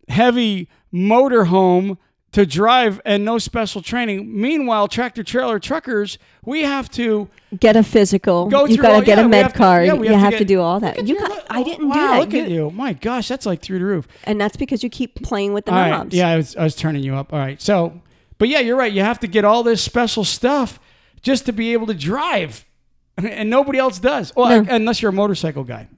heavy 0.08 0.68
motorhome 0.92 1.98
to 2.32 2.46
drive 2.46 3.00
and 3.04 3.24
no 3.24 3.38
special 3.38 3.82
training. 3.82 4.40
Meanwhile, 4.40 4.86
tractor 4.88 5.24
trailer 5.24 5.58
truckers, 5.58 6.16
we 6.44 6.62
have 6.62 6.88
to 6.92 7.28
Get 7.58 7.74
a 7.74 7.82
physical. 7.82 8.46
Go 8.48 8.66
you 8.66 8.76
got 8.76 9.00
to 9.00 9.04
get 9.04 9.18
yeah, 9.18 9.24
a 9.24 9.28
med 9.28 9.42
have 9.42 9.52
to- 9.52 9.58
card. 9.58 9.86
yeah, 9.86 9.94
you 9.94 10.02
have 10.04 10.12
to 10.12 10.18
have 10.18 10.30
get- 10.34 10.38
to 10.38 10.44
do 10.44 10.60
all 10.60 10.78
that. 10.80 11.06
You 11.08 11.18
got, 11.18 11.44
I 11.50 11.64
didn't 11.64 11.88
wow, 11.88 11.94
do 11.94 12.00
that. 12.00 12.20
Look 12.20 12.32
You- 12.32 12.40
at 12.42 12.50
you. 12.50 12.70
My 12.70 12.92
gosh, 12.92 13.26
that's 13.26 13.46
like 13.46 13.60
through 13.62 13.80
the 13.80 13.84
roof. 13.84 14.06
And 14.24 14.40
that's 14.40 14.56
because 14.56 14.84
you 14.84 14.90
keep 14.90 15.20
playing 15.24 15.52
with 15.52 15.64
the 15.64 15.72
All 15.72 15.78
right. 15.78 15.90
knobs. 15.90 16.14
Yeah, 16.14 16.28
I 16.28 16.36
was, 16.36 16.54
I 16.54 16.62
was 16.62 16.76
turning 16.76 17.02
you 17.02 17.16
up. 17.16 17.32
All 17.32 17.38
right. 17.40 17.60
So, 17.60 18.00
but 18.38 18.48
yeah, 18.48 18.60
you're 18.60 18.76
right. 18.76 18.92
You 18.92 19.02
have 19.02 19.18
to 19.20 19.26
get 19.26 19.44
all 19.44 19.64
this 19.64 19.82
special 19.82 20.22
stuff 20.24 20.78
just 21.22 21.46
to 21.46 21.52
be 21.52 21.72
able 21.72 21.86
to 21.88 21.94
drive. 21.94 22.64
And 23.18 23.50
nobody 23.50 23.78
else 23.78 23.98
does. 23.98 24.32
Well, 24.34 24.62
No. 24.64 24.72
unless 24.74 25.02
you're 25.02 25.10
a 25.10 25.12
motorcycle 25.12 25.62
guy. 25.64 25.88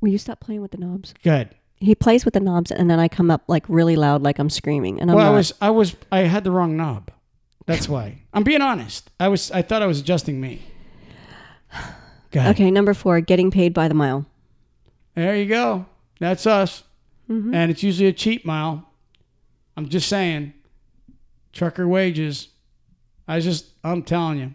Will 0.00 0.08
you 0.10 0.16
stop 0.18 0.40
playing 0.40 0.62
with 0.62 0.70
the 0.70 0.78
knobs? 0.78 1.12
Good. 1.22 1.50
He 1.84 1.94
plays 1.94 2.24
with 2.24 2.34
the 2.34 2.40
knobs, 2.40 2.70
and 2.70 2.90
then 2.90 2.98
I 2.98 3.08
come 3.08 3.30
up 3.30 3.42
like 3.46 3.64
really 3.68 3.96
loud, 3.96 4.22
like 4.22 4.38
I'm 4.38 4.50
screaming. 4.50 5.00
And 5.00 5.10
I'm 5.10 5.16
well, 5.16 5.26
not. 5.26 5.32
I 5.32 5.36
was, 5.36 5.52
I 5.60 5.70
was, 5.70 5.96
I 6.10 6.18
had 6.20 6.44
the 6.44 6.50
wrong 6.50 6.76
knob. 6.76 7.10
That's 7.66 7.88
why. 7.88 8.22
I'm 8.32 8.44
being 8.44 8.62
honest. 8.62 9.10
I 9.20 9.28
was, 9.28 9.50
I 9.50 9.62
thought 9.62 9.82
I 9.82 9.86
was 9.86 10.00
adjusting 10.00 10.40
me. 10.40 10.62
Okay, 12.36 12.70
number 12.70 12.94
four, 12.94 13.20
getting 13.20 13.50
paid 13.50 13.72
by 13.72 13.86
the 13.86 13.94
mile. 13.94 14.26
There 15.14 15.36
you 15.36 15.46
go. 15.46 15.86
That's 16.18 16.46
us. 16.46 16.82
Mm-hmm. 17.30 17.54
And 17.54 17.70
it's 17.70 17.82
usually 17.82 18.08
a 18.08 18.12
cheap 18.12 18.44
mile. 18.44 18.88
I'm 19.76 19.88
just 19.88 20.08
saying. 20.08 20.52
Trucker 21.52 21.86
wages. 21.86 22.48
I 23.28 23.40
just, 23.40 23.66
I'm 23.84 24.02
telling 24.02 24.38
you. 24.38 24.54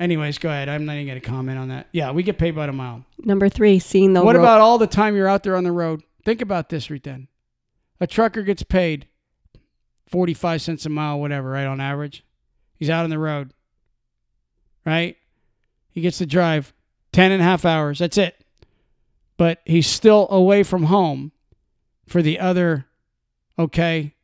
Anyways, 0.00 0.38
go 0.38 0.48
ahead. 0.48 0.68
I'm 0.68 0.84
not 0.84 0.94
even 0.94 1.06
going 1.06 1.20
to 1.20 1.26
comment 1.26 1.58
on 1.58 1.68
that. 1.68 1.86
Yeah, 1.92 2.10
we 2.10 2.24
get 2.24 2.38
paid 2.38 2.56
by 2.56 2.66
the 2.66 2.72
mile. 2.72 3.04
Number 3.18 3.48
three, 3.48 3.78
seeing 3.78 4.14
the 4.14 4.24
what 4.24 4.34
ro- 4.34 4.42
about 4.42 4.60
all 4.60 4.78
the 4.78 4.88
time 4.88 5.14
you're 5.14 5.28
out 5.28 5.44
there 5.44 5.54
on 5.54 5.62
the 5.62 5.70
road? 5.70 6.02
Think 6.24 6.40
about 6.40 6.68
this, 6.68 6.90
right 6.90 7.02
then. 7.02 7.28
A 8.00 8.06
trucker 8.06 8.42
gets 8.42 8.62
paid 8.62 9.08
45 10.06 10.62
cents 10.62 10.86
a 10.86 10.88
mile, 10.88 11.18
whatever, 11.18 11.50
right, 11.50 11.66
on 11.66 11.80
average. 11.80 12.24
He's 12.76 12.90
out 12.90 13.04
on 13.04 13.10
the 13.10 13.18
road, 13.18 13.52
right? 14.84 15.16
He 15.90 16.00
gets 16.00 16.18
to 16.18 16.26
drive 16.26 16.72
10 17.12 17.32
and 17.32 17.40
a 17.40 17.44
half 17.44 17.64
hours. 17.64 17.98
That's 17.98 18.18
it. 18.18 18.44
But 19.36 19.60
he's 19.64 19.86
still 19.86 20.28
away 20.30 20.62
from 20.62 20.84
home 20.84 21.32
for 22.06 22.22
the 22.22 22.38
other, 22.38 22.86
okay, 23.58 24.14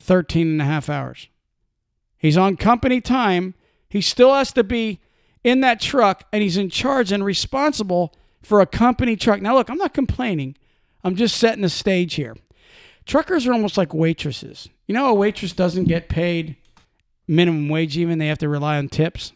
13 0.00 0.48
and 0.48 0.62
a 0.62 0.64
half 0.64 0.88
hours. 0.88 1.28
He's 2.18 2.36
on 2.36 2.56
company 2.56 3.00
time. 3.00 3.54
He 3.88 4.00
still 4.00 4.34
has 4.34 4.52
to 4.52 4.64
be 4.64 5.00
in 5.44 5.60
that 5.60 5.80
truck 5.80 6.24
and 6.32 6.42
he's 6.42 6.56
in 6.56 6.70
charge 6.70 7.12
and 7.12 7.24
responsible 7.24 8.14
for 8.42 8.60
a 8.60 8.66
company 8.66 9.16
truck. 9.16 9.40
Now, 9.40 9.54
look, 9.54 9.70
I'm 9.70 9.78
not 9.78 9.94
complaining. 9.94 10.56
I'm 11.06 11.14
just 11.14 11.36
setting 11.36 11.62
the 11.62 11.68
stage 11.68 12.14
here. 12.14 12.34
truckers 13.04 13.46
are 13.46 13.52
almost 13.52 13.78
like 13.78 13.94
waitresses. 13.94 14.68
You 14.88 14.94
know, 14.96 15.06
a 15.06 15.14
waitress 15.14 15.52
doesn't 15.52 15.84
get 15.84 16.08
paid 16.08 16.56
minimum 17.28 17.68
wage, 17.68 17.96
even 17.96 18.18
they 18.18 18.26
have 18.26 18.38
to 18.38 18.48
rely 18.48 18.76
on 18.76 18.88
tips, 18.88 19.32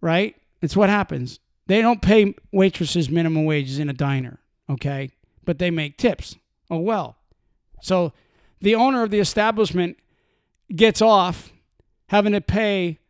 right? 0.00 0.36
It's 0.62 0.76
what 0.76 0.90
happens. 0.90 1.40
They 1.66 1.82
don't 1.82 2.00
pay 2.00 2.36
waitresses 2.52 3.10
minimum 3.10 3.44
wages 3.44 3.80
in 3.80 3.90
a 3.90 3.92
diner, 3.92 4.38
okay? 4.70 5.10
But 5.44 5.58
they 5.58 5.68
make 5.68 5.98
tips. 5.98 6.36
Oh, 6.70 6.78
well. 6.78 7.16
So 7.82 8.12
the 8.60 8.76
owner 8.76 9.02
of 9.02 9.10
the 9.10 9.18
establishment 9.18 9.96
gets 10.76 11.02
off 11.02 11.52
having 12.06 12.34
to 12.34 12.40
pay 12.40 13.00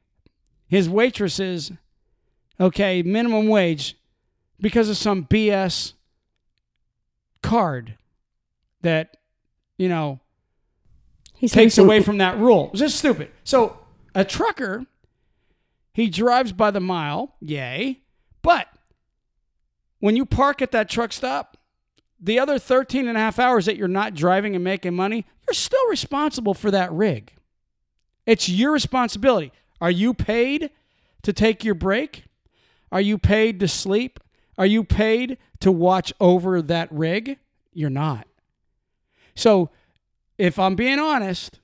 his 0.67 0.89
waitresses, 0.89 1.71
okay, 2.59 3.03
minimum 3.03 3.47
wage 3.47 3.99
because 4.59 4.89
of 4.89 4.97
some 4.97 5.27
BS 5.27 5.93
card 7.45 7.97
that, 8.81 9.19
you 9.77 9.89
know, 9.89 10.21
He's 11.37 11.53
takes 11.53 11.79
away 11.79 12.01
from 12.01 12.19
that 12.19 12.39
rule. 12.39 12.71
It's 12.73 12.81
just 12.81 12.99
stupid. 12.99 13.31
So 13.45 13.79
a 14.15 14.25
trucker, 14.25 14.87
he 15.93 16.09
drives 16.09 16.53
by 16.53 16.71
the 16.71 16.81
mile, 16.81 17.35
yay. 17.41 18.01
But 18.41 18.67
when 20.01 20.17
you 20.17 20.25
park 20.25 20.63
at 20.63 20.73
that 20.73 20.89
truck 20.89 21.13
stop, 21.13 21.59
the 22.19 22.39
other 22.39 22.59
13 22.59 23.07
and 23.07 23.17
a 23.17 23.21
half 23.21 23.39
hours 23.39 23.67
that 23.67 23.77
you're 23.77 23.89
not 23.89 24.15
driving 24.15 24.55
and 24.55 24.65
making 24.65 24.95
money, 24.95 25.27
you're 25.47 25.55
still 25.55 25.87
responsible 25.89 26.55
for 26.55 26.71
that 26.71 26.91
rig. 26.93 27.35
It's 28.25 28.49
your 28.49 28.73
responsibility. 28.73 29.53
Are 29.83 29.91
you 29.91 30.15
paid 30.15 30.71
to 31.23 31.33
take 31.35 31.63
your 31.63 31.75
break? 31.75 32.25
Are 32.91 33.03
you 33.03 33.19
paid 33.19 33.61
to 33.61 33.69
sleep? 33.69 34.19
Are 34.57 34.67
you 34.67 34.85
paid 34.85 35.39
to 35.61 35.73
watch 35.73 36.13
over 36.21 36.63
that 36.63 36.91
rig? 36.93 37.39
You're 37.73 37.91
not. 37.91 38.27
So, 39.35 39.71
if 40.39 40.59
I'm 40.59 40.77
being 40.77 40.99
honest, 40.99 41.61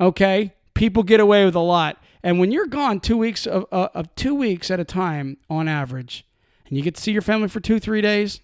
okay, 0.00 0.54
people 0.74 1.02
get 1.02 1.20
away 1.20 1.44
with 1.44 1.54
a 1.54 1.60
lot. 1.60 2.02
And 2.22 2.38
when 2.38 2.50
you're 2.50 2.66
gone 2.66 3.00
two 3.00 3.16
weeks 3.16 3.46
of, 3.46 3.66
uh, 3.70 3.88
of 3.94 4.14
two 4.14 4.34
weeks 4.34 4.70
at 4.70 4.80
a 4.80 4.84
time 4.84 5.36
on 5.50 5.68
average, 5.68 6.26
and 6.66 6.76
you 6.76 6.82
get 6.82 6.94
to 6.96 7.00
see 7.00 7.12
your 7.12 7.22
family 7.22 7.48
for 7.48 7.60
two, 7.60 7.78
three 7.78 8.00
days, 8.00 8.40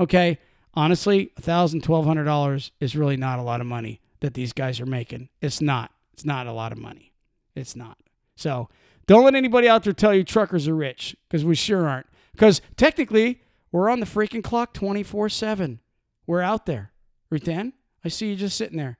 okay, 0.00 0.38
honestly, 0.74 1.30
a 1.36 1.40
thousand, 1.40 1.82
twelve 1.82 2.06
hundred 2.06 2.24
dollars 2.24 2.72
is 2.80 2.96
really 2.96 3.16
not 3.16 3.38
a 3.38 3.42
lot 3.42 3.60
of 3.60 3.66
money 3.66 4.00
that 4.20 4.34
these 4.34 4.52
guys 4.52 4.80
are 4.80 4.86
making. 4.86 5.28
It's 5.40 5.60
not. 5.60 5.92
It's 6.12 6.24
not 6.24 6.46
a 6.46 6.52
lot 6.52 6.72
of 6.72 6.78
money. 6.78 7.12
It's 7.54 7.76
not. 7.76 7.98
So 8.36 8.68
don't 9.06 9.24
let 9.24 9.34
anybody 9.34 9.68
out 9.68 9.84
there 9.84 9.92
tell 9.92 10.14
you 10.14 10.24
truckers 10.24 10.66
are 10.66 10.74
rich 10.74 11.16
because 11.28 11.44
we 11.44 11.54
sure 11.54 11.88
aren't. 11.88 12.06
Because 12.38 12.62
technically, 12.76 13.40
we're 13.72 13.90
on 13.90 13.98
the 13.98 14.06
freaking 14.06 14.44
clock 14.44 14.72
24 14.72 15.28
7. 15.28 15.80
We're 16.24 16.40
out 16.40 16.66
there. 16.66 16.92
Ruth 17.30 17.48
Ann, 17.48 17.72
I 18.04 18.08
see 18.08 18.28
you 18.28 18.36
just 18.36 18.56
sitting 18.56 18.78
there. 18.78 18.96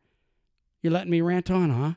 You're 0.83 0.93
letting 0.93 1.13
me 1.13 1.21
rant 1.21 1.49
on, 1.49 1.71
huh? 1.71 1.93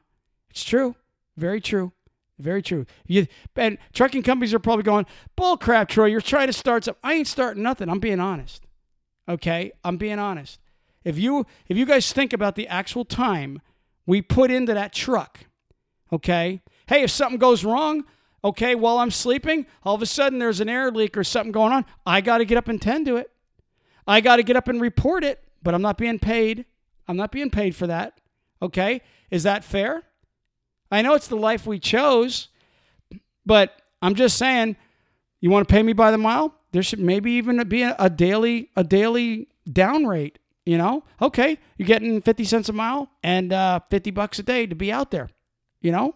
It's 0.52 0.64
true. 0.64 0.96
Very 1.36 1.60
true. 1.60 1.94
Very 2.38 2.62
true. 2.62 2.86
You 3.08 3.26
and 3.56 3.80
trucking 3.92 4.22
companies 4.22 4.54
are 4.54 4.60
probably 4.60 4.84
going, 4.84 5.08
bull 5.36 5.58
crap, 5.58 5.90
Troy. 5.90 6.06
You're 6.06 6.22
trying 6.22 6.46
to 6.48 6.54
start 6.54 6.84
something. 6.84 7.00
I 7.04 7.16
ain't 7.16 7.28
starting 7.28 7.64
nothing. 7.64 7.90
I'm 7.90 8.00
being 8.00 8.20
honest. 8.20 8.68
Okay? 9.28 9.72
I'm 9.84 9.98
being 9.98 10.20
honest. 10.20 10.60
If 11.04 11.18
you 11.18 11.48
if 11.68 11.76
you 11.76 11.88
guys 11.88 12.14
think 12.14 12.34
about 12.34 12.54
the 12.56 12.68
actual 12.68 13.04
time 13.04 13.62
we 14.06 14.22
put 14.22 14.52
into 14.52 14.76
that 14.76 14.94
truck, 14.94 15.40
okay? 16.14 16.62
Hey, 16.88 17.02
if 17.02 17.10
something 17.10 17.40
goes 17.40 17.66
wrong, 17.66 18.04
okay, 18.44 18.76
while 18.76 18.98
I'm 19.00 19.12
sleeping, 19.12 19.66
all 19.84 19.96
of 19.96 20.02
a 20.02 20.06
sudden 20.06 20.40
there's 20.40 20.60
an 20.60 20.70
air 20.70 20.92
leak 20.92 21.18
or 21.18 21.24
something 21.24 21.52
going 21.52 21.72
on, 21.72 21.86
I 22.06 22.22
got 22.22 22.40
to 22.40 22.46
get 22.46 22.58
up 22.58 22.68
and 22.68 22.82
tend 22.82 23.06
to 23.08 23.18
it. 23.18 23.32
I 24.08 24.22
got 24.22 24.38
to 24.38 24.44
get 24.44 24.56
up 24.56 24.68
and 24.68 24.82
report 24.82 25.24
it, 25.24 25.44
but 25.62 25.74
I'm 25.74 25.82
not 25.82 25.98
being 25.98 26.20
paid. 26.20 26.66
I'm 27.08 27.18
not 27.18 27.32
being 27.32 27.50
paid 27.50 27.76
for 27.76 27.88
that. 27.88 28.20
Okay? 28.62 29.02
Is 29.30 29.44
that 29.44 29.64
fair? 29.64 30.04
I 30.92 31.02
know 31.02 31.14
it's 31.14 31.28
the 31.28 31.38
life 31.38 31.66
we 31.66 31.80
chose, 31.80 32.50
but 33.46 33.82
I'm 34.02 34.16
just 34.16 34.38
saying, 34.38 34.76
you 35.40 35.50
want 35.50 35.68
to 35.68 35.72
pay 35.72 35.84
me 35.84 35.94
by 35.94 36.12
the 36.12 36.18
mile? 36.18 36.54
There 36.72 36.84
should 36.84 37.00
maybe 37.00 37.32
even 37.34 37.66
be 37.68 37.84
a, 37.84 38.10
daily 38.10 38.70
a 38.76 38.84
daily 38.84 39.48
down 39.72 40.06
rate. 40.06 40.40
You 40.66 40.78
know, 40.78 41.04
okay, 41.22 41.58
you're 41.78 41.88
getting 41.88 42.22
50 42.22 42.44
cents 42.44 42.70
a 42.70 42.74
mile 42.74 43.10
and 43.24 43.52
uh, 43.52 43.80
50 43.90 44.12
bucks 44.12 44.38
a 44.38 44.44
day 44.44 44.68
to 44.68 44.76
be 44.76 44.92
out 44.92 45.10
there. 45.10 45.30
You 45.82 45.92
know, 45.92 46.16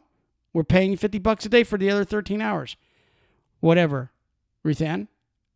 we're 0.56 0.63
paying 0.63 0.91
you 0.91 0.98
50 0.98 1.20
bucks 1.20 1.46
a 1.46 1.50
day 1.50 1.63
for 1.65 1.78
the 1.78 1.89
other 1.91 2.06
13 2.06 2.41
hours. 2.41 2.78
Whatever. 3.60 4.12
Ruth 4.63 4.82
Ann, 4.82 5.10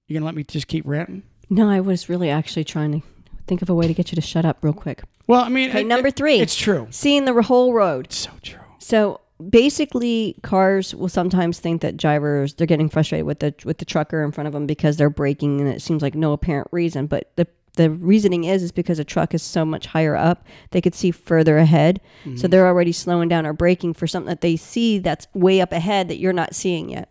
you 0.08 0.14
gonna 0.14 0.26
let 0.26 0.36
me 0.36 0.44
just 0.44 0.68
keep 0.68 0.86
ranting? 0.86 1.24
No, 1.50 1.70
I 1.70 1.80
was 1.80 2.10
really 2.10 2.30
actually 2.30 2.66
trying 2.66 2.92
to 3.00 3.08
think 3.48 3.62
of 3.62 3.70
a 3.70 3.74
way 3.74 3.88
to 3.88 3.94
get 3.94 4.12
you 4.12 4.16
to 4.18 4.22
shut 4.22 4.44
up 4.46 4.58
real 4.62 4.74
quick. 4.74 5.04
Well, 5.26 5.42
I 5.42 5.50
mean, 5.50 5.70
Okay, 5.70 5.82
it- 5.82 5.88
number 5.88 6.12
three. 6.12 6.40
It's 6.40 6.56
true. 6.56 6.88
Seeing 6.92 7.24
the 7.26 7.42
whole 7.42 7.74
road. 7.74 8.08
It's 8.08 8.18
so 8.18 8.32
true. 8.44 8.60
So 8.80 9.22
basically, 9.50 10.36
cars 10.44 10.94
will 10.94 11.08
sometimes 11.10 11.60
think 11.60 11.82
that 11.82 11.96
drivers 11.98 12.54
they're 12.56 12.68
getting 12.68 12.90
frustrated 12.90 13.26
with 13.26 13.40
the 13.40 13.56
with 13.64 13.78
the 13.78 13.86
trucker 13.86 14.22
in 14.24 14.32
front 14.34 14.48
of 14.48 14.54
them 14.54 14.68
because 14.68 14.98
they're 14.98 15.10
braking, 15.10 15.62
and 15.62 15.70
it 15.70 15.82
seems 15.82 16.02
like 16.02 16.14
no 16.14 16.34
apparent 16.34 16.68
reason. 16.72 17.08
But 17.08 17.32
the 17.38 17.48
the 17.76 17.90
reasoning 17.90 18.44
is 18.44 18.64
is 18.64 18.72
because 18.72 19.00
a 19.00 19.04
truck 19.04 19.34
is 19.34 19.42
so 19.44 19.64
much 19.66 19.86
higher 19.88 20.16
up, 20.16 20.46
they 20.72 20.82
could 20.82 20.96
see 20.96 21.12
further 21.12 21.58
ahead, 21.58 22.02
so 22.36 22.48
they're 22.48 22.68
already 22.68 22.92
slowing 22.92 23.30
down 23.30 23.46
or 23.46 23.54
braking 23.54 23.94
for 23.94 24.08
something 24.08 24.30
that 24.30 24.42
they 24.42 24.56
see 24.56 25.00
that's 25.00 25.28
way 25.34 25.62
up 25.62 25.72
ahead 25.72 26.08
that 26.10 26.18
you're 26.18 26.34
not 26.34 26.56
seeing 26.56 26.90
yet. 26.90 27.10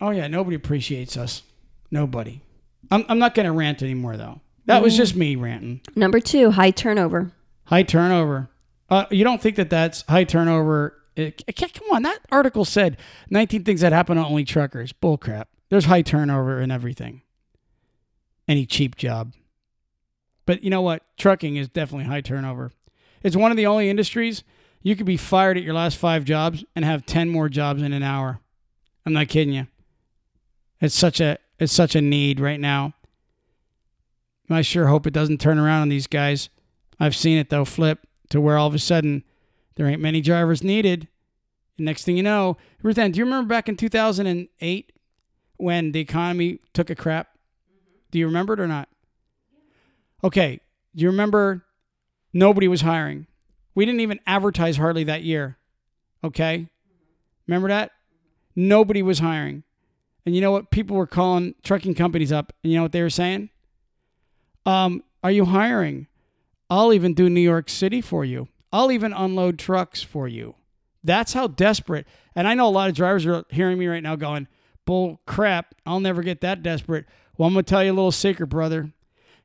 Oh 0.00 0.10
yeah, 0.10 0.26
nobody 0.28 0.56
appreciates 0.56 1.16
us. 1.16 1.42
Nobody. 1.90 2.40
I'm 2.90 3.04
I'm 3.08 3.18
not 3.18 3.34
gonna 3.34 3.52
rant 3.52 3.82
anymore 3.82 4.16
though. 4.16 4.40
That 4.66 4.82
was 4.82 4.96
just 4.96 5.16
me 5.16 5.36
ranting. 5.36 5.80
Number 5.96 6.20
two, 6.20 6.50
high 6.52 6.70
turnover. 6.70 7.32
High 7.64 7.82
turnover. 7.82 8.50
Uh, 8.88 9.06
you 9.10 9.24
don't 9.24 9.40
think 9.40 9.56
that 9.56 9.70
that's 9.70 10.02
high 10.08 10.24
turnover? 10.24 10.96
It, 11.16 11.42
it 11.46 11.56
can't- 11.56 11.72
come 11.74 11.88
on, 11.92 12.02
that 12.02 12.18
article 12.30 12.64
said 12.64 12.96
19 13.30 13.64
things 13.64 13.80
that 13.80 13.92
happen 13.92 14.16
to 14.16 14.24
only 14.24 14.44
truckers. 14.44 14.92
Bullcrap. 14.92 15.44
There's 15.70 15.84
high 15.86 16.02
turnover 16.02 16.60
in 16.60 16.70
everything. 16.70 17.22
Any 18.48 18.66
cheap 18.66 18.96
job. 18.96 19.34
But 20.46 20.62
you 20.62 20.70
know 20.70 20.82
what? 20.82 21.02
Trucking 21.16 21.56
is 21.56 21.68
definitely 21.68 22.06
high 22.06 22.20
turnover. 22.20 22.72
It's 23.22 23.36
one 23.36 23.50
of 23.50 23.56
the 23.56 23.66
only 23.66 23.90
industries 23.90 24.42
you 24.82 24.96
could 24.96 25.06
be 25.06 25.16
fired 25.16 25.56
at 25.56 25.62
your 25.62 25.74
last 25.74 25.96
five 25.96 26.24
jobs 26.24 26.64
and 26.74 26.84
have 26.84 27.06
10 27.06 27.28
more 27.28 27.48
jobs 27.48 27.82
in 27.82 27.92
an 27.92 28.02
hour. 28.02 28.40
I'm 29.04 29.12
not 29.12 29.28
kidding 29.28 29.54
you. 29.54 29.66
It's 30.80 30.94
such 30.94 31.20
a 31.20 31.38
it's 31.58 31.72
such 31.72 31.94
a 31.94 32.00
need 32.00 32.40
right 32.40 32.60
now. 32.60 32.94
I 34.48 34.62
sure 34.62 34.86
hope 34.86 35.06
it 35.06 35.12
doesn't 35.12 35.40
turn 35.40 35.58
around 35.58 35.82
on 35.82 35.88
these 35.90 36.06
guys. 36.06 36.48
I've 36.98 37.14
seen 37.14 37.38
it 37.38 37.50
though 37.50 37.64
flip 37.64 38.06
to 38.30 38.40
where 38.40 38.56
all 38.56 38.66
of 38.66 38.74
a 38.74 38.78
sudden 38.78 39.24
there 39.76 39.86
ain't 39.86 40.00
many 40.00 40.20
drivers 40.20 40.62
needed. 40.62 41.08
And 41.76 41.86
next 41.86 42.04
thing 42.04 42.16
you 42.16 42.22
know, 42.22 42.56
Ruth 42.82 42.98
Ann, 42.98 43.12
do 43.12 43.18
you 43.18 43.24
remember 43.24 43.48
back 43.48 43.68
in 43.68 43.76
2008 43.76 44.92
when 45.56 45.92
the 45.92 46.00
economy 46.00 46.60
took 46.72 46.90
a 46.90 46.94
crap? 46.94 47.28
Mm-hmm. 47.28 47.96
Do 48.10 48.18
you 48.18 48.26
remember 48.26 48.54
it 48.54 48.60
or 48.60 48.66
not? 48.66 48.89
Okay. 50.22 50.60
You 50.94 51.08
remember 51.08 51.64
nobody 52.32 52.68
was 52.68 52.80
hiring? 52.82 53.26
We 53.74 53.86
didn't 53.86 54.00
even 54.00 54.20
advertise 54.26 54.76
hardly 54.76 55.04
that 55.04 55.22
year. 55.22 55.56
Okay. 56.22 56.68
Remember 57.46 57.68
that? 57.68 57.92
Nobody 58.54 59.02
was 59.02 59.20
hiring. 59.20 59.62
And 60.26 60.34
you 60.34 60.40
know 60.40 60.52
what? 60.52 60.70
People 60.70 60.96
were 60.96 61.06
calling 61.06 61.54
trucking 61.62 61.94
companies 61.94 62.32
up. 62.32 62.52
And 62.62 62.72
you 62.72 62.78
know 62.78 62.82
what 62.82 62.92
they 62.92 63.02
were 63.02 63.10
saying? 63.10 63.50
Um, 64.66 65.02
are 65.22 65.30
you 65.30 65.46
hiring? 65.46 66.08
I'll 66.68 66.92
even 66.92 67.14
do 67.14 67.28
New 67.28 67.40
York 67.40 67.68
City 67.68 68.00
for 68.00 68.24
you. 68.24 68.48
I'll 68.72 68.92
even 68.92 69.12
unload 69.12 69.58
trucks 69.58 70.02
for 70.02 70.28
you. 70.28 70.54
That's 71.02 71.32
how 71.32 71.46
desperate. 71.48 72.06
And 72.36 72.46
I 72.46 72.54
know 72.54 72.68
a 72.68 72.70
lot 72.70 72.88
of 72.88 72.94
drivers 72.94 73.26
are 73.26 73.44
hearing 73.50 73.78
me 73.78 73.86
right 73.86 74.02
now 74.02 74.16
going, 74.16 74.46
bull 74.84 75.20
crap, 75.26 75.74
I'll 75.86 76.00
never 76.00 76.22
get 76.22 76.40
that 76.42 76.62
desperate. 76.62 77.06
Well, 77.36 77.46
I'm 77.48 77.54
going 77.54 77.64
to 77.64 77.70
tell 77.70 77.82
you 77.82 77.92
a 77.92 77.94
little 77.94 78.12
secret, 78.12 78.48
brother. 78.48 78.92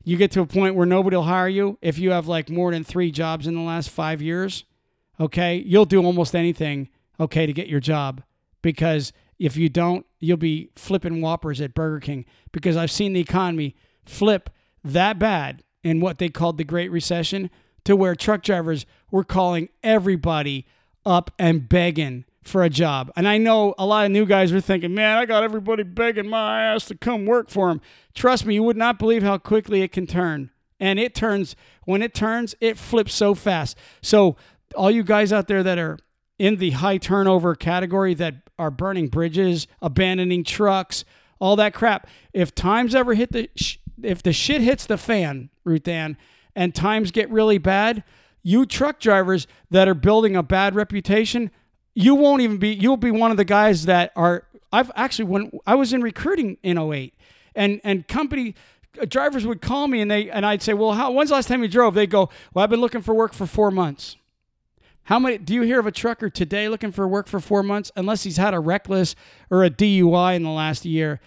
You 0.05 0.17
get 0.17 0.31
to 0.31 0.41
a 0.41 0.45
point 0.45 0.75
where 0.75 0.85
nobody 0.85 1.15
will 1.15 1.23
hire 1.23 1.49
you 1.49 1.77
if 1.81 1.97
you 1.97 2.11
have 2.11 2.27
like 2.27 2.49
more 2.49 2.71
than 2.71 2.83
three 2.83 3.11
jobs 3.11 3.47
in 3.47 3.55
the 3.55 3.61
last 3.61 3.89
five 3.89 4.21
years. 4.21 4.63
Okay. 5.19 5.57
You'll 5.65 5.85
do 5.85 6.03
almost 6.03 6.35
anything, 6.35 6.89
okay, 7.19 7.45
to 7.45 7.51
get 7.51 7.67
your 7.67 7.79
job. 7.79 8.21
Because 8.61 9.11
if 9.39 9.57
you 9.57 9.67
don't, 9.67 10.05
you'll 10.19 10.37
be 10.37 10.69
flipping 10.75 11.21
whoppers 11.21 11.59
at 11.59 11.73
Burger 11.73 11.99
King. 11.99 12.25
Because 12.51 12.77
I've 12.77 12.91
seen 12.91 13.13
the 13.13 13.19
economy 13.19 13.75
flip 14.05 14.51
that 14.83 15.17
bad 15.17 15.63
in 15.83 15.99
what 15.99 16.19
they 16.19 16.29
called 16.29 16.57
the 16.57 16.63
Great 16.63 16.91
Recession 16.91 17.49
to 17.83 17.95
where 17.95 18.15
truck 18.15 18.43
drivers 18.43 18.85
were 19.09 19.23
calling 19.23 19.69
everybody 19.83 20.67
up 21.03 21.31
and 21.39 21.67
begging 21.67 22.25
for 22.47 22.63
a 22.63 22.69
job. 22.69 23.11
And 23.15 23.27
I 23.27 23.37
know 23.37 23.75
a 23.77 23.85
lot 23.85 24.05
of 24.05 24.11
new 24.11 24.25
guys 24.25 24.51
are 24.53 24.61
thinking, 24.61 24.93
man, 24.93 25.17
I 25.17 25.25
got 25.25 25.43
everybody 25.43 25.83
begging 25.83 26.29
my 26.29 26.63
ass 26.63 26.85
to 26.85 26.95
come 26.95 27.25
work 27.25 27.49
for 27.49 27.69
them. 27.69 27.81
Trust 28.13 28.45
me, 28.45 28.55
you 28.55 28.63
would 28.63 28.77
not 28.77 28.99
believe 28.99 29.23
how 29.23 29.37
quickly 29.37 29.81
it 29.81 29.91
can 29.91 30.07
turn. 30.07 30.51
And 30.79 30.99
it 30.99 31.15
turns, 31.15 31.55
when 31.85 32.01
it 32.01 32.13
turns, 32.13 32.55
it 32.59 32.77
flips 32.77 33.13
so 33.13 33.33
fast. 33.33 33.77
So, 34.01 34.35
all 34.75 34.91
you 34.91 35.03
guys 35.03 35.31
out 35.31 35.47
there 35.47 35.63
that 35.63 35.77
are 35.77 35.97
in 36.37 36.57
the 36.57 36.71
high 36.71 36.97
turnover 36.97 37.55
category 37.55 38.13
that 38.15 38.35
are 38.59 38.71
burning 38.71 39.07
bridges, 39.07 39.67
abandoning 39.81 40.43
trucks, 40.43 41.05
all 41.39 41.55
that 41.55 41.73
crap, 41.73 42.07
if 42.33 42.53
times 42.53 42.93
ever 42.93 43.13
hit 43.13 43.31
the, 43.31 43.49
sh- 43.55 43.77
if 44.01 44.21
the 44.21 44.33
shit 44.33 44.61
hits 44.61 44.85
the 44.85 44.97
fan, 44.97 45.49
Ruth 45.63 45.87
Ann, 45.87 46.17
and 46.55 46.75
times 46.75 47.11
get 47.11 47.29
really 47.29 47.57
bad, 47.57 48.03
you 48.43 48.65
truck 48.65 48.99
drivers 48.99 49.47
that 49.71 49.87
are 49.87 49.93
building 49.95 50.35
a 50.35 50.43
bad 50.43 50.75
reputation, 50.75 51.51
you 51.95 52.13
won't 52.13 52.41
even 52.41 52.57
be 52.57 52.69
you'll 52.69 52.97
be 52.97 53.09
one 53.09 53.31
of 53.31 53.37
the 53.37 53.45
guys 53.45 53.85
that 53.85 54.11
are 54.15 54.43
I've 54.71 54.91
actually 54.95 55.25
when 55.25 55.51
I 55.65 55.75
was 55.75 55.93
in 55.93 56.01
recruiting 56.01 56.57
in 56.61 56.77
08 56.77 57.13
and 57.55 57.81
and 57.83 58.07
company 58.07 58.53
uh, 59.01 59.05
drivers 59.05 59.47
would 59.47 59.61
call 59.61 59.87
me 59.87 60.01
and 60.01 60.11
they 60.11 60.29
and 60.29 60.45
I'd 60.45 60.61
say, 60.61 60.73
"Well, 60.73 60.91
how 60.93 61.11
when's 61.11 61.29
the 61.29 61.35
last 61.35 61.47
time 61.47 61.63
you 61.63 61.69
drove?" 61.69 61.95
They'd 61.95 62.09
go, 62.09 62.29
"Well, 62.53 62.63
I've 62.63 62.69
been 62.69 62.81
looking 62.81 63.01
for 63.01 63.15
work 63.15 63.33
for 63.33 63.47
4 63.47 63.71
months." 63.71 64.17
How 65.03 65.19
many 65.19 65.37
do 65.37 65.53
you 65.53 65.61
hear 65.61 65.79
of 65.79 65.85
a 65.85 65.91
trucker 65.91 66.29
today 66.29 66.67
looking 66.67 66.91
for 66.91 67.07
work 67.07 67.27
for 67.27 67.39
4 67.39 67.63
months 67.63 67.91
unless 67.95 68.23
he's 68.23 68.37
had 68.37 68.53
a 68.53 68.59
reckless 68.59 69.15
or 69.49 69.63
a 69.63 69.69
DUI 69.69 70.35
in 70.35 70.43
the 70.43 70.49
last 70.49 70.83
year 70.83 71.21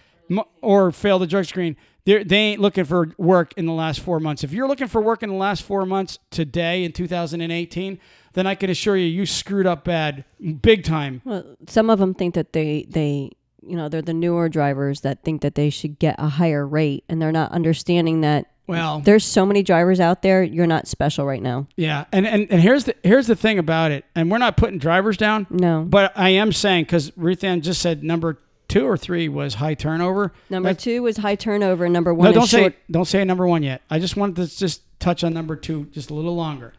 or 0.61 0.91
failed 0.91 1.23
a 1.23 1.27
drug 1.27 1.45
screen? 1.45 1.75
They're, 2.05 2.23
they 2.23 2.37
ain't 2.37 2.61
looking 2.61 2.85
for 2.85 3.13
work 3.17 3.53
in 3.55 3.65
the 3.65 3.73
last 3.73 3.99
four 3.99 4.19
months. 4.19 4.43
If 4.43 4.51
you're 4.51 4.67
looking 4.67 4.87
for 4.87 4.99
work 5.01 5.21
in 5.21 5.29
the 5.29 5.35
last 5.35 5.61
four 5.61 5.85
months 5.85 6.17
today 6.31 6.83
in 6.83 6.91
2018, 6.91 7.99
then 8.33 8.47
I 8.47 8.55
can 8.55 8.69
assure 8.69 8.95
you, 8.95 9.05
you 9.05 9.25
screwed 9.25 9.67
up 9.67 9.83
bad, 9.83 10.25
big 10.61 10.83
time. 10.83 11.21
Well, 11.25 11.55
some 11.67 11.89
of 11.89 11.99
them 11.99 12.13
think 12.13 12.35
that 12.35 12.53
they 12.53 12.85
they 12.89 13.31
you 13.61 13.75
know 13.75 13.89
they're 13.89 14.01
the 14.01 14.13
newer 14.13 14.49
drivers 14.49 15.01
that 15.01 15.23
think 15.23 15.41
that 15.41 15.55
they 15.55 15.69
should 15.69 15.99
get 15.99 16.15
a 16.17 16.27
higher 16.27 16.65
rate, 16.65 17.03
and 17.09 17.21
they're 17.21 17.31
not 17.31 17.51
understanding 17.51 18.21
that. 18.21 18.47
Well, 18.67 18.99
there's 18.99 19.25
so 19.25 19.47
many 19.47 19.63
drivers 19.63 19.99
out 19.99 20.21
there. 20.21 20.43
You're 20.43 20.67
not 20.67 20.87
special 20.87 21.25
right 21.25 21.41
now. 21.41 21.67
Yeah, 21.75 22.05
and 22.11 22.27
and, 22.27 22.47
and 22.51 22.61
here's 22.61 22.83
the 22.85 22.95
here's 23.03 23.27
the 23.27 23.35
thing 23.35 23.57
about 23.57 23.91
it, 23.91 24.05
and 24.15 24.29
we're 24.29 24.37
not 24.37 24.57
putting 24.57 24.77
drivers 24.77 25.17
down. 25.17 25.47
No, 25.49 25.85
but 25.87 26.13
I 26.15 26.29
am 26.29 26.51
saying 26.51 26.83
because 26.83 27.11
Ruth 27.17 27.43
Ann 27.43 27.61
just 27.61 27.81
said 27.81 28.03
number 28.03 28.37
two 28.67 28.87
or 28.87 28.95
three 28.95 29.27
was 29.27 29.55
high 29.55 29.73
turnover. 29.73 30.31
Number 30.49 30.69
That's, 30.69 30.83
two 30.83 31.01
was 31.01 31.17
high 31.17 31.35
turnover. 31.35 31.89
Number 31.89 32.13
one. 32.13 32.29
No, 32.29 32.33
don't 32.33 32.47
say 32.47 32.75
don't 32.89 33.05
say 33.05 33.25
number 33.25 33.45
one 33.47 33.63
yet. 33.63 33.81
I 33.89 33.99
just 33.99 34.15
wanted 34.15 34.47
to 34.47 34.57
just 34.57 34.83
touch 34.99 35.23
on 35.23 35.33
number 35.33 35.55
two 35.55 35.85
just 35.85 36.11
a 36.11 36.13
little 36.13 36.35
longer. 36.35 36.73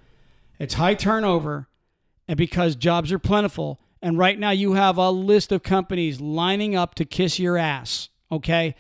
It's 0.61 0.75
high 0.75 0.95
turnover, 0.95 1.69
and 2.29 2.37
because 2.37 2.77
jobs 2.77 3.11
are 3.13 3.19
plentiful, 3.19 3.81
and 4.03 4.19
right 4.19 4.39
now 4.39 4.51
you 4.51 4.75
have 4.75 4.99
a 4.99 5.11
list 5.11 5.53
of 5.53 5.63
companies 5.63 6.21
lining 6.21 6.77
up 6.77 6.95
to 6.97 7.07
kiss 7.07 7.39
your 7.39 7.57
ass. 7.57 8.11
Okay, 8.31 8.75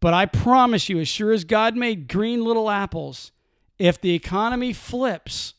but 0.00 0.14
I 0.14 0.24
promise 0.24 0.88
you, 0.88 0.98
as 0.98 1.06
sure 1.06 1.30
as 1.30 1.44
God 1.44 1.76
made 1.76 2.08
green 2.08 2.42
little 2.44 2.70
apples, 2.70 3.30
if 3.78 4.00
the 4.00 4.14
economy 4.14 4.72
flips, 4.72 5.52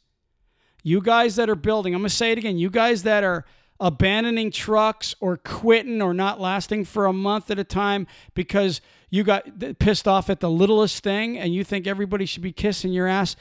you 0.82 1.01
guys 1.01 1.36
that 1.36 1.51
are 1.51 1.55
building, 1.55 1.93
I'm 1.93 2.01
gonna 2.01 2.09
say 2.09 2.32
it 2.32 2.39
again. 2.39 2.57
You 2.57 2.72
guys 2.72 3.03
that 3.03 3.24
are 3.24 3.45
abandoning 3.80 4.51
trucks 4.51 5.13
or 5.20 5.38
quitting 5.38 6.01
or 6.01 6.15
not 6.15 6.41
lasting 6.41 6.84
for 6.84 7.05
a 7.05 7.13
month 7.13 7.51
at 7.51 7.59
a 7.59 7.63
time 7.63 8.07
because 8.34 8.82
you 9.11 9.24
got 9.24 9.78
pissed 9.78 10.07
off 10.07 10.32
at 10.32 10.39
the 10.39 10.49
littlest 10.49 11.03
thing 11.03 11.38
and 11.38 11.53
you 11.53 11.63
think 11.63 11.86
everybody 11.86 12.26
should 12.26 12.43
be 12.43 12.51
kissing 12.51 12.91
your 12.91 13.07
ass, 13.07 13.36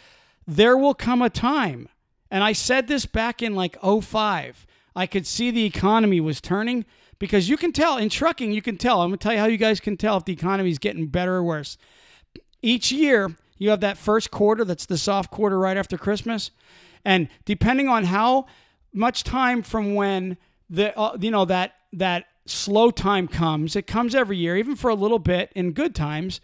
there 0.47 0.77
will 0.77 0.95
come 0.95 1.23
a 1.23 1.31
time. 1.31 1.89
And 2.31 2.45
I 2.45 2.53
said 2.53 2.89
this 2.89 3.07
back 3.07 3.43
in 3.43 3.55
like 3.55 3.77
05. 3.83 4.67
I 4.95 5.07
could 5.07 5.27
see 5.27 5.51
the 5.51 5.65
economy 5.65 6.21
was 6.21 6.41
turning 6.41 6.85
because 7.19 7.49
you 7.49 7.57
can 7.57 7.73
tell 7.73 7.97
in 7.97 8.09
trucking, 8.09 8.53
you 8.53 8.63
can 8.63 8.77
tell. 8.77 9.01
I'm 9.01 9.11
going 9.11 9.19
to 9.19 9.23
tell 9.23 9.33
you 9.33 9.39
how 9.39 9.47
you 9.47 9.57
guys 9.57 9.81
can 9.81 9.97
tell 9.97 10.17
if 10.17 10.25
the 10.25 10.33
economy 10.33 10.71
is 10.71 10.79
getting 10.79 11.07
better 11.07 11.37
or 11.37 11.43
worse. 11.43 11.79
Each 12.63 12.93
year, 12.93 13.37
you 13.57 13.71
have 13.71 13.81
that 13.81 13.99
first 13.99 14.31
quarter 14.31 14.65
that's 14.65 14.87
the 14.87 14.99
soft 14.99 15.31
quarter 15.31 15.59
right 15.59 15.77
after 15.77 15.97
Christmas. 15.97 16.51
And 17.05 17.29
depending 17.45 17.89
on 17.89 18.05
how 18.05 18.47
much 18.93 19.25
time 19.25 19.63
from 19.63 19.95
when 19.95 20.37
the 20.71 20.97
uh, 20.99 21.17
you 21.21 21.31
know 21.31 21.45
that 21.45 21.75
that 21.93 22.27
slow 22.47 22.91
time 22.91 23.29
comes. 23.29 23.77
It 23.77 23.87
comes 23.87 24.15
every 24.15 24.37
year, 24.37 24.57
even 24.57 24.77
for 24.77 24.89
a 24.89 24.95
little 24.95 25.19
bit 25.19 25.53
in 25.55 25.73
good 25.73 25.95
times. 25.95 26.41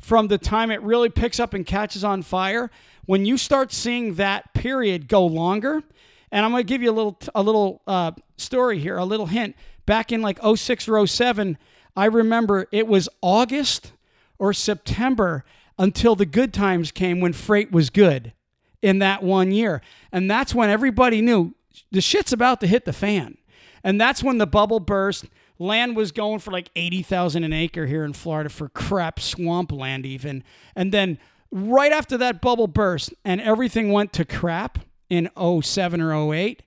From 0.00 0.28
the 0.28 0.38
time 0.38 0.70
it 0.70 0.80
really 0.82 1.08
picks 1.08 1.40
up 1.40 1.52
and 1.54 1.66
catches 1.66 2.04
on 2.04 2.22
fire, 2.22 2.70
when 3.08 3.24
you 3.24 3.38
start 3.38 3.72
seeing 3.72 4.16
that 4.16 4.52
period 4.52 5.08
go 5.08 5.24
longer, 5.24 5.82
and 6.30 6.44
I'm 6.44 6.50
going 6.50 6.62
to 6.62 6.68
give 6.68 6.82
you 6.82 6.90
a 6.90 6.92
little 6.92 7.18
a 7.34 7.42
little 7.42 7.80
uh, 7.86 8.12
story 8.36 8.78
here, 8.80 8.98
a 8.98 9.04
little 9.06 9.24
hint. 9.24 9.56
Back 9.86 10.12
in 10.12 10.20
like 10.20 10.38
06 10.44 10.86
or 10.86 11.06
07, 11.06 11.56
I 11.96 12.04
remember 12.04 12.66
it 12.70 12.86
was 12.86 13.08
August 13.22 13.92
or 14.38 14.52
September 14.52 15.46
until 15.78 16.16
the 16.16 16.26
good 16.26 16.52
times 16.52 16.92
came 16.92 17.18
when 17.18 17.32
freight 17.32 17.72
was 17.72 17.88
good 17.88 18.34
in 18.82 18.98
that 18.98 19.22
one 19.22 19.52
year. 19.52 19.80
And 20.12 20.30
that's 20.30 20.54
when 20.54 20.68
everybody 20.68 21.22
knew 21.22 21.54
the 21.90 22.02
shit's 22.02 22.34
about 22.34 22.60
to 22.60 22.66
hit 22.66 22.84
the 22.84 22.92
fan. 22.92 23.38
And 23.82 23.98
that's 23.98 24.22
when 24.22 24.36
the 24.36 24.46
bubble 24.46 24.80
burst. 24.80 25.24
Land 25.58 25.96
was 25.96 26.12
going 26.12 26.40
for 26.40 26.50
like 26.50 26.70
80,000 26.76 27.42
an 27.42 27.54
acre 27.54 27.86
here 27.86 28.04
in 28.04 28.12
Florida 28.12 28.50
for 28.50 28.68
crap 28.68 29.18
swampland 29.18 30.04
even. 30.04 30.44
And 30.76 30.92
then 30.92 31.18
right 31.50 31.92
after 31.92 32.16
that 32.18 32.40
bubble 32.40 32.66
burst 32.66 33.12
and 33.24 33.40
everything 33.40 33.92
went 33.92 34.12
to 34.14 34.24
crap 34.24 34.78
in 35.08 35.30
07 35.36 36.00
or 36.00 36.34
08, 36.34 36.62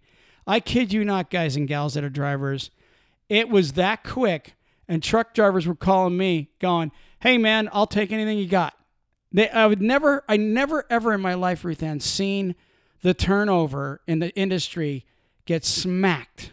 I 0.48 0.60
kid 0.60 0.92
you 0.92 1.06
not 1.06 1.30
guys 1.30 1.56
and 1.56 1.68
gals 1.68 1.94
that 1.94 2.04
are 2.04 2.10
drivers, 2.10 2.72
it 3.30 3.50
was 3.50 3.74
that 3.74 4.04
quick 4.04 4.56
and 4.88 5.02
truck 5.02 5.34
drivers 5.34 5.68
were 5.68 5.76
calling 5.76 6.18
me 6.18 6.50
going, 6.60 6.92
"Hey 7.22 7.38
man, 7.38 7.70
I'll 7.72 7.88
take 7.88 8.12
anything 8.12 8.38
you 8.38 8.48
got." 8.48 8.74
They, 9.32 9.50
I 9.50 9.68
would 9.68 9.82
never, 9.82 10.24
I 10.28 10.36
never 10.38 10.86
ever 10.90 11.14
in 11.14 11.22
my 11.22 11.36
life, 11.36 11.64
Ruth 11.64 11.82
Ann, 11.82 12.00
seen 12.00 12.56
the 13.02 13.14
turnover 13.14 14.02
in 14.08 14.20
the 14.20 14.36
industry 14.36 15.06
get 15.46 15.64
smacked 15.64 16.52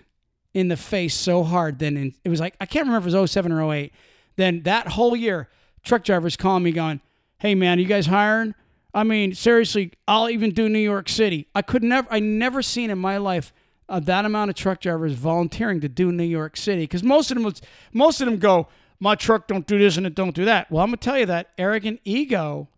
in 0.55 0.68
the 0.68 0.76
face 0.76 1.14
so 1.14 1.43
hard. 1.43 1.79
Then 1.79 2.14
it 2.24 2.29
was 2.29 2.41
like, 2.41 2.55
I 2.61 2.66
can't 2.66 2.87
remember 2.87 3.09
if 3.09 3.14
it 3.14 3.18
was 3.18 3.31
07 3.31 3.53
or 3.53 3.72
08. 3.72 3.93
Then 4.37 4.62
that 4.62 4.89
whole 4.89 5.16
year, 5.16 5.49
truck 5.83 6.05
drivers 6.05 6.37
calling 6.37 6.62
me 6.62 6.72
going, 6.72 7.01
hey 7.41 7.55
man, 7.55 7.78
you 7.78 7.84
guys 7.84 8.07
hiring? 8.07 8.55
I 8.93 9.05
mean, 9.05 9.34
seriously, 9.34 9.93
I'll 10.09 10.28
even 10.28 10.51
do 10.51 10.68
New 10.68 10.78
York 10.78 11.09
City. 11.09 11.47
I 11.55 11.62
could 11.62 11.82
never, 11.82 12.09
I 12.11 12.18
never 12.18 12.62
seen 12.62 12.91
in 12.91 12.99
my 12.99 13.16
life 13.18 13.53
uh, 13.89 14.01
that 14.01 14.24
amount 14.24 14.51
of 14.51 14.57
truck 14.57 14.80
drivers 14.80 15.14
volunteering 15.14 15.80
to 15.80 15.89
do 15.89 16.11
New 16.11 16.24
York 16.24 16.57
City 16.57 16.82
because 16.82 17.05
most 17.05 17.30
of 17.30 17.36
them, 17.36 17.45
was, 17.45 17.62
most 17.93 18.20
of 18.20 18.26
them 18.26 18.39
go, 18.39 18.68
my 18.99 19.14
truck 19.14 19.47
don't 19.47 19.66
do 19.66 19.78
this 19.78 19.97
and 19.97 20.07
it 20.07 20.14
don't 20.14 20.34
do 20.34 20.45
that. 20.47 20.70
Well, 20.70 20.82
I'm 20.82 20.89
gonna 20.89 20.97
tell 20.97 21.18
you 21.18 21.26
that 21.26 21.51
arrogant 21.57 22.01
ego 22.05 22.68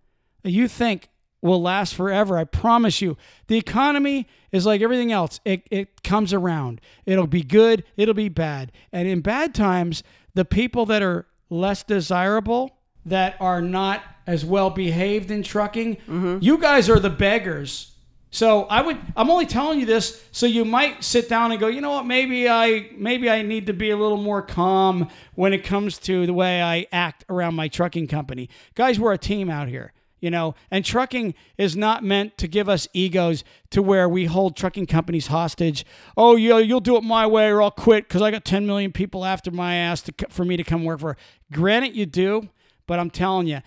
that 0.42 0.50
you 0.50 0.68
think 0.68 1.08
will 1.40 1.62
last 1.62 1.94
forever. 1.94 2.36
I 2.36 2.44
promise 2.44 3.00
you. 3.00 3.16
The 3.46 3.56
economy 3.56 4.26
is 4.52 4.66
like 4.66 4.82
everything 4.82 5.11
else. 5.11 5.40
It, 5.46 5.66
it 5.70 6.02
comes 6.02 6.34
around. 6.34 6.82
It'll 7.06 7.26
be 7.26 7.42
good, 7.42 7.84
it'll 7.96 8.14
be 8.14 8.28
bad. 8.28 8.72
And 8.92 9.08
in 9.08 9.20
bad 9.20 9.54
times, 9.54 10.02
the 10.34 10.44
people 10.44 10.84
that 10.86 11.02
are 11.02 11.26
less 11.48 11.82
desirable, 11.82 12.76
that 13.06 13.36
are 13.40 13.62
not 13.62 14.02
as 14.31 14.45
well 14.45 14.70
behaved 14.70 15.33
in 15.33 15.43
trucking, 15.43 15.97
mm-hmm. 15.97 16.39
you 16.41 16.57
guys 16.57 16.89
are 16.89 17.01
the 17.01 17.11
beggars. 17.11 17.91
So 18.31 18.62
I 18.66 18.81
would 18.81 18.97
I'm 19.16 19.28
only 19.28 19.45
telling 19.45 19.81
you 19.81 19.87
this 19.87 20.24
so 20.31 20.47
you 20.47 20.64
might 20.64 21.03
sit 21.03 21.28
down 21.28 21.51
and 21.51 21.59
go, 21.59 21.66
"You 21.66 21.81
know 21.81 21.91
what? 21.91 22.07
Maybe 22.07 22.49
I 22.49 22.91
maybe 22.97 23.28
I 23.28 23.43
need 23.43 23.66
to 23.66 23.72
be 23.72 23.91
a 23.91 23.97
little 23.97 24.16
more 24.16 24.41
calm 24.41 25.09
when 25.35 25.53
it 25.53 25.64
comes 25.64 25.99
to 26.01 26.26
the 26.26 26.33
way 26.33 26.62
I 26.62 26.87
act 26.93 27.24
around 27.28 27.57
my 27.57 27.66
trucking 27.66 28.07
company." 28.07 28.49
Guys, 28.76 29.01
we're 29.01 29.12
a 29.12 29.18
team 29.18 29.51
out 29.51 29.66
here 29.66 29.93
you 30.20 30.31
know 30.31 30.55
and 30.70 30.85
trucking 30.85 31.35
is 31.59 31.76
not 31.76 32.05
meant 32.05 32.37
to 32.39 32.47
give 32.47 32.68
us 32.68 32.87
egos 32.93 33.43
to 33.70 33.83
where 33.83 34.09
we 34.09 34.26
hold 34.26 34.55
trucking 34.55 34.87
companies 34.87 35.28
hostage 35.28 35.85
oh 36.16 36.37
yeah 36.37 36.59
you'll 36.59 36.78
do 36.78 36.97
it 36.97 37.03
my 37.03 37.26
way 37.26 37.49
or 37.49 37.62
i'll 37.62 37.70
quit 37.70 38.07
because 38.07 38.20
i 38.20 38.31
got 38.31 38.45
10 38.45 38.66
million 38.66 38.93
people 38.93 39.24
after 39.24 39.51
my 39.51 39.76
ass 39.76 40.03
to, 40.03 40.14
for 40.28 40.45
me 40.45 40.59
to 40.59 40.64
come 40.64 40.85
work 40.85 41.01
for 41.01 41.16
granted 41.51 41.97
you 41.97 42.05
do 42.05 42.49
but 42.87 42.99
i'm 42.99 43.11
telling 43.11 43.47
you 43.47 43.61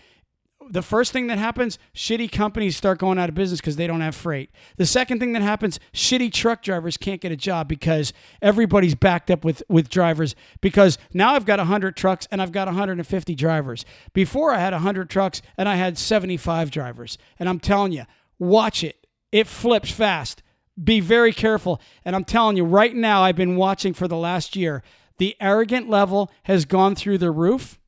the 0.69 0.81
first 0.81 1.11
thing 1.11 1.27
that 1.27 1.37
happens, 1.37 1.77
shitty 1.95 2.31
companies 2.31 2.75
start 2.75 2.99
going 2.99 3.17
out 3.17 3.29
of 3.29 3.35
business 3.35 3.59
because 3.59 3.75
they 3.75 3.87
don't 3.87 4.01
have 4.01 4.15
freight. 4.15 4.49
The 4.77 4.85
second 4.85 5.19
thing 5.19 5.33
that 5.33 5.41
happens, 5.41 5.79
shitty 5.93 6.31
truck 6.31 6.61
drivers 6.61 6.97
can't 6.97 7.21
get 7.21 7.31
a 7.31 7.35
job 7.35 7.67
because 7.67 8.13
everybody's 8.41 8.95
backed 8.95 9.31
up 9.31 9.43
with, 9.43 9.63
with 9.69 9.89
drivers. 9.89 10.35
Because 10.61 10.97
now 11.13 11.33
I've 11.33 11.45
got 11.45 11.59
100 11.59 11.95
trucks 11.95 12.27
and 12.31 12.41
I've 12.41 12.51
got 12.51 12.67
150 12.67 13.35
drivers. 13.35 13.85
Before 14.13 14.51
I 14.51 14.59
had 14.59 14.73
100 14.73 15.09
trucks 15.09 15.41
and 15.57 15.69
I 15.69 15.75
had 15.75 15.97
75 15.97 16.71
drivers. 16.71 17.17
And 17.39 17.49
I'm 17.49 17.59
telling 17.59 17.91
you, 17.91 18.03
watch 18.39 18.83
it. 18.83 19.07
It 19.31 19.47
flips 19.47 19.91
fast. 19.91 20.43
Be 20.81 20.99
very 20.99 21.33
careful. 21.33 21.81
And 22.03 22.15
I'm 22.15 22.23
telling 22.23 22.57
you, 22.57 22.65
right 22.65 22.95
now, 22.95 23.23
I've 23.23 23.35
been 23.35 23.55
watching 23.55 23.93
for 23.93 24.07
the 24.07 24.17
last 24.17 24.55
year. 24.55 24.83
The 25.17 25.35
arrogant 25.39 25.89
level 25.89 26.31
has 26.43 26.65
gone 26.65 26.95
through 26.95 27.19
the 27.19 27.31
roof 27.31 27.79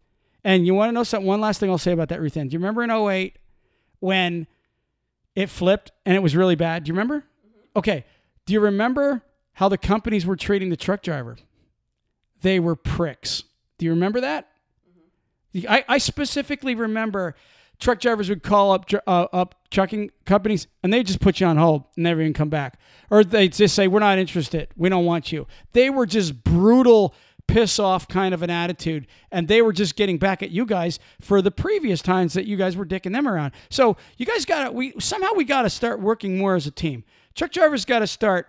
and 0.45 0.67
you 0.67 0.75
want 0.75 0.89
to 0.89 0.93
know 0.93 1.03
something? 1.03 1.27
One 1.27 1.41
last 1.41 1.59
thing 1.59 1.71
I'll 1.71 1.79
say 1.79 1.91
about 1.91 2.09
that, 2.09 2.21
Ruth 2.21 2.37
Ann. 2.37 2.47
Do 2.47 2.53
you 2.53 2.59
remember 2.59 2.83
in 2.83 2.91
08 2.91 3.35
when 3.99 4.45
it 5.35 5.49
flipped 5.49 5.91
and 6.05 6.15
it 6.15 6.19
was 6.19 6.35
really 6.35 6.55
bad? 6.55 6.83
Do 6.83 6.89
you 6.89 6.93
remember? 6.93 7.25
Okay. 7.75 8.05
Do 8.45 8.53
you 8.53 8.59
remember 8.59 9.23
how 9.53 9.69
the 9.69 9.77
companies 9.77 10.23
were 10.23 10.35
treating 10.35 10.69
the 10.69 10.77
truck 10.77 11.01
driver? 11.01 11.37
They 12.41 12.59
were 12.59 12.75
pricks. 12.75 13.43
Do 13.79 13.85
you 13.85 13.91
remember 13.91 14.21
that? 14.21 14.47
Mm-hmm. 15.55 15.71
I, 15.71 15.83
I 15.87 15.97
specifically 15.97 16.75
remember 16.75 17.35
truck 17.79 17.99
drivers 17.99 18.29
would 18.29 18.43
call 18.43 18.71
up 18.71 18.85
uh, 19.07 19.27
up 19.33 19.55
trucking 19.71 20.11
companies 20.25 20.67
and 20.83 20.93
they 20.93 21.01
just 21.01 21.19
put 21.19 21.39
you 21.39 21.47
on 21.47 21.57
hold 21.57 21.85
and 21.95 22.03
never 22.03 22.21
even 22.21 22.33
come 22.33 22.49
back 22.49 22.79
or 23.09 23.23
they'd 23.23 23.51
just 23.51 23.75
say 23.75 23.85
we're 23.85 23.99
not 23.99 24.17
interested 24.17 24.69
we 24.77 24.87
don't 24.87 25.03
want 25.03 25.33
you 25.33 25.45
they 25.73 25.89
were 25.89 26.05
just 26.05 26.41
brutal 26.45 27.13
piss 27.47 27.79
off 27.79 28.07
kind 28.07 28.33
of 28.33 28.41
an 28.41 28.49
attitude. 28.49 29.07
And 29.31 29.47
they 29.47 29.61
were 29.61 29.73
just 29.73 29.95
getting 29.95 30.17
back 30.17 30.43
at 30.43 30.51
you 30.51 30.65
guys 30.65 30.99
for 31.21 31.41
the 31.41 31.51
previous 31.51 32.01
times 32.01 32.33
that 32.33 32.45
you 32.45 32.57
guys 32.57 32.75
were 32.75 32.85
dicking 32.85 33.13
them 33.13 33.27
around. 33.27 33.53
So 33.69 33.97
you 34.17 34.25
guys 34.25 34.45
got 34.45 34.65
to, 34.65 34.71
we 34.71 34.93
somehow 34.99 35.29
we 35.35 35.45
got 35.45 35.63
to 35.63 35.69
start 35.69 35.99
working 35.99 36.37
more 36.37 36.55
as 36.55 36.67
a 36.67 36.71
team. 36.71 37.03
Truck 37.33 37.51
drivers 37.51 37.85
got 37.85 37.99
to 37.99 38.07
start, 38.07 38.47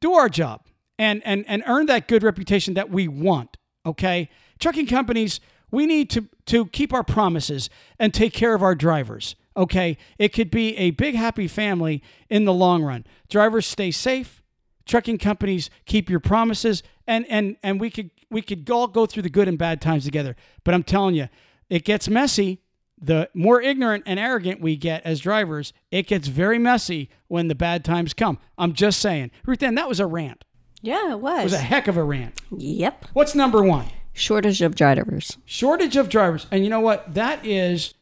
do 0.00 0.14
our 0.14 0.28
job 0.28 0.62
and, 0.98 1.22
and, 1.24 1.44
and 1.48 1.62
earn 1.66 1.86
that 1.86 2.08
good 2.08 2.22
reputation 2.22 2.74
that 2.74 2.90
we 2.90 3.08
want. 3.08 3.56
Okay. 3.86 4.28
Trucking 4.58 4.86
companies, 4.86 5.40
we 5.70 5.86
need 5.86 6.10
to, 6.10 6.28
to 6.46 6.66
keep 6.66 6.92
our 6.92 7.04
promises 7.04 7.68
and 7.98 8.14
take 8.14 8.32
care 8.32 8.54
of 8.54 8.62
our 8.62 8.74
drivers. 8.74 9.36
Okay. 9.56 9.96
It 10.18 10.32
could 10.32 10.50
be 10.50 10.76
a 10.76 10.90
big, 10.92 11.14
happy 11.14 11.48
family 11.48 12.02
in 12.28 12.44
the 12.44 12.52
long 12.52 12.82
run. 12.82 13.04
Drivers 13.28 13.66
stay 13.66 13.90
safe. 13.90 14.42
Trucking 14.86 15.18
companies 15.18 15.70
keep 15.86 16.10
your 16.10 16.20
promises 16.20 16.82
and, 17.06 17.26
and, 17.28 17.56
and 17.62 17.80
we 17.80 17.90
could, 17.90 18.10
we 18.30 18.42
could 18.42 18.68
all 18.70 18.86
go 18.86 19.06
through 19.06 19.22
the 19.22 19.30
good 19.30 19.48
and 19.48 19.56
bad 19.58 19.80
times 19.80 20.04
together. 20.04 20.36
But 20.62 20.74
I'm 20.74 20.82
telling 20.82 21.14
you, 21.14 21.28
it 21.70 21.84
gets 21.84 22.08
messy. 22.08 22.60
The 23.00 23.28
more 23.34 23.60
ignorant 23.60 24.04
and 24.06 24.18
arrogant 24.18 24.60
we 24.60 24.76
get 24.76 25.04
as 25.04 25.20
drivers, 25.20 25.72
it 25.90 26.06
gets 26.06 26.28
very 26.28 26.58
messy 26.58 27.10
when 27.28 27.48
the 27.48 27.54
bad 27.54 27.84
times 27.84 28.14
come. 28.14 28.38
I'm 28.56 28.72
just 28.72 29.00
saying. 29.00 29.30
Ruth 29.44 29.62
Ann, 29.62 29.74
that 29.74 29.88
was 29.88 30.00
a 30.00 30.06
rant. 30.06 30.44
Yeah, 30.80 31.12
it 31.12 31.20
was. 31.20 31.40
It 31.40 31.44
was 31.44 31.52
a 31.54 31.58
heck 31.58 31.88
of 31.88 31.96
a 31.96 32.04
rant. 32.04 32.40
yep. 32.56 33.06
What's 33.12 33.34
number 33.34 33.62
one? 33.62 33.86
Shortage 34.12 34.62
of 34.62 34.74
drivers. 34.76 35.38
shortage 35.44 35.96
of 35.96 36.08
drivers 36.08 36.46
and 36.52 36.62
you 36.62 36.70
know 36.70 36.78
what 36.80 37.14
that 37.14 37.44
is 37.44 37.94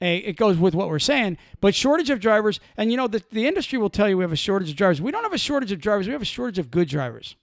it 0.00 0.36
goes 0.36 0.56
with 0.56 0.74
what 0.74 0.88
we're 0.88 0.98
saying 0.98 1.36
but 1.60 1.74
shortage 1.74 2.10
of 2.10 2.20
drivers 2.20 2.58
and 2.76 2.90
you 2.90 2.96
know 2.96 3.06
the, 3.06 3.22
the 3.30 3.46
industry 3.46 3.78
will 3.78 3.90
tell 3.90 4.08
you 4.08 4.16
we 4.16 4.24
have 4.24 4.32
a 4.32 4.36
shortage 4.36 4.70
of 4.70 4.76
drivers. 4.76 5.00
We 5.00 5.10
don't 5.10 5.22
have 5.22 5.32
a 5.32 5.38
shortage 5.38 5.72
of 5.72 5.80
drivers 5.80 6.06
we 6.06 6.12
have 6.12 6.22
a 6.22 6.26
shortage 6.26 6.58
of 6.58 6.70
good 6.70 6.88
drivers. 6.88 7.36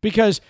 Because 0.00 0.40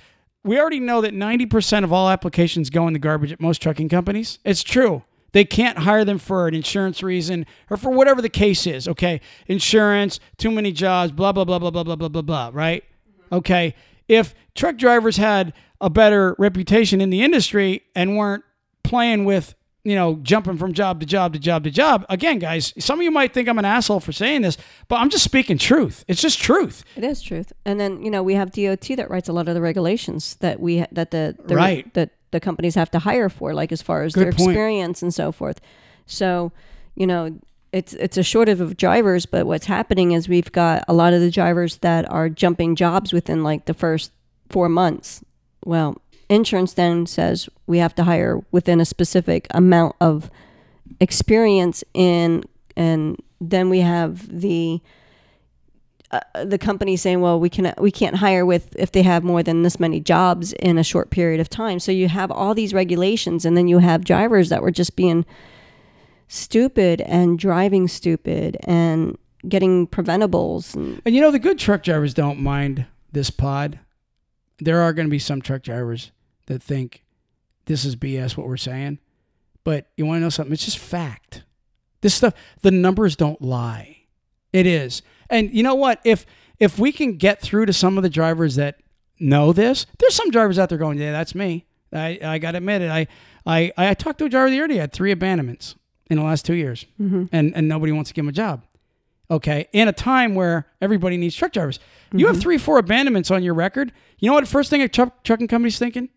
we 0.44 0.59
already 0.59 0.80
know 0.80 1.00
that 1.03 1.14
90% 1.14 1.84
of 1.84 1.92
all 1.92 2.09
applications 2.09 2.70
go 2.70 2.86
in 2.86 2.94
the 2.94 2.98
garbage 2.98 3.30
at 3.30 3.40
most 3.40 3.62
trucking 3.62 3.88
companies. 3.88 4.38
It's 4.44 4.62
true. 4.62 5.05
They 5.32 5.44
can't 5.44 5.78
hire 5.78 6.05
them 6.05 6.18
for 6.18 6.48
an 6.48 6.55
insurance 6.55 7.03
reason 7.03 7.46
or 7.70 7.76
for 7.76 7.90
whatever 7.90 8.20
the 8.20 8.28
case 8.28 8.66
is 8.66 8.88
okay? 8.88 9.20
Insurance 9.46 10.20
too 10.38 10.50
many 10.50 10.72
jobs 10.72 11.12
blah 11.12 11.32
blah 11.32 11.44
blah 11.44 11.59
blah 11.59 11.70
blah 11.70 11.84
blah 11.84 11.96
blah 11.96 12.09
blah 12.09 12.22
blah 12.22 12.50
right? 12.53 12.84
Mm-hmm. 12.84 13.34
Okay? 13.36 13.74
If 14.09 14.34
truck 14.55 14.76
drivers 14.76 15.16
had 15.16 15.53
a 15.80 15.90
better 15.90 16.36
reputation 16.38 17.00
in 17.00 17.11
the 17.11 17.22
industry 17.22 17.82
and 17.94 18.16
weren't 18.16 18.44
playing 18.84 19.24
with 19.24 19.55
you 19.85 19.95
know 19.97 20.16
jumping 20.22 20.57
from 20.57 20.72
job 20.72 21.01
to 21.01 21.07
job 21.07 21.33
to 21.33 21.39
job 21.39 21.64
to 21.64 21.70
job 21.70 22.07
again 22.09 22.39
guys 22.39 22.72
some 22.78 22.99
of 23.01 23.03
you 23.03 23.11
might 23.11 23.35
think 23.35 23.49
i'm 23.49 23.59
an 23.59 23.64
asshole 23.64 23.99
for 24.01 24.12
saying 24.12 24.43
this 24.43 24.57
but 24.89 24.97
i'm 24.97 25.11
just 25.11 25.24
speaking 25.24 25.59
truth 25.59 26.05
it's 26.07 26.20
just 26.22 26.39
truth 26.39 26.85
It 26.97 27.03
is 27.05 27.20
truth. 27.22 27.53
And 27.64 27.80
then 27.80 28.03
you 28.03 28.11
know 28.11 28.22
we 28.22 28.35
have 28.35 28.53
DOT 28.53 28.87
that 28.97 29.11
writes 29.11 29.28
a 29.28 29.33
lot 29.33 29.49
of 29.49 29.55
the 29.55 29.61
regulations 29.61 30.37
that 30.37 30.61
we 30.61 30.85
that 30.93 31.11
the, 31.11 31.37
the 31.45 31.57
Right. 31.57 31.93
that 31.95 32.11
the 32.30 32.41
companies 32.41 32.74
have 32.76 32.91
to 32.93 32.99
hire 32.99 33.28
for, 33.28 33.53
like 33.55 33.72
as 33.72 33.83
far 33.83 34.05
as 34.05 34.12
Good 34.14 34.24
their 34.26 34.33
point. 34.33 34.51
experience 34.51 35.03
and 35.03 35.12
so 35.12 35.33
forth. 35.33 35.61
So 36.07 36.53
you 36.95 37.07
know 37.07 37.39
it's 37.72 37.93
it's 37.95 38.16
a 38.18 38.22
shortage 38.22 38.61
of 38.61 38.76
drivers, 38.76 39.24
but 39.26 39.47
what's 39.47 39.66
happening 39.66 40.12
is 40.12 40.28
we've 40.28 40.53
got 40.53 40.85
a 40.89 40.93
lot 40.93 41.12
of 41.14 41.20
the 41.20 41.30
drivers 41.30 41.78
that 41.78 42.11
are 42.12 42.28
jumping 42.28 42.76
jobs 42.76 43.12
within 43.12 43.43
like 43.43 43.64
the 43.64 43.74
first 43.74 44.12
four 44.51 44.68
months. 44.68 45.24
Well, 45.64 46.01
insurance 46.33 46.74
then 46.74 47.07
says 47.07 47.49
we 47.66 47.78
have 47.78 47.95
to 47.97 48.05
hire 48.05 48.41
within 48.51 48.80
a 48.80 48.85
specific 48.85 49.47
amount 49.51 49.97
of 50.01 50.30
experience 51.01 51.85
in, 51.95 52.45
and 52.76 53.20
then 53.41 53.68
we 53.68 53.80
have 53.80 54.41
the 54.41 54.80
uh, 56.11 56.20
the 56.45 56.59
company 56.59 56.97
saying, 56.97 57.20
"Well, 57.20 57.41
we 57.41 57.49
can 57.49 57.72
we 57.78 57.91
can't 57.91 58.16
hire 58.16 58.45
with 58.45 58.74
if 58.76 58.93
they 58.93 59.03
have 59.03 59.24
more 59.24 59.43
than 59.43 59.62
this 59.62 59.80
many 59.80 60.01
jobs 60.01 60.53
in 60.55 60.78
a 60.78 60.85
short 60.85 61.11
period 61.11 61.41
of 61.41 61.49
time." 61.49 61.78
So 61.78 61.93
you 61.93 62.09
have 62.09 62.30
all 62.30 62.55
these 62.55 62.74
regulations, 62.74 63.45
and 63.45 63.57
then 63.57 63.68
you 63.68 63.78
have 63.78 64.05
drivers 64.05 64.49
that 64.49 64.62
were 64.62 64.70
just 64.70 64.97
being 64.97 65.24
stupid 66.28 67.01
and 67.03 67.39
driving 67.39 67.89
stupid 67.89 68.57
and 68.64 69.16
getting 69.49 69.87
preventables. 69.87 70.74
And 70.74 71.01
and 71.05 71.14
you 71.14 71.20
know 71.20 71.30
the 71.30 71.39
good 71.39 71.59
truck 71.59 71.83
drivers 71.83 72.14
don't 72.14 72.41
mind 72.41 72.87
this 73.12 73.30
pod 73.30 73.78
there 74.62 74.80
are 74.80 74.93
going 74.93 75.07
to 75.07 75.11
be 75.11 75.18
some 75.18 75.43
truck 75.43 75.62
drivers 75.62 76.12
that 76.47 76.62
think 76.62 77.05
this 77.66 77.84
is 77.84 77.97
bs 77.97 78.36
what 78.36 78.47
we're 78.47 78.57
saying. 78.57 78.99
But 79.64 79.86
you 79.97 80.07
want 80.07 80.16
to 80.16 80.22
know 80.22 80.28
something? 80.28 80.53
It's 80.53 80.64
just 80.64 80.78
fact. 80.78 81.45
This 82.01 82.14
stuff 82.14 82.34
the 82.62 82.70
numbers 82.70 83.16
don't 83.16 83.40
lie. 83.40 83.99
It 84.53 84.66
is. 84.66 85.03
And 85.30 85.53
you 85.55 85.62
know 85.62 85.74
what? 85.74 86.01
If 86.05 86.26
if 86.59 86.78
we 86.78 86.93
can 86.93 87.16
get 87.16 87.40
through 87.40 87.66
to 87.66 87.72
some 87.72 87.97
of 87.97 88.03
the 88.03 88.11
drivers 88.11 88.57
that 88.57 88.78
know 89.18 89.53
this 89.53 89.86
there's 89.99 90.14
some 90.14 90.30
drivers 90.30 90.59
out 90.59 90.68
there 90.68 90.78
going 90.78 90.99
yeah 90.99 91.12
that's 91.12 91.34
me. 91.34 91.66
I 91.93 92.18
i 92.22 92.38
gotta 92.38 92.59
admit 92.59 92.82
it. 92.82 92.90
I 92.90 93.07
i 93.47 93.72
i 93.76 93.95
talked 93.95 94.18
to 94.18 94.24
a 94.24 94.28
driver 94.28 94.51
the 94.51 94.59
other 94.59 94.68
day 94.68 94.76
had 94.76 94.93
three 94.93 95.12
abandonments 95.12 95.76
in 96.11 96.18
the 96.18 96.24
last 96.24 96.45
two 96.45 96.55
years 96.55 96.86
mm-hmm. 97.01 97.24
and 97.32 97.55
and 97.55 97.68
nobody 97.68 97.93
wants 97.93 98.11
to 98.11 98.14
give 98.14 98.24
him 98.24 98.30
a 98.30 98.32
job. 98.32 98.64
Okay, 99.30 99.66
in 99.72 99.88
a 99.88 99.93
time 99.93 100.34
where 100.34 100.66
everybody 100.82 101.16
needs 101.16 101.34
truck 101.34 101.53
drivers. 101.53 101.78
You 102.12 102.26
have 102.26 102.36
mm-hmm. 102.36 102.43
three, 102.43 102.59
four 102.59 102.76
abandonments 102.76 103.30
on 103.30 103.43
your 103.43 103.55
record. 103.55 103.90
You 104.18 104.28
know 104.28 104.34
what 104.34 104.47
first 104.47 104.68
thing 104.68 104.82
a 104.82 104.88
truck, 104.88 105.22
trucking 105.22 105.49
company's 105.49 105.78
thinking? 105.78 106.11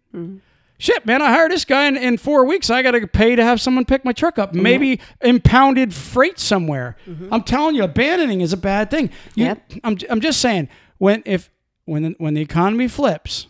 Shit, 0.78 1.05
man, 1.05 1.22
I 1.22 1.30
hired 1.32 1.51
this 1.51 1.63
guy 1.63 1.88
in, 1.88 1.95
in 1.95 2.18
four 2.18 2.43
weeks. 2.45 2.70
I 2.70 2.82
got 2.82 2.91
to 2.91 3.07
pay 3.07 3.36
to 3.36 3.43
have 3.43 3.61
someone 3.61 3.86
pick 3.86 4.03
my 4.03 4.11
truck 4.11 4.38
up. 4.38 4.53
Maybe 4.53 4.99
impounded 5.22 5.93
freight 5.93 6.38
somewhere. 6.38 6.97
I'm 7.32 7.43
telling 7.43 7.76
you, 7.76 7.84
abandoning 7.84 8.41
is 8.41 8.51
a 8.51 8.57
bad 8.57 8.91
thing. 8.91 9.09
You, 9.36 9.45
Yep. 9.45 9.72
I'm, 9.86 9.97
I'm 10.09 10.20
just 10.20 10.41
saying, 10.41 10.68
when 10.97 11.24
if 11.26 11.49
when 11.86 12.16
when 12.18 12.34
the 12.34 12.41
economy 12.41 12.88
flips, 12.89 13.47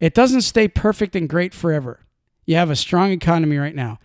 it 0.00 0.12
doesn't 0.12 0.42
stay 0.42 0.68
perfect 0.68 1.16
and 1.16 1.28
great 1.28 1.54
forever. 1.54 2.00
You 2.44 2.56
have 2.56 2.68
a 2.70 2.76
strong 2.76 3.10
economy 3.10 3.56
right 3.56 3.74
now. 3.74 3.98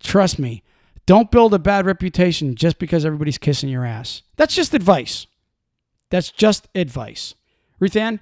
Trust 0.00 0.40
me, 0.40 0.64
don't 1.06 1.30
build 1.30 1.54
a 1.54 1.58
bad 1.58 1.86
reputation 1.86 2.56
just 2.56 2.78
because 2.80 3.04
everybody's 3.04 3.38
kissing 3.38 3.68
your 3.68 3.84
ass. 3.84 4.22
That's 4.36 4.56
just 4.56 4.74
advice. 4.74 5.28
That's 6.10 6.32
just 6.32 6.66
advice. 6.74 7.34
Ruth 7.78 7.94
Ann, 7.96 8.18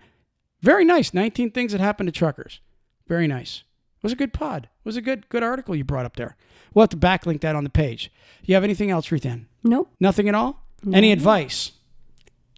very 0.61 0.85
nice. 0.85 1.15
19 1.15 1.51
things 1.53 1.73
that 1.73 1.81
happen 1.81 2.05
to 2.07 2.13
truckers. 2.13 2.61
Very 3.07 3.27
nice. 3.27 3.63
It 3.99 4.03
was 4.03 4.13
a 4.13 4.17
good 4.17 4.33
pod. 4.33 4.65
It 4.65 4.85
was 4.89 4.97
a 4.97 5.03
good 5.03 5.29
good 5.29 5.43
article 5.43 5.75
you 5.75 5.85
brought 5.85 6.05
up 6.07 6.17
there. 6.17 6.37
We'll 6.73 6.83
have 6.83 6.91
to 6.91 6.97
backlink 6.97 7.41
that 7.43 7.55
on 7.57 7.65
the 7.65 7.71
page. 7.71 8.11
You 8.45 8.55
have 8.55 8.65
anything 8.65 8.91
else, 8.91 9.11
Ruth 9.13 9.25
Ann? 9.25 9.47
nope, 9.63 9.91
Nothing 10.01 10.29
at 10.29 10.35
all? 10.35 10.67
Any 10.93 11.13
advice? 11.13 11.73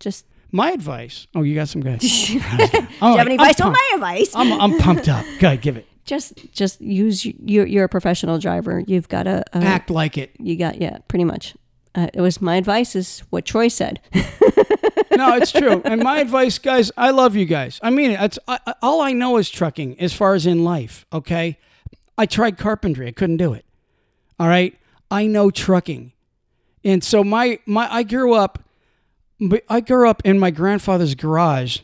just 0.01 0.27
My 0.51 0.71
advice. 0.73 1.27
Oh, 1.35 1.43
you 1.43 1.55
got 1.55 1.69
some 1.69 1.83
good. 1.83 1.99
do 2.01 2.07
you 2.07 2.41
have 2.41 3.19
any 3.27 3.35
advice 3.35 3.61
on 3.61 3.73
my 3.73 3.91
advice? 3.95 4.35
I'm, 4.35 4.53
I'm 4.61 4.79
pumped 4.79 5.09
up. 5.09 5.25
Go 5.39 5.49
ahead, 5.49 5.61
give 5.61 5.77
it. 5.77 5.87
just 6.05 6.35
just 6.53 6.81
use 6.81 7.25
you're 7.25 7.67
you're 7.67 7.85
a 7.85 7.89
professional 7.89 8.39
driver. 8.39 8.83
You've 8.87 9.09
got 9.09 9.25
to 9.25 9.45
uh, 9.53 9.61
Act 9.63 9.91
like 9.91 10.17
it. 10.19 10.33
you 10.39 10.57
got 10.57 10.81
yeah, 10.81 10.99
pretty 11.09 11.25
much. 11.25 11.55
Uh, 11.97 12.09
it 12.13 12.21
was 12.21 12.43
my 12.43 12.57
advice 12.57 12.95
is 12.95 13.21
what 13.31 13.47
Troy 13.47 13.69
said. 13.69 14.01
no, 14.15 15.35
it's 15.37 15.51
true. 15.51 15.81
And 15.85 16.03
my 16.03 16.19
advice, 16.21 16.59
guys, 16.59 16.93
I 16.97 17.11
love 17.11 17.35
you 17.35 17.47
guys. 17.47 17.81
I 17.83 17.91
mean. 17.91 18.11
It's, 18.11 18.39
I, 18.47 18.75
all 18.83 19.01
I 19.01 19.13
know 19.13 19.39
is 19.39 19.49
trucking 19.49 19.99
as 19.99 20.13
far 20.13 20.35
as 20.35 20.45
in 20.45 20.63
life, 20.63 21.07
okay? 21.13 21.59
I 22.19 22.27
tried 22.27 22.59
carpentry. 22.59 23.09
I 23.09 23.13
couldn't 23.13 23.39
do 23.39 23.55
it. 23.55 23.65
All 24.39 24.47
right? 24.47 24.79
I 25.11 25.27
know 25.27 25.51
trucking. 25.51 26.13
And 26.85 27.03
so 27.03 27.25
my 27.25 27.59
my 27.67 27.93
I 27.93 28.03
grew 28.03 28.35
up 28.35 28.63
I 29.69 29.81
grew 29.81 30.09
up 30.09 30.23
in 30.25 30.39
my 30.39 30.51
grandfather's 30.51 31.15
garage 31.15 31.81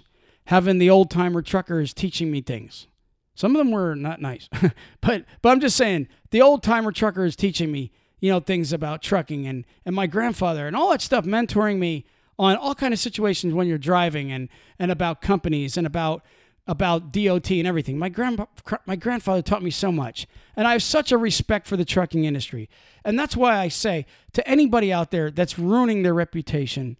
having 0.46 0.78
the 0.78 0.90
old-timer 0.90 1.42
truckers 1.42 1.92
teaching 1.94 2.30
me 2.30 2.40
things. 2.40 2.86
Some 3.34 3.54
of 3.54 3.58
them 3.58 3.70
were 3.70 3.94
not 3.94 4.20
nice. 4.20 4.48
but 5.00 5.24
but 5.40 5.48
I'm 5.48 5.60
just 5.60 5.76
saying, 5.76 6.08
the 6.30 6.42
old-timer 6.42 6.92
truckers 6.92 7.36
teaching 7.36 7.70
me, 7.72 7.92
you 8.22 8.30
know, 8.30 8.38
things 8.38 8.72
about 8.72 9.02
trucking 9.02 9.46
and 9.46 9.66
and 9.84 9.94
my 9.94 10.06
grandfather 10.06 10.66
and 10.66 10.76
all 10.76 10.90
that 10.92 11.02
stuff 11.02 11.26
mentoring 11.26 11.78
me 11.78 12.06
on 12.38 12.56
all 12.56 12.74
kind 12.74 12.94
of 12.94 13.00
situations 13.00 13.52
when 13.52 13.66
you're 13.66 13.76
driving 13.76 14.30
and 14.30 14.48
and 14.78 14.90
about 14.90 15.20
companies 15.20 15.76
and 15.76 15.86
about 15.86 16.24
about 16.68 17.12
DOT 17.12 17.50
and 17.50 17.66
everything. 17.66 17.98
My 17.98 18.08
grand 18.08 18.40
my 18.86 18.94
grandfather 18.94 19.42
taught 19.42 19.64
me 19.64 19.72
so 19.72 19.90
much, 19.90 20.28
and 20.56 20.68
I 20.68 20.72
have 20.72 20.84
such 20.84 21.10
a 21.10 21.18
respect 21.18 21.66
for 21.66 21.76
the 21.76 21.84
trucking 21.84 22.24
industry. 22.24 22.70
And 23.04 23.18
that's 23.18 23.36
why 23.36 23.58
I 23.58 23.66
say 23.66 24.06
to 24.34 24.48
anybody 24.48 24.92
out 24.92 25.10
there 25.10 25.32
that's 25.32 25.58
ruining 25.58 26.04
their 26.04 26.14
reputation 26.14 26.96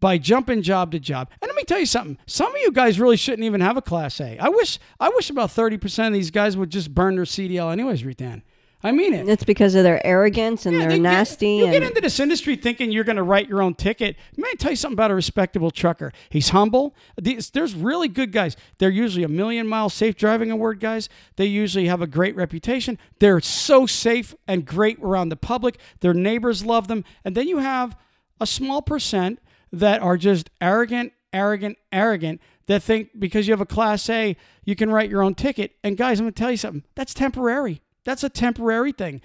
by 0.00 0.16
jumping 0.16 0.62
job 0.62 0.90
to 0.92 0.98
job. 0.98 1.28
And 1.42 1.50
let 1.50 1.54
me 1.54 1.64
tell 1.64 1.78
you 1.80 1.86
something. 1.86 2.16
Some 2.26 2.50
of 2.50 2.60
you 2.62 2.72
guys 2.72 2.98
really 2.98 3.18
shouldn't 3.18 3.44
even 3.44 3.60
have 3.60 3.76
a 3.76 3.82
class 3.82 4.18
A. 4.22 4.38
I 4.38 4.48
wish 4.48 4.78
I 4.98 5.10
wish 5.10 5.28
about 5.28 5.50
30% 5.50 6.06
of 6.06 6.12
these 6.14 6.30
guys 6.30 6.56
would 6.56 6.70
just 6.70 6.94
burn 6.94 7.16
their 7.16 7.26
CDL 7.26 7.70
anyways, 7.70 8.04
Ruth 8.04 8.22
Ann. 8.22 8.42
I 8.84 8.90
mean 8.92 9.14
it. 9.14 9.28
It's 9.28 9.44
because 9.44 9.74
of 9.74 9.84
their 9.84 10.04
arrogance 10.04 10.66
and 10.66 10.74
Yeah, 10.74 10.80
they're 10.80 10.88
they 10.90 10.96
get- 10.96 11.02
nasty. 11.02 11.48
you 11.56 11.66
get 11.70 11.82
into 11.82 12.00
this 12.00 12.18
industry 12.18 12.56
thinking 12.56 12.90
you're 12.90 13.04
going 13.04 13.16
to 13.16 13.22
write 13.22 13.48
your 13.48 13.62
own 13.62 13.74
ticket. 13.74 14.16
Let 14.36 14.44
me 14.52 14.54
tell 14.56 14.72
you 14.72 14.76
something 14.76 14.94
about 14.96 15.10
a 15.10 15.14
respectable 15.14 15.70
trucker. 15.70 16.12
He's 16.30 16.48
humble. 16.48 16.94
These- 17.20 17.50
There's 17.50 17.74
really 17.74 18.08
good 18.08 18.32
guys. 18.32 18.56
They're 18.78 18.90
usually 18.90 19.22
a 19.24 19.28
million 19.28 19.68
mile 19.68 19.88
safe 19.88 20.16
driving 20.16 20.50
award 20.50 20.80
guys. 20.80 21.08
They 21.36 21.46
usually 21.46 21.86
have 21.86 22.02
a 22.02 22.06
great 22.06 22.34
reputation. 22.34 22.98
They're 23.20 23.40
so 23.40 23.86
safe 23.86 24.34
and 24.48 24.64
great 24.66 24.98
around 25.00 25.28
the 25.28 25.36
public. 25.36 25.78
Their 26.00 26.14
neighbors 26.14 26.64
love 26.64 26.88
them. 26.88 27.04
And 27.24 27.36
then 27.36 27.46
you 27.48 27.58
have 27.58 27.96
a 28.40 28.46
small 28.46 28.82
percent 28.82 29.38
that 29.72 30.02
are 30.02 30.16
just 30.16 30.50
arrogant 30.60 31.12
arrogant, 31.34 31.78
arrogant 31.90 32.38
that 32.66 32.82
think 32.82 33.08
because 33.18 33.48
you 33.48 33.52
have 33.54 33.60
a 33.62 33.64
class 33.66 34.10
A, 34.10 34.36
you 34.66 34.76
can 34.76 34.90
write 34.90 35.08
your 35.08 35.22
own 35.22 35.34
ticket. 35.34 35.72
And 35.82 35.96
guys, 35.96 36.20
I'm 36.20 36.24
going 36.26 36.34
to 36.34 36.38
tell 36.38 36.50
you 36.50 36.58
something. 36.58 36.84
That's 36.94 37.14
temporary. 37.14 37.80
That's 38.04 38.24
a 38.24 38.28
temporary 38.28 38.92
thing. 38.92 39.20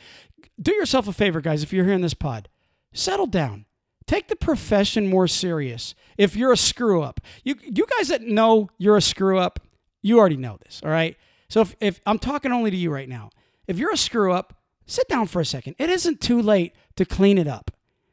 Do 0.61 0.73
yourself 0.73 1.07
a 1.07 1.13
favor, 1.13 1.41
guys, 1.41 1.63
if 1.63 1.73
you're 1.73 1.86
hearing 1.86 2.01
this 2.01 2.13
pod. 2.13 2.49
Settle 2.93 3.28
down. 3.28 3.65
Take 4.05 4.28
the 4.28 4.36
profession 4.36 5.09
more 5.09 5.28
serious. 5.28 5.93
If 6.17 6.36
you're 6.36 6.53
a 6.53 6.57
screw 6.57 7.01
up, 7.01 7.19
you 7.43 7.55
you 7.61 7.86
guys 7.97 8.07
that 8.07 8.21
know 8.21 8.69
you're 8.78 8.97
a 8.97 9.01
screw 9.01 9.38
up, 9.38 9.59
you 10.01 10.17
already 10.17 10.38
know 10.38 10.57
this, 10.63 10.82
all 10.84 10.89
right? 10.89 11.17
So 11.49 11.61
if, 11.61 11.75
if 11.80 12.01
I'm 12.05 12.19
talking 12.19 12.51
only 12.51 12.71
to 12.71 12.78
you 12.78 12.91
right 12.91 13.09
now, 13.09 13.30
if 13.67 13.78
you're 13.78 13.91
a 13.91 13.97
screw 13.97 14.32
up, 14.32 14.53
sit 14.86 15.07
down 15.07 15.28
for 15.28 15.41
a 15.41 15.45
second. 15.45 15.75
It 15.78 15.89
isn't 15.89 16.21
too 16.21 16.41
late 16.41 16.73
to 16.95 17.05
clean 17.05 17.38
it 17.38 17.47
up. 17.47 17.71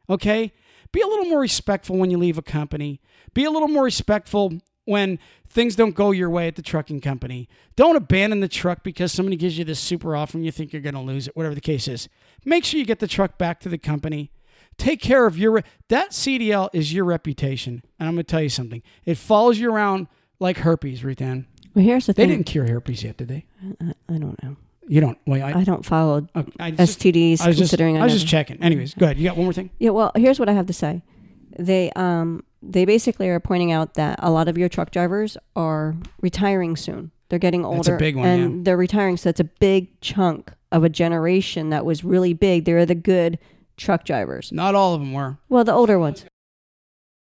Okay? 0.09 0.53
Be 0.93 1.01
a 1.01 1.07
little 1.07 1.25
more 1.25 1.41
respectful 1.41 1.97
when 1.97 2.11
you 2.11 2.19
leave 2.19 2.39
a 2.39 2.43
company. 2.43 3.01
Be 3.33 3.45
a 3.45 3.51
little 3.51 3.69
more 3.69 3.85
respectful 3.85 4.61
when 4.85 5.19
things 5.49 5.77
don't 5.77 5.95
go 5.95 6.11
your 6.11 6.29
way 6.31 6.49
at 6.49 6.57
the 6.57 6.63
trucking 6.63 7.01
company. 7.01 7.49
Don't 7.77 7.97
abandon 7.97 8.41
the 8.41 8.49
truck 8.49 8.83
because 8.83 9.13
somebody 9.13 9.37
gives 9.37 9.57
you 9.57 9.65
this 9.65 9.81
super 9.81 10.15
offer 10.17 10.37
and 10.37 10.45
you 10.45 10.53
think 10.53 10.73
you're 10.73 10.83
going 10.83 10.95
to 10.95 11.01
lose 11.01 11.29
it, 11.29 11.37
whatever 11.37 11.55
the 11.55 11.61
case 11.61 11.89
is. 11.89 12.09
Make 12.45 12.65
sure 12.65 12.79
you 12.79 12.87
get 12.87 12.99
the 12.99 13.09
truck 13.09 13.39
back 13.39 13.61
to 13.61 13.69
the 13.69 13.79
company. 13.79 14.31
Take 14.77 15.01
care 15.01 15.27
of 15.27 15.39
your 15.39 15.63
that 15.89 16.11
CDL 16.11 16.69
is 16.73 16.93
your 16.93 17.05
reputation. 17.05 17.83
And 17.99 18.09
I'm 18.09 18.15
going 18.15 18.25
to 18.25 18.31
tell 18.31 18.43
you 18.43 18.49
something. 18.49 18.83
It 19.05 19.17
follows 19.17 19.59
you 19.59 19.73
around 19.73 20.09
like 20.41 20.59
herpes, 20.59 21.05
Ruth 21.05 21.21
Ann. 21.21 21.47
Well, 21.75 21.85
here's 21.85 22.07
the 22.07 22.13
They 22.13 22.23
thing. 22.23 22.29
They 22.29 22.35
didn't 22.37 22.47
cure 22.47 22.67
herpes 22.67 23.05
yet, 23.05 23.17
did 23.17 23.29
they? 23.29 23.47
I, 23.81 23.95
I 24.09 24.19
don't 24.19 24.41
know. 24.43 24.57
You 24.87 25.01
don't. 25.01 25.19
Wait, 25.27 25.43
I, 25.43 25.61
I 25.61 25.65
don't 25.65 25.85
follow 25.85 26.27
okay, 26.37 26.53
I 26.61 26.71
just, 26.73 27.01
STDs 27.01 27.41
I 27.41 27.49
was 27.49 27.57
just, 27.57 27.71
considering 27.71 27.97
I 27.97 28.05
was 28.05 28.13
just 28.13 28.27
checking. 28.27 28.63
Anyways, 28.63 28.95
go 28.95 29.07
ahead. 29.07 29.17
You 29.17 29.25
got 29.25 29.37
one 29.37 29.47
more 29.47 29.53
thing? 29.53 29.71
Yeah, 29.79 29.91
well, 29.91 30.13
here's 30.15 30.39
what 30.39 30.49
I 30.49 30.53
have 30.53 30.67
to 30.67 30.73
say. 30.75 31.03
They 31.59 31.91
um 31.93 32.45
they 32.67 32.85
basically 32.85 33.29
are 33.29 33.41
pointing 33.41 33.73
out 33.73 33.95
that 33.95 34.19
a 34.23 34.31
lot 34.31 34.49
of 34.49 34.59
your 34.59 34.69
truck 34.69 34.91
drivers 34.91 35.37
are 35.57 35.95
retiring 36.21 36.77
soon. 36.77 37.11
They're 37.29 37.39
getting 37.39 37.65
older 37.65 37.79
That's 37.79 37.89
a 37.89 37.97
big 37.97 38.17
one, 38.17 38.27
and 38.27 38.57
yeah. 38.57 38.61
they're 38.65 38.77
retiring, 38.77 39.17
so 39.17 39.31
it's 39.31 39.41
a 39.41 39.45
big 39.45 40.01
chunk 40.01 40.53
of 40.71 40.85
a 40.85 40.89
generation 40.89 41.71
that 41.71 41.85
was 41.85 42.05
really 42.05 42.35
big. 42.35 42.65
They're 42.65 42.87
the 42.87 42.95
good 42.95 43.39
truck 43.77 44.05
drivers. 44.05 44.53
Not 44.53 44.75
all 44.75 44.95
of 44.95 45.01
them 45.01 45.13
were. 45.13 45.39
Well, 45.49 45.65
the 45.65 45.73
older 45.73 45.99
ones. 45.99 46.25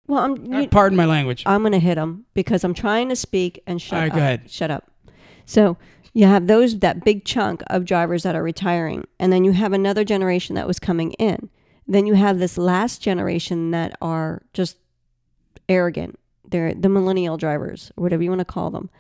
Well, 0.07 0.25
I'm 0.25 0.53
you, 0.53 0.69
Pardon 0.69 0.97
my 0.97 1.07
language. 1.07 1.45
I'm 1.47 1.63
going 1.63 1.73
to 1.73 1.79
hit 1.79 1.95
them 1.95 2.27
because 2.35 2.65
I'm 2.65 2.75
trying 2.75 3.09
to 3.09 3.17
speak 3.17 3.63
and 3.67 3.81
shut 3.81 3.95
All 3.95 4.01
right, 4.01 4.11
up. 4.11 4.17
go 4.17 4.21
ahead. 4.21 4.51
Shut 4.51 4.71
up. 4.71 4.91
So 5.47 5.77
you 6.13 6.27
have 6.27 6.47
those 6.47 6.79
that 6.81 7.05
big 7.05 7.25
chunk 7.25 7.63
of 7.69 7.85
drivers 7.85 8.23
that 8.25 8.35
are 8.35 8.43
retiring, 8.43 9.07
and 9.19 9.33
then 9.33 9.45
you 9.45 9.53
have 9.53 9.73
another 9.73 10.05
generation 10.05 10.57
that 10.57 10.67
was 10.67 10.79
coming 10.79 11.13
in. 11.13 11.49
Then 11.87 12.07
you 12.07 12.15
have 12.15 12.39
this 12.39 12.59
last 12.59 13.01
generation 13.01 13.71
that 13.71 13.97
are 14.01 14.43
just 14.53 14.77
arrogant. 15.69 16.19
They're 16.49 16.75
the 16.75 16.89
millennial 16.89 17.37
drivers, 17.37 17.93
whatever 17.97 18.23
you 18.23 18.31
want 18.31 18.41
to 18.41 18.45
call 18.45 18.71
them. 18.71 18.91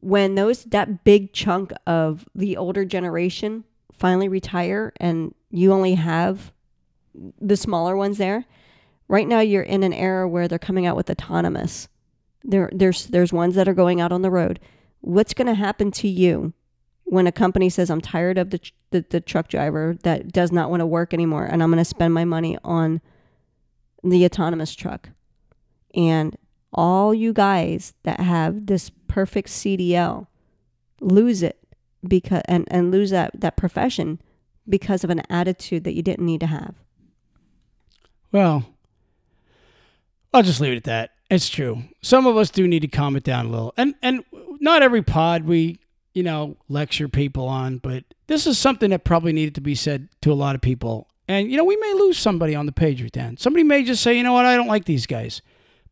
When 0.00 0.34
those 0.34 0.64
that 0.64 1.04
big 1.04 1.32
chunk 1.32 1.72
of 1.86 2.28
the 2.34 2.56
older 2.56 2.84
generation 2.84 3.64
finally 3.92 4.28
retire, 4.28 4.92
and 4.98 5.34
you 5.50 5.72
only 5.72 5.94
have 5.94 6.52
the 7.40 7.56
smaller 7.56 7.94
ones 7.94 8.18
there, 8.18 8.46
right 9.06 9.28
now 9.28 9.40
you're 9.40 9.62
in 9.62 9.82
an 9.82 9.92
era 9.92 10.26
where 10.28 10.48
they're 10.48 10.58
coming 10.58 10.86
out 10.86 10.96
with 10.96 11.10
autonomous. 11.10 11.88
There, 12.42 12.70
there's 12.72 13.06
there's 13.06 13.32
ones 13.32 13.54
that 13.54 13.68
are 13.68 13.74
going 13.74 14.00
out 14.00 14.10
on 14.10 14.22
the 14.22 14.30
road. 14.30 14.58
What's 15.00 15.34
going 15.34 15.46
to 15.46 15.54
happen 15.54 15.90
to 15.92 16.08
you 16.08 16.52
when 17.04 17.26
a 17.26 17.32
company 17.32 17.68
says, 17.68 17.90
"I'm 17.90 18.00
tired 18.00 18.38
of 18.38 18.50
the, 18.50 18.60
the 18.90 19.04
the 19.08 19.20
truck 19.20 19.48
driver 19.48 19.96
that 20.02 20.32
does 20.32 20.50
not 20.50 20.70
want 20.70 20.80
to 20.80 20.86
work 20.86 21.12
anymore, 21.12 21.44
and 21.44 21.62
I'm 21.62 21.70
going 21.70 21.78
to 21.78 21.84
spend 21.84 22.14
my 22.14 22.24
money 22.24 22.58
on 22.64 23.00
the 24.02 24.24
autonomous 24.24 24.74
truck," 24.74 25.10
and 25.94 26.36
all 26.72 27.14
you 27.14 27.32
guys 27.32 27.94
that 28.02 28.20
have 28.20 28.66
this 28.66 28.90
perfect 29.08 29.48
CDL 29.48 30.26
lose 31.00 31.42
it 31.42 31.58
because 32.06 32.42
and 32.46 32.66
and 32.70 32.90
lose 32.90 33.10
that 33.10 33.32
that 33.40 33.56
profession 33.56 34.20
because 34.68 35.04
of 35.04 35.10
an 35.10 35.22
attitude 35.28 35.84
that 35.84 35.94
you 35.94 36.02
didn't 36.02 36.24
need 36.24 36.40
to 36.40 36.46
have. 36.46 36.74
Well, 38.30 38.64
I'll 40.32 40.42
just 40.42 40.60
leave 40.60 40.72
it 40.72 40.76
at 40.78 40.84
that. 40.84 41.10
It's 41.30 41.48
true. 41.48 41.82
Some 42.02 42.26
of 42.26 42.36
us 42.36 42.50
do 42.50 42.66
need 42.66 42.80
to 42.80 42.88
calm 42.88 43.16
it 43.16 43.24
down 43.24 43.46
a 43.46 43.50
little. 43.50 43.74
And 43.76 43.94
and 44.02 44.24
not 44.60 44.82
every 44.82 45.02
pod 45.02 45.44
we, 45.44 45.80
you 46.14 46.22
know, 46.22 46.56
lecture 46.68 47.08
people 47.08 47.46
on, 47.46 47.78
but 47.78 48.04
this 48.26 48.46
is 48.46 48.58
something 48.58 48.90
that 48.90 49.04
probably 49.04 49.32
needed 49.32 49.54
to 49.56 49.60
be 49.60 49.74
said 49.74 50.08
to 50.22 50.32
a 50.32 50.34
lot 50.34 50.54
of 50.54 50.60
people. 50.60 51.08
And 51.28 51.50
you 51.50 51.56
know, 51.56 51.64
we 51.64 51.76
may 51.76 51.94
lose 51.94 52.18
somebody 52.18 52.54
on 52.54 52.66
the 52.66 52.72
page 52.72 53.02
with 53.02 53.12
that. 53.12 53.40
Somebody 53.40 53.62
may 53.64 53.84
just 53.84 54.02
say, 54.02 54.16
"You 54.16 54.22
know 54.22 54.32
what? 54.32 54.46
I 54.46 54.56
don't 54.56 54.68
like 54.68 54.84
these 54.84 55.06
guys." 55.06 55.42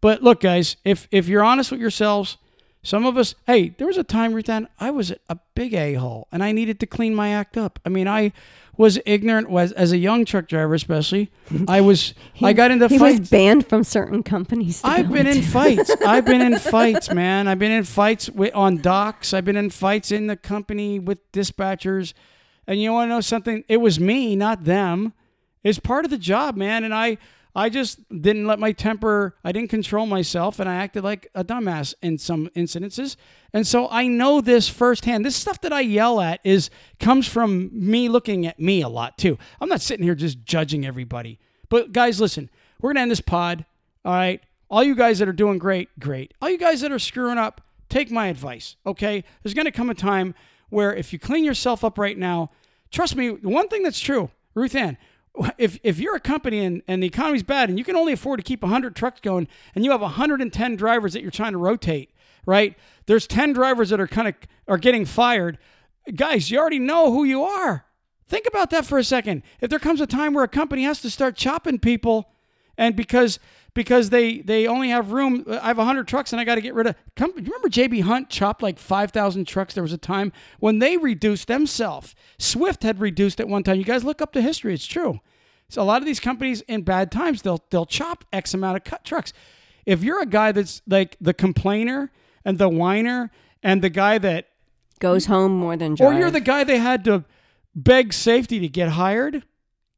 But 0.01 0.22
look, 0.22 0.40
guys, 0.40 0.76
if 0.84 1.09
if 1.11 1.28
you're 1.28 1.44
honest 1.44 1.70
with 1.70 1.80
yourselves, 1.80 2.38
some 2.82 3.05
of 3.05 3.16
us, 3.18 3.34
hey, 3.46 3.70
there 3.76 3.86
was 3.86 3.98
a 3.98 4.05
time, 4.05 4.32
Ruth 4.32 4.48
Ann, 4.48 4.68
I 4.78 4.90
was 4.90 5.12
a 5.28 5.38
big 5.55 5.74
a 5.74 5.94
hole, 5.94 6.28
and 6.32 6.42
I 6.42 6.53
needed 6.53 6.80
to 6.80 6.86
clean 6.86 7.14
my 7.14 7.30
act 7.30 7.59
up. 7.59 7.78
I 7.84 7.90
mean, 7.90 8.09
I 8.09 8.32
was 8.80 8.98
ignorant 9.05 9.51
was 9.51 9.72
as 9.72 9.92
a 9.92 9.98
young 9.98 10.24
truck 10.24 10.48
driver, 10.48 10.72
especially. 10.72 11.30
I 11.68 11.80
was, 11.82 12.14
I 12.42 12.55
got 12.55 12.70
into 12.70 12.88
he 12.88 12.96
fights. 12.96 13.14
You 13.14 13.20
was 13.20 13.28
banned 13.28 13.66
from 13.66 13.84
certain 13.84 14.22
companies. 14.22 14.80
I've 14.82 15.12
been 15.12 15.26
in 15.26 15.42
fights. 15.42 15.94
I've 16.07 16.24
been 16.24 16.40
in 16.40 16.59
fights, 16.59 17.12
man. 17.12 17.46
I've 17.46 17.59
been 17.59 17.72
in 17.72 17.84
fights 17.84 18.30
with, 18.30 18.55
on 18.55 18.78
docks. 18.78 19.34
I've 19.34 19.44
been 19.44 19.59
in 19.59 19.68
fights 19.68 20.11
in 20.11 20.28
the 20.28 20.36
company 20.36 20.98
with 20.98 21.30
dispatchers. 21.32 22.14
And 22.66 22.80
you 22.80 22.92
want 22.92 23.11
to 23.11 23.14
know 23.14 23.20
something? 23.20 23.64
It 23.68 23.78
was 23.78 24.01
me, 24.01 24.34
not 24.34 24.64
them. 24.64 25.12
It's 25.62 25.78
part 25.78 26.07
of 26.07 26.11
the 26.11 26.16
job, 26.16 26.57
man. 26.57 26.82
And 26.82 26.94
I, 26.94 27.18
I 27.55 27.68
just 27.68 28.09
didn't 28.09 28.46
let 28.46 28.59
my 28.59 28.72
temper. 28.72 29.36
I 29.42 29.53
didn't 29.53 29.70
control 29.70 30.07
myself, 30.07 30.61
and 30.61 30.68
I 30.68 30.76
acted 30.76 31.03
like 31.03 31.28
a 31.34 31.44
dumbass 31.44 31.94
in 32.01 32.18
some 32.18 32.48
incidences. 32.55 33.16
And 33.53 33.66
so 33.66 33.88
I 33.90 34.07
know 34.07 34.40
this 34.40 34.68
firsthand. 34.68 35.24
This 35.24 35.36
stuff 35.36 35.61
that 35.62 35.72
I 35.72 35.80
yell 35.80 36.20
at 36.20 36.40
is 36.44 36.70
comes 36.98 37.26
from 37.26 37.70
me 37.72 38.09
looking 38.09 38.46
at 38.46 38.61
me 38.61 38.82
a 38.82 38.88
lot 38.88 39.18
too. 39.18 39.36
I'm 39.61 39.68
not 39.68 39.80
sitting 39.80 40.05
here 40.05 40.14
just 40.14 40.44
judging 40.44 40.86
everybody. 40.86 41.38
But 41.68 41.92
guys, 41.92 42.20
listen, 42.20 42.51
we're 42.80 42.90
gonna 42.90 43.01
end 43.01 43.11
this 43.11 43.20
pod. 43.20 43.64
All 44.05 44.12
right. 44.12 44.40
All 44.70 44.84
you 44.84 44.94
guys 44.94 45.18
that 45.18 45.28
are 45.28 45.32
doing 45.32 45.59
great, 45.59 45.88
great. 45.98 46.32
All 46.40 46.48
you 46.48 46.59
guys 46.59 46.80
that 46.82 46.92
are 46.92 46.98
screwing 47.01 47.38
up, 47.38 47.61
take 47.88 48.11
my 48.11 48.28
advice. 48.28 48.76
Okay. 48.86 49.24
There's 49.42 49.55
gonna 49.55 49.72
come 49.72 49.90
a 49.90 49.94
time 49.94 50.34
where 50.68 50.94
if 50.94 51.12
you 51.12 51.18
clean 51.18 51.44
yourself 51.44 51.82
up 51.84 51.98
right 51.98 52.16
now, 52.16 52.51
trust 52.92 53.16
me, 53.16 53.30
one 53.30 53.68
thing 53.68 53.82
that's 53.82 53.98
true, 53.98 54.30
Ruth 54.55 54.76
Ann, 54.76 54.96
if 55.59 55.78
if 55.83 55.99
you're 55.99 56.16
a 56.16 56.20
company 56.20 56.64
and, 56.64 56.83
and 56.89 57.03
the 57.03 57.07
economy's 57.07 57.43
bad 57.43 57.68
and 57.68 57.78
you 57.78 57.85
can 57.85 57.97
only 57.97 58.12
afford 58.12 58.39
to 58.39 58.45
keep 58.45 58.62
100 58.62 58.97
trucks 58.97 59.20
going 59.20 59.49
and 59.74 59.85
you 59.85 59.91
have 59.91 60.01
110 60.01 60.76
drivers 60.76 61.12
that 61.12 61.22
you're 61.22 61.31
trying 61.31 61.53
to 61.53 61.59
rotate, 61.59 62.11
right? 62.47 62.76
There's 63.07 63.26
10 63.26 63.53
drivers 63.53 63.91
that 63.91 64.01
are 64.01 64.09
kind 64.09 64.28
of 64.28 64.35
are 64.68 64.78
getting 64.78 65.05
fired. 65.05 65.59
Guys, 66.14 66.51
you 66.51 66.59
already 66.59 66.78
know 66.78 67.12
who 67.12 67.24
you 67.24 67.43
are. 67.43 67.87
Think 68.26 68.47
about 68.47 68.70
that 68.70 68.87
for 68.87 68.99
a 68.99 69.05
second. 69.05 69.43
If 69.61 69.70
there 69.70 69.78
comes 69.78 70.01
a 70.01 70.07
time 70.07 70.35
where 70.35 70.45
a 70.45 70.49
company 70.49 70.85
has 70.85 71.01
to 71.03 71.11
start 71.11 71.37
chopping 71.37 71.78
people 71.78 72.31
and 72.78 72.97
because 72.97 73.39
because 73.74 74.10
they 74.10 74.38
they 74.38 74.66
only 74.66 74.90
have 74.90 75.12
room. 75.12 75.44
I 75.48 75.68
have 75.68 75.78
100 75.78 76.08
trucks 76.08 76.32
and 76.32 76.40
I 76.40 76.44
got 76.44 76.56
to 76.56 76.60
get 76.60 76.74
rid 76.74 76.86
of 76.86 76.96
come 77.16 77.32
you 77.36 77.42
remember 77.44 77.68
JB 77.68 78.02
Hunt 78.02 78.28
chopped 78.30 78.62
like 78.62 78.78
5000 78.78 79.46
trucks? 79.46 79.74
There 79.74 79.82
was 79.82 79.92
a 79.92 79.98
time 79.98 80.32
when 80.58 80.78
they 80.78 80.96
reduced 80.96 81.48
themselves. 81.48 82.14
Swift 82.38 82.82
had 82.82 83.00
reduced 83.00 83.40
at 83.40 83.48
one 83.48 83.62
time. 83.62 83.76
You 83.76 83.84
guys 83.84 84.04
look 84.04 84.20
up 84.20 84.32
the 84.32 84.42
history 84.42 84.74
it's 84.74 84.86
true. 84.86 85.20
So 85.68 85.82
a 85.82 85.84
lot 85.84 86.02
of 86.02 86.06
these 86.06 86.20
companies 86.20 86.62
in 86.62 86.82
bad 86.82 87.12
times 87.12 87.42
they'll 87.42 87.64
they'll 87.70 87.86
chop 87.86 88.24
x 88.32 88.54
amount 88.54 88.76
of 88.76 88.84
cut 88.84 89.04
trucks. 89.04 89.32
If 89.86 90.02
you're 90.02 90.20
a 90.20 90.26
guy 90.26 90.52
that's 90.52 90.82
like 90.86 91.16
the 91.20 91.34
complainer 91.34 92.10
and 92.44 92.58
the 92.58 92.68
whiner 92.68 93.30
and 93.62 93.82
the 93.82 93.90
guy 93.90 94.18
that 94.18 94.46
Goes 95.00 95.24
home 95.26 95.52
more 95.52 95.78
than 95.78 95.96
or 95.98 96.12
you're 96.12 96.30
the 96.30 96.40
guy 96.40 96.62
they 96.62 96.76
had 96.76 97.04
to 97.04 97.24
beg 97.74 98.12
safety 98.12 98.60
to 98.60 98.68
get 98.68 98.90
hired 98.90 99.44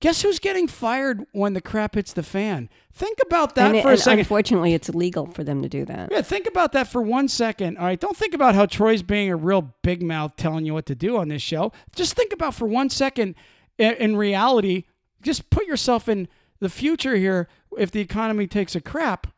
guess 0.02 0.20
who's 0.22 0.38
getting 0.38 0.66
fired 0.68 1.24
when 1.32 1.54
the 1.54 1.60
crap 1.62 1.94
hits 1.94 2.12
the 2.12 2.22
fan 2.22 2.68
think 2.92 3.18
about 3.24 3.54
that 3.54 3.68
and, 3.68 3.76
it- 3.76 3.82
for 3.82 3.92
a 3.92 3.96
second 3.96 4.18
unfortunately, 4.18 4.74
it's 4.74 4.90
illegal 4.90 5.26
for 5.28 5.42
them 5.42 5.62
to 5.62 5.68
do 5.68 5.84
that. 5.86 6.10
yeah, 6.12 6.20
think 6.20 6.46
about 6.46 6.72
that 6.72 6.86
for 6.88 7.00
one 7.00 7.26
second. 7.28 7.78
All 7.78 7.86
right, 7.86 7.98
don't 7.98 8.16
think 8.16 8.34
about 8.34 8.54
how 8.54 8.66
Troy's 8.66 9.02
being 9.02 9.30
a 9.30 9.36
real 9.36 9.72
big 9.82 10.02
mouth 10.02 10.36
telling 10.36 10.66
you 10.66 10.74
what 10.74 10.84
to 10.86 10.94
do 10.94 11.16
on 11.16 11.28
this 11.28 11.40
show. 11.40 11.72
Just 11.96 12.12
think 12.14 12.34
about 12.34 12.54
for 12.54 12.66
one 12.66 12.90
second 12.90 13.34
in, 13.78 13.94
in 13.94 14.16
reality, 14.16 14.84
just 15.22 15.48
put 15.48 15.66
yourself 15.66 16.06
in 16.08 16.28
the 16.60 16.68
future 16.68 17.16
here 17.16 17.48
if 17.78 17.90
the 17.90 18.00
economy 18.00 18.46
takes 18.46 18.74
a 18.76 18.80
crap 18.80 19.28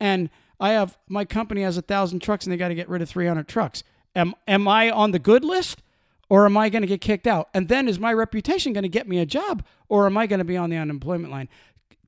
and 0.00 0.28
I 0.58 0.70
have 0.70 0.98
my 1.08 1.24
company 1.24 1.62
has 1.62 1.76
a 1.76 1.82
thousand 1.82 2.20
trucks 2.20 2.44
and 2.44 2.52
they 2.52 2.56
got 2.56 2.68
to 2.68 2.74
get 2.74 2.88
rid 2.88 3.02
of 3.02 3.08
300 3.08 3.46
trucks. 3.46 3.84
Am, 4.16 4.34
am 4.48 4.66
I 4.66 4.90
on 4.90 5.12
the 5.12 5.18
good 5.20 5.44
list 5.44 5.82
or 6.30 6.46
am 6.46 6.56
I 6.56 6.70
going 6.70 6.80
to 6.80 6.88
get 6.88 7.02
kicked 7.02 7.26
out? 7.26 7.50
And 7.52 7.68
then 7.68 7.88
is 7.88 7.98
my 7.98 8.12
reputation 8.14 8.72
going 8.72 8.82
to 8.82 8.88
get 8.88 9.06
me 9.06 9.18
a 9.18 9.26
job 9.26 9.62
or 9.90 10.06
am 10.06 10.16
I 10.16 10.26
going 10.26 10.38
to 10.38 10.44
be 10.44 10.56
on 10.56 10.70
the 10.70 10.76
unemployment 10.78 11.30
line? 11.30 11.50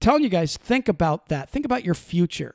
Telling 0.01 0.23
you 0.23 0.31
guys, 0.31 0.57
think 0.57 0.89
about 0.89 1.29
that. 1.29 1.51
Think 1.51 1.67
about 1.67 1.85
your 1.85 1.95
future. 1.95 2.55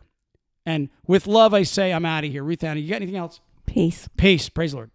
And 0.65 0.89
with 1.05 1.27
love, 1.27 1.53
I 1.53 1.63
say 1.63 1.93
I'm 1.93 2.05
out 2.05 2.23
of 2.23 2.31
here. 2.31 2.43
Ruth 2.43 2.63
Anna, 2.63 2.79
you 2.79 2.89
got 2.89 2.95
anything 2.95 3.15
else? 3.15 3.39
Peace. 3.65 4.09
Peace. 4.17 4.49
Praise 4.49 4.71
the 4.71 4.77
Lord. 4.77 4.91